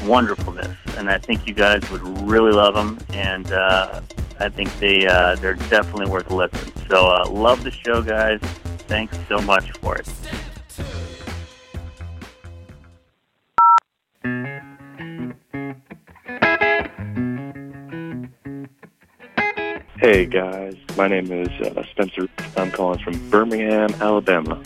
wonderfulness, 0.05 0.77
and 0.99 1.09
I 1.09 1.19
think 1.19 1.47
you 1.47 1.55
guys 1.55 1.89
would 1.91 2.03
really 2.29 2.53
love 2.53 2.75
them. 2.75 2.99
And 3.13 3.51
uh, 3.53 4.01
I 4.39 4.49
think 4.49 4.77
they 4.79 5.07
uh, 5.07 5.37
they're 5.37 5.55
definitely 5.55 6.07
worth 6.07 6.31
a 6.31 6.35
listen. 6.35 6.73
So 6.89 7.07
uh, 7.07 7.29
love 7.29 7.65
the 7.65 7.71
show, 7.71 8.03
guys. 8.03 8.41
Thanks 8.87 9.17
so 9.29 9.39
much 9.41 9.73
for 9.73 9.97
it. 9.97 10.09
Hey 19.99 20.27
guys, 20.27 20.75
my 20.97 21.07
name 21.07 21.31
is 21.31 21.49
uh, 21.61 21.85
Spencer. 21.93 22.27
I'm 22.57 22.73
calling 22.73 22.99
from 22.99 23.31
Birmingham, 23.31 23.95
Alabama. 24.01 24.61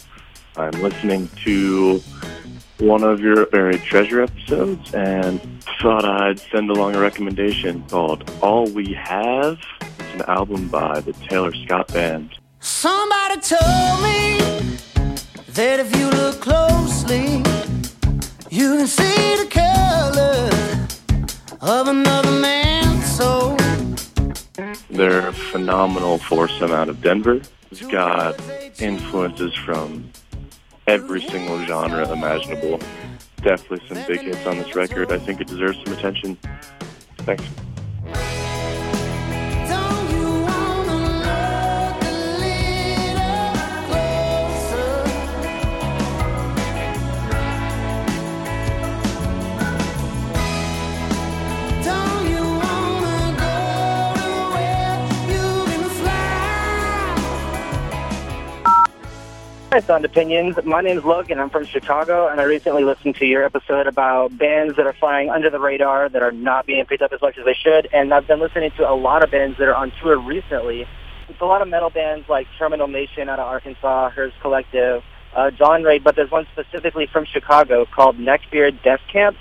I'm 0.57 0.73
listening 0.81 1.29
to 1.45 2.01
one 2.79 3.05
of 3.05 3.21
your 3.21 3.45
buried 3.45 3.83
treasure 3.83 4.23
episodes 4.23 4.95
and 4.95 5.39
thought 5.83 6.07
I'd 6.07 6.41
send 6.41 6.71
along 6.71 6.97
a 6.97 7.01
recommendation 7.01 7.85
called 7.91 8.29
All 8.41 8.71
We 8.71 8.95
Have. 8.95 9.59
It's 9.83 10.15
an 10.15 10.23
album 10.23 10.69
by 10.69 11.01
the 11.01 11.13
Taylor 11.13 11.53
Scott 11.53 11.89
Band. 11.89 12.31
Somebody 12.61 13.41
told 13.43 14.03
me 14.03 14.39
that 15.49 15.79
if 15.79 15.95
you 15.95 16.09
look 16.09 16.41
closely, 16.41 17.43
you 18.51 18.79
can 18.79 18.87
see 18.87 19.37
the 19.37 19.49
color 19.51 20.49
of 21.61 21.89
another 21.89 22.31
man's 22.41 23.05
soul. 23.05 23.58
They're 24.91 25.29
a 25.29 25.33
phenomenal 25.33 26.19
foursome 26.19 26.73
out 26.73 26.89
of 26.89 27.01
Denver. 27.01 27.41
It's 27.71 27.83
got 27.83 28.41
influences 28.81 29.55
from 29.55 30.11
every 30.87 31.23
single 31.23 31.65
genre 31.67 32.11
imaginable. 32.11 32.81
Definitely 33.43 33.87
some 33.89 34.05
big 34.07 34.21
hits 34.23 34.45
on 34.47 34.59
this 34.59 34.75
record. 34.75 35.13
I 35.13 35.19
think 35.19 35.41
it 35.41 35.47
deserves 35.47 35.79
some 35.85 35.95
attention. 35.95 36.37
Thanks. 37.19 37.45
Hi, 59.79 59.83
Sound 59.87 60.05
Opinions. 60.05 60.57
My 60.65 60.81
name's 60.81 61.05
Logan. 61.05 61.35
And 61.35 61.41
I'm 61.41 61.51
from 61.51 61.65
Chicago, 61.65 62.27
and 62.27 62.41
I 62.41 62.43
recently 62.43 62.83
listened 62.83 63.15
to 63.15 63.25
your 63.25 63.45
episode 63.45 63.87
about 63.87 64.37
bands 64.37 64.75
that 64.75 64.89
are 64.89 64.93
flying 64.93 65.31
under 65.31 65.51
the 65.51 65.61
radar 65.61 66.09
that 66.09 66.21
are 66.21 66.33
not 66.33 66.67
being 66.67 66.85
picked 66.85 67.01
up 67.01 67.13
as 67.13 67.23
much 67.23 67.39
as 67.39 67.45
they 67.45 67.55
should. 67.55 67.89
And 67.93 68.13
I've 68.13 68.27
been 68.27 68.41
listening 68.41 68.73
to 68.73 68.91
a 68.91 68.97
lot 68.97 69.23
of 69.23 69.31
bands 69.31 69.57
that 69.59 69.69
are 69.69 69.77
on 69.77 69.93
tour 70.03 70.19
recently. 70.19 70.85
It's 71.29 71.41
a 71.41 71.45
lot 71.45 71.63
of 71.63 71.69
metal 71.69 71.91
bands 71.91 72.29
like 72.29 72.49
Terminal 72.59 72.89
Nation 72.89 73.29
out 73.29 73.39
of 73.39 73.47
Arkansas, 73.47 74.11
Hers 74.11 74.33
Collective, 74.41 75.05
uh, 75.37 75.53
John 75.53 75.85
Raid, 75.85 76.03
but 76.03 76.17
there's 76.17 76.33
one 76.33 76.49
specifically 76.51 77.07
from 77.07 77.25
Chicago 77.25 77.87
called 77.87 78.19
Neckbeard 78.19 78.83
Death 78.83 79.03
Camp, 79.13 79.37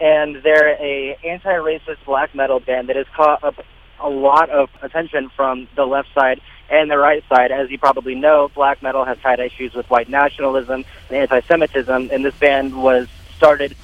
and 0.00 0.36
they're 0.42 0.82
a 0.82 1.18
anti-racist 1.22 2.02
black 2.06 2.34
metal 2.34 2.58
band 2.58 2.88
that 2.88 2.96
has 2.96 3.06
caught 3.14 3.44
up 3.44 3.56
a 4.00 4.08
lot 4.08 4.48
of 4.48 4.70
attention 4.80 5.30
from 5.36 5.68
the 5.76 5.84
left 5.84 6.08
side 6.14 6.40
and 6.70 6.90
the 6.90 6.98
right 6.98 7.22
side. 7.28 7.50
As 7.50 7.70
you 7.70 7.78
probably 7.78 8.14
know, 8.14 8.50
black 8.54 8.82
metal 8.82 9.04
has 9.04 9.18
had 9.18 9.40
issues 9.40 9.74
with 9.74 9.88
white 9.90 10.08
nationalism 10.08 10.84
and 11.08 11.16
anti-Semitism, 11.16 12.10
and 12.12 12.24
this 12.24 12.34
band 12.36 12.80
was 12.80 13.08
started 13.36 13.76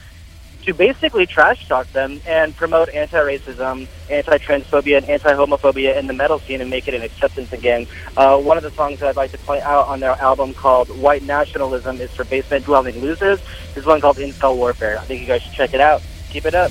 to 0.65 0.75
basically 0.75 1.27
trash 1.27 1.67
talk 1.69 1.91
them 1.93 2.21
and 2.27 2.55
promote 2.55 2.91
anti-racism, 2.91 3.89
anti-transphobia, 4.11 4.99
and 4.99 5.09
anti-homophobia 5.09 5.97
in 5.97 6.07
the 6.07 6.13
metal 6.13 6.39
scene 6.39 6.61
and 6.61 6.69
make 6.69 6.87
it 6.87 6.95
an 6.95 7.03
acceptance 7.03 7.53
again. 7.53 7.87
Uh, 8.17 8.39
one 8.39 8.57
of 8.57 8.63
the 8.63 8.71
songs 8.73 9.01
that 9.01 9.09
I'd 9.09 9.17
like 9.17 9.31
to 9.33 9.39
point 9.39 9.63
out 9.63 9.89
on 9.89 10.01
their 10.01 10.13
album 10.21 10.53
called 10.53 10.89
White 11.01 11.23
Nationalism 11.23 12.01
is 12.01 12.11
for 12.11 12.25
basement 12.25 12.67
dwelling 12.67 13.01
losers. 13.01 13.41
There's 13.75 13.87
one 13.87 14.01
called 14.01 14.19
Incel 14.19 14.57
Warfare. 14.57 14.99
I 14.99 15.05
think 15.05 15.23
you 15.23 15.27
guys 15.27 15.43
should 15.43 15.55
check 15.55 15.73
it 15.73 15.81
out. 15.81 16.03
Keep 16.29 16.45
it 16.45 16.55
up. 16.55 16.71